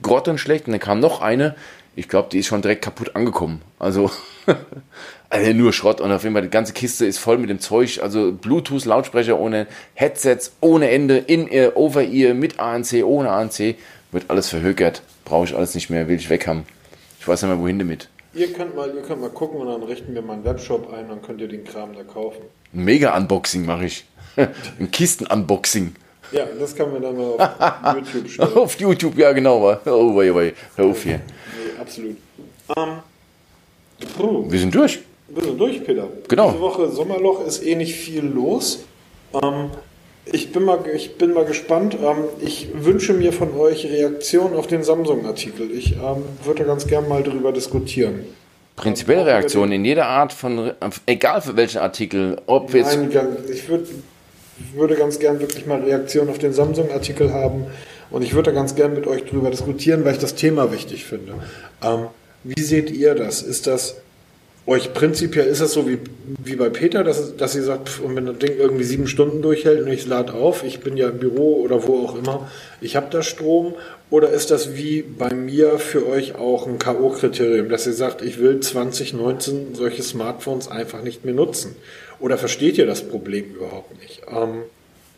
grottenschlecht. 0.02 0.66
Und 0.66 0.72
dann 0.72 0.80
kam 0.80 1.00
noch 1.00 1.20
eine. 1.20 1.54
Ich 1.94 2.08
glaube, 2.08 2.28
die 2.30 2.40
ist 2.40 2.46
schon 2.46 2.62
direkt 2.62 2.82
kaputt 2.82 3.16
angekommen. 3.16 3.62
Also, 3.78 4.10
also 5.30 5.52
nur 5.52 5.72
Schrott. 5.72 6.00
Und 6.00 6.12
auf 6.12 6.22
jeden 6.22 6.34
Fall 6.34 6.42
die 6.42 6.50
ganze 6.50 6.72
Kiste 6.72 7.06
ist 7.06 7.18
voll 7.18 7.38
mit 7.38 7.48
dem 7.48 7.60
Zeug. 7.60 8.00
Also 8.02 8.32
Bluetooth-Lautsprecher 8.32 9.38
ohne 9.38 9.66
Headsets, 9.94 10.52
ohne 10.60 10.90
Ende, 10.90 11.16
in 11.18 11.48
ear, 11.48 11.76
over 11.76 12.02
ear, 12.02 12.34
mit 12.34 12.60
ANC, 12.60 13.04
ohne 13.04 13.30
ANC. 13.30 13.76
Wird 14.12 14.28
alles 14.28 14.48
verhökert. 14.48 15.02
Brauche 15.24 15.46
ich 15.46 15.56
alles 15.56 15.74
nicht 15.74 15.90
mehr, 15.90 16.08
will 16.08 16.16
ich 16.16 16.30
weg 16.30 16.46
haben. 16.46 16.64
Ich 17.20 17.26
weiß 17.26 17.42
nicht 17.42 17.50
mehr, 17.50 17.60
wohin 17.60 17.78
damit. 17.78 18.08
Ihr 18.34 18.52
könnt 18.52 18.76
mal, 18.76 18.94
ihr 18.94 19.00
könnt 19.00 19.22
mal 19.22 19.30
gucken 19.30 19.60
und 19.60 19.66
dann 19.66 19.82
richten 19.82 20.14
wir 20.14 20.20
mal 20.20 20.34
einen 20.34 20.44
Webshop 20.44 20.92
ein, 20.92 21.08
dann 21.08 21.22
könnt 21.22 21.40
ihr 21.40 21.48
den 21.48 21.64
Kram 21.64 21.94
da 21.94 22.02
kaufen. 22.02 22.42
Ein 22.74 22.84
Mega-Unboxing 22.84 23.64
mache 23.64 23.86
ich. 23.86 24.04
Ein 24.36 24.90
Kisten-Unboxing. 24.90 25.94
Ja, 26.32 26.44
das 26.58 26.74
kann 26.74 26.92
man 26.92 27.02
dann 27.02 27.16
mal 27.16 27.32
auf 27.34 27.96
YouTube 27.96 28.28
stellen. 28.30 28.52
Auf 28.56 28.80
YouTube, 28.80 29.16
ja 29.16 29.32
genau. 29.32 29.78
Oh, 29.86 30.16
wei, 30.16 30.34
wei. 30.34 30.52
Hör 30.74 30.86
auf 30.86 31.02
hier. 31.02 31.20
Nee, 31.20 31.80
absolut. 31.80 32.16
Ähm, 32.76 34.50
Wir 34.50 34.58
sind 34.58 34.74
durch. 34.74 35.00
wir 35.28 35.44
sind 35.44 35.58
durch, 35.58 35.84
Peter. 35.84 36.08
Genau. 36.28 36.50
Diese 36.50 36.60
Woche 36.60 36.90
Sommerloch 36.90 37.46
ist 37.46 37.64
eh 37.64 37.76
nicht 37.76 37.94
viel 37.94 38.24
los. 38.24 38.84
Ähm, 39.32 39.70
ich, 40.24 40.50
bin 40.52 40.64
mal, 40.64 40.80
ich 40.94 41.16
bin 41.16 41.32
mal 41.32 41.44
gespannt. 41.44 41.96
Ähm, 42.02 42.24
ich 42.40 42.68
wünsche 42.74 43.12
mir 43.12 43.32
von 43.32 43.54
euch 43.56 43.86
Reaktionen 43.86 44.56
auf 44.56 44.66
den 44.66 44.82
Samsung-Artikel. 44.82 45.70
Ich 45.70 45.92
ähm, 45.92 46.24
würde 46.44 46.64
ganz 46.64 46.86
gern 46.88 47.08
mal 47.08 47.22
darüber 47.22 47.52
diskutieren. 47.52 48.24
Prinzipiell 48.76 49.20
Reaktionen 49.22 49.72
in 49.72 49.84
jeder 49.84 50.06
Art 50.06 50.32
von, 50.32 50.72
egal 51.06 51.40
für 51.40 51.56
welchen 51.56 51.78
Artikel, 51.78 52.36
ob 52.46 52.72
jetzt 52.74 52.96
Nein, 52.96 53.10
ganz- 53.10 53.48
ich 53.50 53.68
würd, 53.68 53.88
würde 54.74 54.94
ganz 54.96 55.18
gern 55.18 55.40
wirklich 55.40 55.66
mal 55.66 55.80
Reaktionen 55.80 56.28
auf 56.30 56.38
den 56.38 56.52
Samsung-Artikel 56.52 57.32
haben 57.32 57.66
und 58.10 58.22
ich 58.22 58.34
würde 58.34 58.50
da 58.52 58.54
ganz 58.60 58.74
gern 58.74 58.94
mit 58.94 59.06
euch 59.06 59.24
drüber 59.24 59.50
diskutieren, 59.50 60.04
weil 60.04 60.12
ich 60.12 60.20
das 60.20 60.34
Thema 60.34 60.72
wichtig 60.72 61.04
finde. 61.06 61.34
Ähm, 61.82 62.06
wie 62.44 62.62
seht 62.62 62.90
ihr 62.90 63.14
das? 63.14 63.42
Ist 63.42 63.66
das 63.66 63.96
euch 64.66 64.92
prinzipiell, 64.92 65.46
ist 65.46 65.60
das 65.60 65.72
so 65.72 65.88
wie, 65.88 65.98
wie 66.42 66.56
bei 66.56 66.68
Peter, 66.68 67.04
dass, 67.04 67.36
dass 67.36 67.54
ihr 67.54 67.62
sagt, 67.62 67.88
pf, 67.88 68.00
und 68.00 68.16
wenn 68.16 68.26
das 68.26 68.38
Ding 68.38 68.56
irgendwie 68.58 68.84
sieben 68.84 69.06
Stunden 69.06 69.40
durchhält 69.40 69.82
und 69.82 69.88
ich 69.88 70.06
lade 70.06 70.34
auf, 70.34 70.64
ich 70.64 70.80
bin 70.80 70.96
ja 70.96 71.08
im 71.08 71.18
Büro 71.18 71.60
oder 71.62 71.86
wo 71.86 72.04
auch 72.04 72.16
immer, 72.16 72.50
ich 72.80 72.96
habe 72.96 73.06
da 73.10 73.22
Strom 73.22 73.74
oder 74.10 74.30
ist 74.30 74.50
das 74.50 74.76
wie 74.76 75.02
bei 75.02 75.32
mir 75.32 75.78
für 75.78 76.08
euch 76.08 76.34
auch 76.34 76.66
ein 76.66 76.78
K.O.-Kriterium, 76.78 77.68
dass 77.68 77.86
ihr 77.86 77.92
sagt, 77.92 78.22
ich 78.22 78.38
will 78.40 78.60
2019 78.60 79.74
solche 79.74 80.02
Smartphones 80.02 80.68
einfach 80.68 81.02
nicht 81.02 81.24
mehr 81.24 81.34
nutzen? 81.34 81.76
Oder 82.18 82.38
versteht 82.38 82.78
ihr 82.78 82.86
das 82.86 83.02
Problem 83.02 83.54
überhaupt 83.54 84.00
nicht? 84.00 84.22
Ähm, 84.28 84.62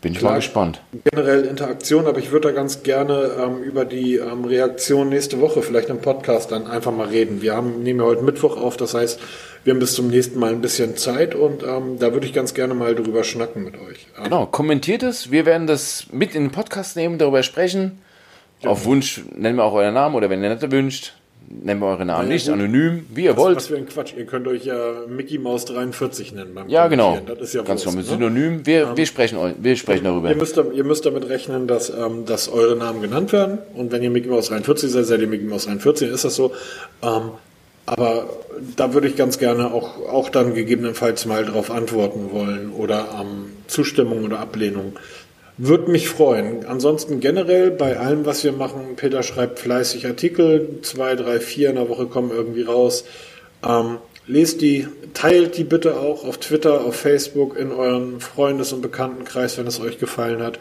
bin 0.01 0.13
ich 0.13 0.19
klar. 0.19 0.31
mal 0.31 0.37
gespannt. 0.37 0.81
generell 1.03 1.45
Interaktion, 1.45 2.07
aber 2.07 2.19
ich 2.19 2.31
würde 2.31 2.49
da 2.49 2.53
ganz 2.53 2.83
gerne 2.83 3.31
ähm, 3.39 3.63
über 3.63 3.85
die 3.85 4.15
ähm, 4.15 4.45
Reaktion 4.45 5.09
nächste 5.09 5.41
Woche, 5.41 5.61
vielleicht 5.61 5.89
im 5.89 5.99
Podcast, 5.99 6.51
dann 6.51 6.67
einfach 6.67 6.91
mal 6.91 7.07
reden. 7.07 7.41
Wir 7.41 7.55
haben, 7.55 7.83
nehmen 7.83 7.99
ja 7.99 8.05
heute 8.05 8.23
Mittwoch 8.23 8.57
auf, 8.57 8.77
das 8.77 8.93
heißt, 8.93 9.19
wir 9.63 9.73
haben 9.73 9.79
bis 9.79 9.93
zum 9.93 10.07
nächsten 10.07 10.39
Mal 10.39 10.51
ein 10.51 10.61
bisschen 10.61 10.95
Zeit 10.95 11.35
und 11.35 11.63
ähm, 11.63 11.99
da 11.99 12.13
würde 12.13 12.25
ich 12.25 12.33
ganz 12.33 12.53
gerne 12.53 12.73
mal 12.73 12.95
drüber 12.95 13.23
schnacken 13.23 13.63
mit 13.63 13.75
euch. 13.75 14.07
Ähm, 14.17 14.23
Genau, 14.25 14.45
kommentiert 14.45 15.03
es. 15.03 15.31
Wir 15.31 15.45
werden 15.45 15.67
das 15.67 16.07
mit 16.11 16.33
in 16.33 16.45
den 16.45 16.51
Podcast 16.51 16.95
nehmen, 16.95 17.17
darüber 17.17 17.43
sprechen. 17.43 17.99
Auf 18.63 18.85
Wunsch 18.85 19.23
nennen 19.35 19.57
wir 19.57 19.63
auch 19.63 19.73
euren 19.73 19.93
Namen 19.93 20.15
oder 20.15 20.29
wenn 20.29 20.43
ihr 20.43 20.53
nicht 20.53 20.71
wünscht, 20.71 21.13
nennen 21.49 21.79
wir 21.81 21.87
euren 21.87 22.07
Namen 22.07 22.27
Ja, 22.27 22.33
nicht, 22.33 22.45
gut. 22.45 22.53
anonym, 22.53 23.05
wie 23.13 23.23
ihr 23.25 23.31
was, 23.31 23.37
wollt. 23.37 23.55
was 23.57 23.67
für 23.67 23.77
ein 23.77 23.87
Quatsch. 23.87 24.13
Ihr 24.15 24.25
könnt 24.25 24.47
euch 24.47 24.65
ja 24.65 24.93
Mickey 25.07 25.39
Maus 25.39 25.65
43 25.65 26.33
nennen 26.33 26.53
beim 26.53 26.69
ja, 26.69 26.87
genau. 26.87 27.17
Das 27.25 27.39
ist 27.39 27.53
ja 27.53 27.63
Ganz 27.63 27.85
normal. 27.85 28.03
ne? 28.03 28.09
Synonym. 28.09 28.65
Wir, 28.65 28.95
wir, 28.95 29.05
sprechen, 29.05 29.37
wir 29.59 29.75
sprechen 29.75 30.03
darüber. 30.03 30.29
Ihr 30.29 30.35
müsst, 30.35 30.57
ihr 30.57 30.83
müsst 30.83 31.05
damit 31.05 31.27
rechnen, 31.27 31.67
dass, 31.67 31.89
ähm, 31.89 32.25
dass 32.25 32.49
eure 32.49 32.75
Namen 32.75 33.01
genannt 33.01 33.33
werden. 33.33 33.57
Und 33.73 33.91
wenn 33.91 34.03
ihr 34.03 34.09
Mickey 34.11 34.29
Mouse 34.29 34.49
43 34.49 34.91
seid, 34.91 35.05
seid 35.05 35.21
ihr 35.21 35.27
Mickey 35.27 35.45
Mouse 35.45 35.65
43, 35.65 36.07
dann 36.07 36.15
ist 36.15 36.25
das 36.25 36.35
so. 36.35 36.53
Ähm, 37.01 37.31
aber 37.85 38.29
da 38.75 38.93
würde 38.93 39.07
ich 39.07 39.15
ganz 39.15 39.39
gerne 39.39 39.73
auch, 39.73 40.07
auch 40.07 40.29
dann 40.29 40.53
gegebenenfalls 40.53 41.25
mal 41.25 41.43
drauf 41.43 41.71
antworten 41.71 42.29
wollen 42.31 42.71
oder 42.71 43.07
ähm, 43.19 43.45
Zustimmung 43.65 44.23
oder 44.23 44.39
Ablehnung. 44.39 44.93
Würde 45.61 45.91
mich 45.91 46.07
freuen. 46.07 46.65
Ansonsten 46.65 47.19
generell 47.19 47.69
bei 47.69 47.97
allem, 47.97 48.25
was 48.25 48.45
wir 48.45 48.53
machen, 48.53 48.95
Peter 48.95 49.23
schreibt 49.23 49.59
fleißig 49.59 50.05
Artikel, 50.05 50.79
zwei, 50.83 51.15
drei, 51.15 51.41
vier 51.41 51.69
in 51.69 51.75
der 51.75 51.89
Woche 51.89 52.05
kommen 52.05 52.31
irgendwie 52.31 52.61
raus. 52.61 53.03
Ähm, 53.67 53.97
lest 54.25 54.61
die, 54.61 54.87
teilt 55.13 55.57
die 55.57 55.65
bitte 55.65 55.99
auch 55.99 56.23
auf 56.23 56.37
Twitter, 56.37 56.85
auf 56.85 56.95
Facebook, 56.95 57.57
in 57.57 57.73
euren 57.73 58.21
Freundes- 58.21 58.71
und 58.71 58.81
Bekanntenkreis, 58.81 59.57
wenn 59.57 59.67
es 59.67 59.81
euch 59.81 59.99
gefallen 59.99 60.41
hat. 60.41 60.59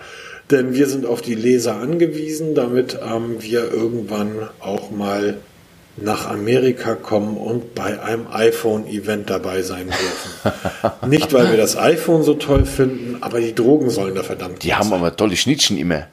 Denn 0.51 0.75
wir 0.75 0.89
sind 0.89 1.07
auf 1.07 1.23
die 1.23 1.37
Leser 1.37 1.77
angewiesen, 1.77 2.57
damit 2.57 2.99
ähm, 3.01 3.37
wir 3.39 3.73
irgendwann 3.73 4.49
auch 4.59 4.91
mal 4.91 5.39
nach 6.03 6.29
Amerika 6.29 6.95
kommen 6.95 7.37
und 7.37 7.75
bei 7.75 8.01
einem 8.01 8.27
iPhone-Event 8.31 9.31
dabei 9.31 9.63
sein 9.63 9.87
dürfen. 9.87 10.53
Nicht, 11.09 11.33
weil 11.33 11.51
wir 11.51 11.57
das 11.57 11.77
iPhone 11.77 12.23
so 12.23 12.35
toll 12.35 12.65
finden, 12.65 13.19
aber 13.21 13.41
die 13.41 13.55
Drogen 13.55 13.91
sollen 13.91 14.15
da 14.15 14.23
verdammt 14.23 14.63
Die 14.63 14.75
haben 14.75 14.93
aber 14.93 15.17
tolle 15.17 15.37
Schnittchen 15.37 15.79
immer. 15.79 16.07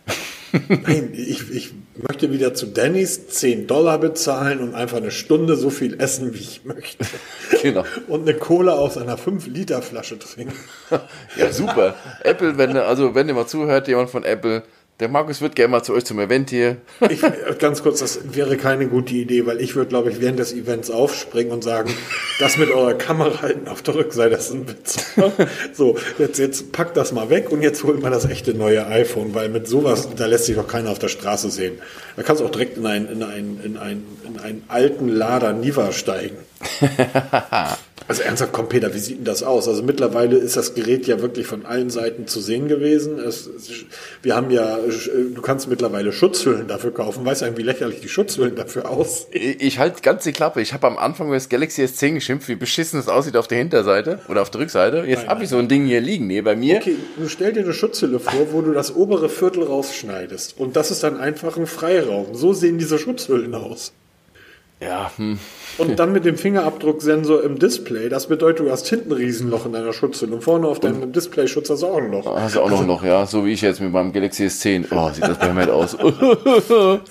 Nein, 0.70 1.14
ich, 1.14 1.50
ich 1.52 1.74
möchte 1.96 2.32
wieder 2.32 2.54
zu 2.54 2.68
Denny's 2.68 3.28
10 3.28 3.68
Dollar 3.68 4.00
bezahlen 4.00 4.60
und 4.60 4.74
einfach 4.74 4.98
eine 4.98 5.12
Stunde 5.12 5.56
so 5.56 5.70
viel 5.70 6.00
essen, 6.00 6.34
wie 6.34 6.40
ich 6.40 6.66
möchte. 6.66 7.06
Genau. 7.62 7.84
Und 8.08 8.28
eine 8.28 8.38
Cola 8.38 8.74
aus 8.74 8.98
einer 8.98 9.18
5-Liter-Flasche 9.18 10.20
trinken. 10.20 10.54
Ja, 11.38 11.52
super. 11.52 11.96
Apple, 12.24 12.58
wenn, 12.58 12.78
also 12.78 13.16
wenn 13.16 13.28
ihr 13.28 13.34
mal 13.34 13.48
zuhört, 13.48 13.88
jemand 13.88 14.10
von 14.10 14.24
Apple, 14.24 14.64
der 15.02 15.10
Markus 15.10 15.42
wird 15.42 15.56
gerne 15.56 15.72
mal 15.72 15.84
zu 15.84 15.94
euch 15.94 16.06
zum 16.06 16.20
Event 16.20 16.50
hier. 16.50 16.78
Ich, 17.10 17.22
ganz 17.60 17.84
kurz, 17.84 18.00
das 18.00 18.34
wäre 18.34 18.56
keine 18.56 18.88
gute 18.88 19.14
Idee, 19.14 19.46
weil 19.46 19.60
ich 19.60 19.76
würde, 19.76 19.90
glaube 19.90 20.10
ich, 20.10 20.22
während 20.22 20.40
des 20.40 20.54
Events 20.54 20.90
aufspringen 20.90 21.52
und 21.52 21.66
sagen, 21.66 21.94
das 22.40 22.58
mit 22.58 22.72
eurer 22.72 22.94
Kamera 22.94 23.42
halten 23.42 23.68
auf 23.68 23.82
der 23.82 23.96
Rückseite, 23.96 24.36
das 24.36 24.50
ist 24.50 24.54
ein 24.54 24.68
Witz. 24.70 25.06
So, 25.74 25.98
jetzt, 26.18 26.38
jetzt 26.40 26.72
packt 26.72 26.96
das 26.96 27.12
mal 27.12 27.30
weg 27.30 27.52
und 27.52 27.62
jetzt 27.62 27.84
holt 27.84 28.02
mal 28.02 28.10
das 28.10 28.26
echte 28.26 28.54
neue 28.54 28.88
iPhone, 28.88 29.34
weil 29.34 29.50
mit 29.50 29.68
sowas, 29.68 30.08
da 30.16 30.26
lässt 30.26 30.46
sich 30.46 30.56
doch 30.56 30.68
keiner 30.68 30.92
auf 30.92 31.00
der 31.00 31.10
Straße 31.10 31.50
sehen. 31.50 31.80
Da 32.16 32.24
kannst 32.24 32.42
du 32.42 32.46
auch 32.46 32.52
direkt 32.52 32.78
in 32.78 32.86
einen, 32.86 33.10
in 33.10 33.24
einen, 33.24 33.60
in 33.64 33.78
einen, 33.78 34.06
in 34.26 34.40
einen 34.40 34.64
alten 34.70 35.10
Lader 35.10 35.52
Niva 35.52 35.92
steigen. 35.92 36.38
Also 38.08 38.22
ernsthaft, 38.22 38.54
komm 38.54 38.70
Peter, 38.70 38.94
wie 38.94 39.00
sieht 39.00 39.18
denn 39.18 39.26
das 39.26 39.42
aus? 39.42 39.68
Also 39.68 39.82
mittlerweile 39.82 40.38
ist 40.38 40.56
das 40.56 40.76
Gerät 40.76 41.08
ja 41.08 41.22
wirklich 41.22 41.48
von 41.48 41.66
allen 41.66 41.90
Seiten 41.90 42.28
zu 42.28 42.40
sehen 42.40 42.68
gewesen. 42.68 43.18
Es, 43.18 43.50
wir 44.22 44.36
haben 44.36 44.52
ja, 44.52 44.78
du 45.34 45.42
kannst 45.42 45.68
mittlerweile 45.68 46.12
Schutzhüllen 46.12 46.68
dafür 46.68 46.94
kaufen. 46.94 47.26
Weißt 47.26 47.42
du, 47.42 47.58
wie 47.58 47.64
lächerlich 47.64 48.02
die 48.02 48.10
Schutzhüllen 48.10 48.56
dafür 48.56 48.92
aussehen? 48.92 49.30
Ich, 49.32 49.62
ich 49.62 49.80
halte 49.80 50.02
ganz 50.02 50.24
die 50.24 50.34
Klappe. 50.34 50.62
Ich 50.62 50.72
habe 50.74 50.86
am 50.86 51.00
Anfang 51.00 51.28
über 51.28 51.36
das 51.36 51.50
Galaxy 51.50 51.84
S10 51.84 52.14
geschimpft, 52.14 52.48
wie 52.48 52.56
beschissen 52.56 53.00
es 53.00 53.08
aussieht 53.08 53.38
auf 53.38 53.48
der 53.48 53.58
Hinterseite 53.58 54.20
oder 54.28 54.44
auf 54.44 54.52
der 54.52 54.62
Rückseite. 54.62 55.04
Jetzt 55.08 55.28
habe 55.28 55.44
ich 55.44 55.50
so 55.50 55.58
ein 55.58 55.68
Ding 55.68 55.86
hier 55.88 56.02
liegen, 56.02 56.28
nee, 56.28 56.42
bei 56.42 56.56
mir. 56.56 56.78
Okay, 56.78 56.98
du 57.18 57.28
stell 57.28 57.54
dir 57.54 57.64
eine 57.64 57.74
Schutzhülle 57.74 58.20
vor, 58.20 58.52
wo 58.52 58.62
du 58.62 58.72
das 58.72 58.96
obere 58.96 59.30
Viertel 59.30 59.64
rausschneidest. 59.64 60.60
Und 60.60 60.76
das 60.76 60.92
ist 60.92 61.02
dann 61.02 61.20
einfach 61.20 61.58
ein 61.58 61.66
Freiraum. 61.66 62.36
So 62.36 62.54
sehen 62.54 62.78
diese 62.78 63.00
Schutzhüllen 63.00 63.56
aus. 63.56 63.94
Ja, 64.80 65.12
hm. 65.18 65.40
Und 65.78 66.00
dann 66.00 66.14
mit 66.14 66.26
dem 66.26 66.38
Fingerabdrucksensor 66.38 67.44
im 67.44 67.60
Display. 67.60 68.10
Das 68.10 68.28
bedeutet, 68.28 68.66
du 68.66 68.72
hast 68.72 68.88
hinten 68.88 69.12
ein 69.12 69.18
Riesenloch 69.18 69.66
in 69.66 69.74
deiner 69.74 69.94
Schutzhülle. 69.94 70.36
Und 70.36 70.42
vorne 70.42 70.68
auf 70.68 70.80
deinem 70.80 71.12
Display-Schutz 71.12 71.70
hast 71.70 71.82
du 71.82 71.88
auch 71.88 71.98
ein 71.98 72.12
Loch. 72.12 72.26
hast 72.26 72.56
du 72.56 72.62
auch 72.62 72.70
noch 72.70 72.82
ein 72.82 72.88
Loch, 72.88 73.04
ja. 73.04 73.26
So 73.26 73.46
wie 73.46 73.52
ich 73.52 73.62
jetzt 73.62 73.82
mit 73.82 73.92
meinem 73.92 74.14
Galaxy 74.14 74.46
S10. 74.46 74.86
Oh, 74.92 75.10
sieht 75.12 75.24
das 75.24 75.38
bei 75.38 75.52
mir 75.54 75.62
halt 75.62 75.70
aus. 75.70 75.98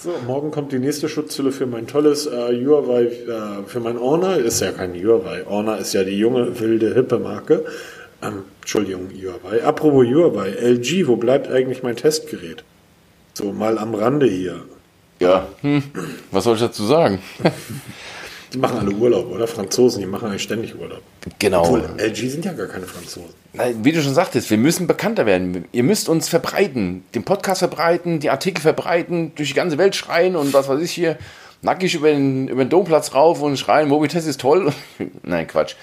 So, 0.04 0.14
morgen 0.26 0.50
kommt 0.50 0.72
die 0.72 0.78
nächste 0.78 1.08
Schutzhülle 1.08 1.52
für 1.52 1.66
mein 1.66 1.86
tolles 1.86 2.26
äh, 2.26 2.30
Huawei, 2.64 3.04
äh, 3.04 3.66
für 3.66 3.80
mein 3.80 3.98
Honor. 3.98 4.36
Ist 4.36 4.60
ja 4.60 4.72
kein 4.72 4.94
Huawei. 4.94 5.44
Honor 5.48 5.78
ist 5.78 5.92
ja 5.92 6.04
die 6.04 6.18
junge, 6.18 6.58
wilde, 6.58 6.94
hippe 6.94 7.18
Marke. 7.18 7.64
Ähm, 8.22 8.44
Entschuldigung, 8.60 9.08
Huawei. 9.10 9.62
Apropos 9.62 10.06
Huawei, 10.06 10.50
LG, 10.50 11.06
wo 11.06 11.16
bleibt 11.16 11.50
eigentlich 11.50 11.82
mein 11.82 11.96
Testgerät? 11.96 12.64
So, 13.34 13.52
mal 13.52 13.78
am 13.78 13.94
Rande 13.94 14.26
hier. 14.26 14.62
Ja, 15.20 15.46
hm. 15.60 15.82
was 16.30 16.44
soll 16.44 16.54
ich 16.54 16.60
dazu 16.60 16.84
sagen? 16.84 17.20
Die 18.54 18.60
machen 18.60 18.78
alle 18.78 18.92
Urlaub, 18.92 19.32
oder? 19.32 19.48
Franzosen, 19.48 20.00
die 20.00 20.06
machen 20.06 20.28
eigentlich 20.28 20.44
ständig 20.44 20.78
Urlaub. 20.78 21.02
Genau. 21.40 21.62
Obwohl, 21.64 21.84
LG 21.98 22.30
sind 22.30 22.44
ja 22.44 22.52
gar 22.52 22.68
keine 22.68 22.86
Franzosen. 22.86 23.34
Nein, 23.52 23.84
Wie 23.84 23.90
du 23.90 24.00
schon 24.00 24.14
sagtest, 24.14 24.48
wir 24.48 24.58
müssen 24.58 24.86
bekannter 24.86 25.26
werden. 25.26 25.64
Ihr 25.72 25.82
müsst 25.82 26.08
uns 26.08 26.28
verbreiten, 26.28 27.04
den 27.16 27.24
Podcast 27.24 27.58
verbreiten, 27.58 28.20
die 28.20 28.30
Artikel 28.30 28.60
verbreiten, 28.60 29.32
durch 29.34 29.48
die 29.48 29.54
ganze 29.54 29.76
Welt 29.76 29.96
schreien 29.96 30.36
und 30.36 30.54
was 30.54 30.68
weiß 30.68 30.80
ich 30.80 30.92
hier, 30.92 31.18
nackig 31.62 31.96
über 31.96 32.10
den, 32.10 32.46
über 32.46 32.64
den 32.64 32.70
Domplatz 32.70 33.12
rauf 33.12 33.42
und 33.42 33.56
schreien, 33.56 33.88
Mobitest 33.88 34.28
ist 34.28 34.40
toll. 34.40 34.72
nein, 35.24 35.48
Quatsch. 35.48 35.74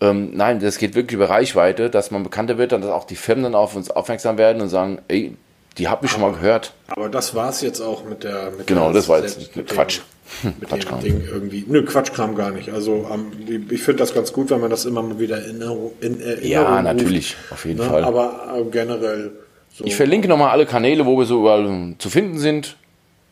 Ähm, 0.00 0.30
nein, 0.34 0.60
das 0.60 0.78
geht 0.78 0.94
wirklich 0.94 1.14
über 1.14 1.28
Reichweite, 1.28 1.90
dass 1.90 2.12
man 2.12 2.22
bekannter 2.22 2.56
wird 2.56 2.72
und 2.72 2.82
dass 2.82 2.90
auch 2.90 3.04
die 3.04 3.16
Firmen 3.16 3.44
dann 3.44 3.54
auf 3.56 3.74
uns 3.74 3.90
aufmerksam 3.90 4.38
werden 4.38 4.62
und 4.62 4.68
sagen, 4.68 5.00
ey, 5.08 5.36
die 5.78 5.88
hab 5.88 6.04
ich 6.04 6.10
schon 6.10 6.20
mal 6.20 6.32
gehört. 6.32 6.72
Aber 6.88 7.08
das 7.08 7.34
war 7.34 7.48
es 7.48 7.62
jetzt 7.62 7.80
auch 7.80 8.04
mit 8.04 8.24
der. 8.24 8.52
Mit 8.56 8.66
Genau, 8.66 8.86
der 8.86 8.94
das 8.94 9.08
war 9.08 9.20
jetzt 9.20 9.52
Quatsch. 9.66 9.98
Dem, 9.98 10.04
mit 10.42 10.68
Quatschkram. 10.68 11.00
dem 11.00 11.20
Ding 11.20 11.28
irgendwie. 11.28 11.64
Nö, 11.66 11.84
Quatschkram 11.84 12.34
gar 12.34 12.50
nicht. 12.50 12.70
Also 12.70 13.08
ähm, 13.12 13.66
ich 13.70 13.82
finde 13.82 13.98
das 14.00 14.14
ganz 14.14 14.32
gut, 14.32 14.50
wenn 14.50 14.60
man 14.60 14.70
das 14.70 14.84
immer 14.84 15.02
mal 15.02 15.18
wieder 15.18 15.38
in 15.38 15.60
Erinnerung, 15.60 15.92
in 16.00 16.20
Erinnerung 16.20 16.50
Ja, 16.50 16.72
ruft, 16.72 16.84
natürlich, 16.84 17.36
auf 17.50 17.64
jeden 17.64 17.78
ne? 17.80 17.86
Fall. 17.86 18.04
Aber 18.04 18.54
äh, 18.56 18.64
generell 18.70 19.32
so. 19.72 19.84
Ich 19.84 19.96
verlinke 19.96 20.28
nochmal 20.28 20.50
alle 20.50 20.66
Kanäle, 20.66 21.06
wo 21.06 21.16
wir 21.18 21.24
so 21.24 21.40
überall 21.40 21.94
zu 21.98 22.10
finden 22.10 22.38
sind. 22.38 22.76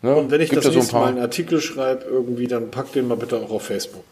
Ne? 0.03 0.15
Und 0.15 0.31
wenn 0.31 0.41
ich 0.41 0.51
Gibt 0.51 0.65
das 0.65 0.75
ja 0.75 0.81
so 0.81 0.97
ein 0.97 1.03
Mal 1.03 1.09
einen 1.09 1.19
Artikel 1.19 1.61
schreibe, 1.61 2.05
irgendwie, 2.05 2.47
dann 2.47 2.71
pack 2.71 2.93
den 2.93 3.07
mal 3.09 3.17
bitte 3.17 3.37
auch 3.37 3.51
auf 3.51 3.63
Facebook. 3.65 4.05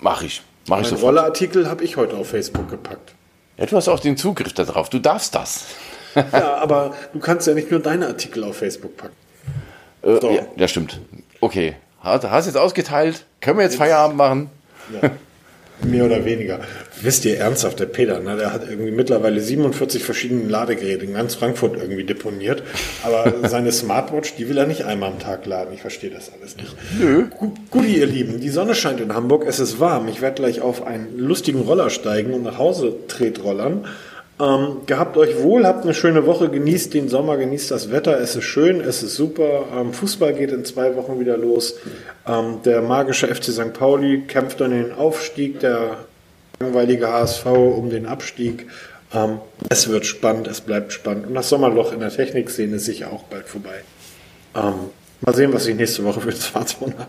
Mach 0.00 0.22
ich. 0.22 0.42
Mach 0.68 0.80
ich 0.80 0.86
sofort. 0.88 1.10
Rollerartikel 1.10 1.68
habe 1.68 1.84
ich 1.84 1.96
heute 1.96 2.16
auf 2.16 2.28
Facebook 2.30 2.68
gepackt. 2.70 3.12
Ja, 3.58 3.66
du 3.66 3.76
hast 3.76 3.88
auch 3.88 4.00
den 4.00 4.16
Zugriff 4.16 4.52
darauf. 4.52 4.88
Du 4.90 4.98
darfst 4.98 5.34
das. 5.34 5.66
ja, 6.14 6.56
aber 6.56 6.94
du 7.12 7.18
kannst 7.18 7.46
ja 7.46 7.54
nicht 7.54 7.70
nur 7.70 7.80
deine 7.80 8.06
Artikel 8.06 8.42
auf 8.44 8.56
Facebook 8.56 8.96
packen. 8.96 9.14
Äh, 10.02 10.20
So. 10.20 10.30
ja, 10.30 10.46
das 10.56 10.70
stimmt. 10.70 11.00
Okay. 11.40 11.74
Hast, 12.00 12.24
hast 12.30 12.46
jetzt 12.46 12.56
ausgeteilt. 12.56 13.24
Können 13.40 13.58
wir 13.58 13.64
jetzt 13.64 13.76
Feierabend 13.76 14.16
machen? 14.16 14.50
Ja. 15.02 15.10
Mehr 15.82 16.06
oder 16.06 16.24
weniger. 16.24 16.60
Wisst 17.02 17.26
ihr 17.26 17.36
ernsthaft, 17.38 17.78
der 17.80 17.84
Peter, 17.86 18.18
ne, 18.20 18.36
der 18.38 18.50
hat 18.50 18.66
irgendwie 18.66 18.92
mittlerweile 18.92 19.40
47 19.42 20.02
verschiedene 20.02 20.48
Ladegeräte 20.48 21.04
in 21.04 21.12
ganz 21.12 21.34
Frankfurt 21.34 21.76
irgendwie 21.76 22.04
deponiert. 22.04 22.62
Aber 23.02 23.34
seine 23.48 23.72
Smartwatch, 23.72 24.36
die 24.36 24.48
will 24.48 24.56
er 24.56 24.66
nicht 24.66 24.84
einmal 24.86 25.10
am 25.10 25.18
Tag 25.18 25.44
laden. 25.44 25.74
Ich 25.74 25.82
verstehe 25.82 26.08
das 26.08 26.32
alles 26.32 26.56
nicht. 26.56 26.74
Nö. 26.98 27.26
Gu- 27.28 27.52
Guti, 27.70 27.98
ihr 27.98 28.06
Lieben, 28.06 28.40
die 28.40 28.48
Sonne 28.48 28.74
scheint 28.74 29.00
in 29.00 29.12
Hamburg, 29.12 29.44
es 29.46 29.58
ist 29.60 29.78
warm. 29.78 30.08
Ich 30.08 30.22
werde 30.22 30.36
gleich 30.40 30.62
auf 30.62 30.86
einen 30.86 31.18
lustigen 31.18 31.60
Roller 31.60 31.90
steigen 31.90 32.32
und 32.32 32.44
nach 32.44 32.56
Hause 32.56 32.94
tretrollern. 33.08 33.84
Ähm, 34.38 34.82
gehabt 34.84 35.16
euch 35.16 35.42
wohl, 35.42 35.66
habt 35.66 35.84
eine 35.84 35.94
schöne 35.94 36.26
Woche, 36.26 36.50
genießt 36.50 36.92
den 36.92 37.08
Sommer, 37.08 37.38
genießt 37.38 37.70
das 37.70 37.90
Wetter, 37.90 38.20
es 38.20 38.36
ist 38.36 38.44
schön, 38.44 38.82
es 38.82 39.02
ist 39.02 39.14
super. 39.14 39.64
Ähm, 39.74 39.94
Fußball 39.94 40.34
geht 40.34 40.52
in 40.52 40.64
zwei 40.64 40.94
Wochen 40.94 41.18
wieder 41.18 41.38
los. 41.38 41.74
Ähm, 42.26 42.60
der 42.64 42.82
magische 42.82 43.34
FC 43.34 43.44
St. 43.44 43.72
Pauli 43.72 44.24
kämpft 44.28 44.60
um 44.60 44.70
den 44.70 44.92
Aufstieg, 44.92 45.60
der 45.60 45.96
langweilige 46.60 47.10
HSV 47.10 47.46
um 47.46 47.88
den 47.88 48.04
Abstieg. 48.04 48.66
Ähm, 49.14 49.38
es 49.70 49.88
wird 49.88 50.04
spannend, 50.04 50.48
es 50.48 50.60
bleibt 50.60 50.92
spannend. 50.92 51.28
Und 51.28 51.34
das 51.34 51.48
Sommerloch 51.48 51.92
in 51.92 52.00
der 52.00 52.10
Technikszene 52.10 52.76
ist 52.76 52.84
sicher 52.84 53.12
auch 53.12 53.22
bald 53.24 53.48
vorbei. 53.48 53.82
Ähm, 54.54 54.74
mal 55.22 55.34
sehen, 55.34 55.52
was 55.54 55.66
ich 55.66 55.74
nächste 55.76 56.04
Woche 56.04 56.20
für 56.20 56.30
ein 56.30 56.36
Smartphone 56.36 56.94
habe. 56.98 57.08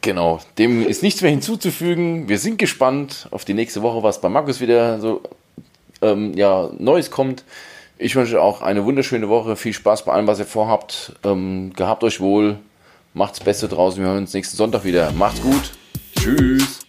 Genau. 0.00 0.40
Dem 0.58 0.86
ist 0.86 1.02
nichts 1.02 1.22
mehr 1.22 1.30
hinzuzufügen. 1.30 2.28
Wir 2.28 2.38
sind 2.38 2.58
gespannt 2.58 3.26
auf 3.32 3.44
die 3.44 3.54
nächste 3.54 3.82
Woche, 3.82 4.02
was 4.02 4.20
bei 4.20 4.28
Markus 4.28 4.60
wieder 4.60 5.00
so 5.00 5.22
ähm, 6.04 6.34
ja, 6.34 6.70
Neues 6.78 7.10
kommt. 7.10 7.44
Ich 7.98 8.16
wünsche 8.16 8.40
auch 8.42 8.62
eine 8.62 8.84
wunderschöne 8.84 9.28
Woche. 9.28 9.56
Viel 9.56 9.72
Spaß 9.72 10.04
bei 10.04 10.12
allem, 10.12 10.26
was 10.26 10.38
ihr 10.38 10.46
vorhabt. 10.46 11.12
Ähm, 11.24 11.72
gehabt 11.74 12.04
euch 12.04 12.20
wohl. 12.20 12.58
Macht's 13.12 13.40
Beste 13.40 13.68
draußen. 13.68 14.02
Wir 14.02 14.08
hören 14.08 14.18
uns 14.18 14.34
nächsten 14.34 14.56
Sonntag 14.56 14.84
wieder. 14.84 15.12
Macht's 15.12 15.40
gut. 15.40 15.72
Tschüss. 16.18 16.83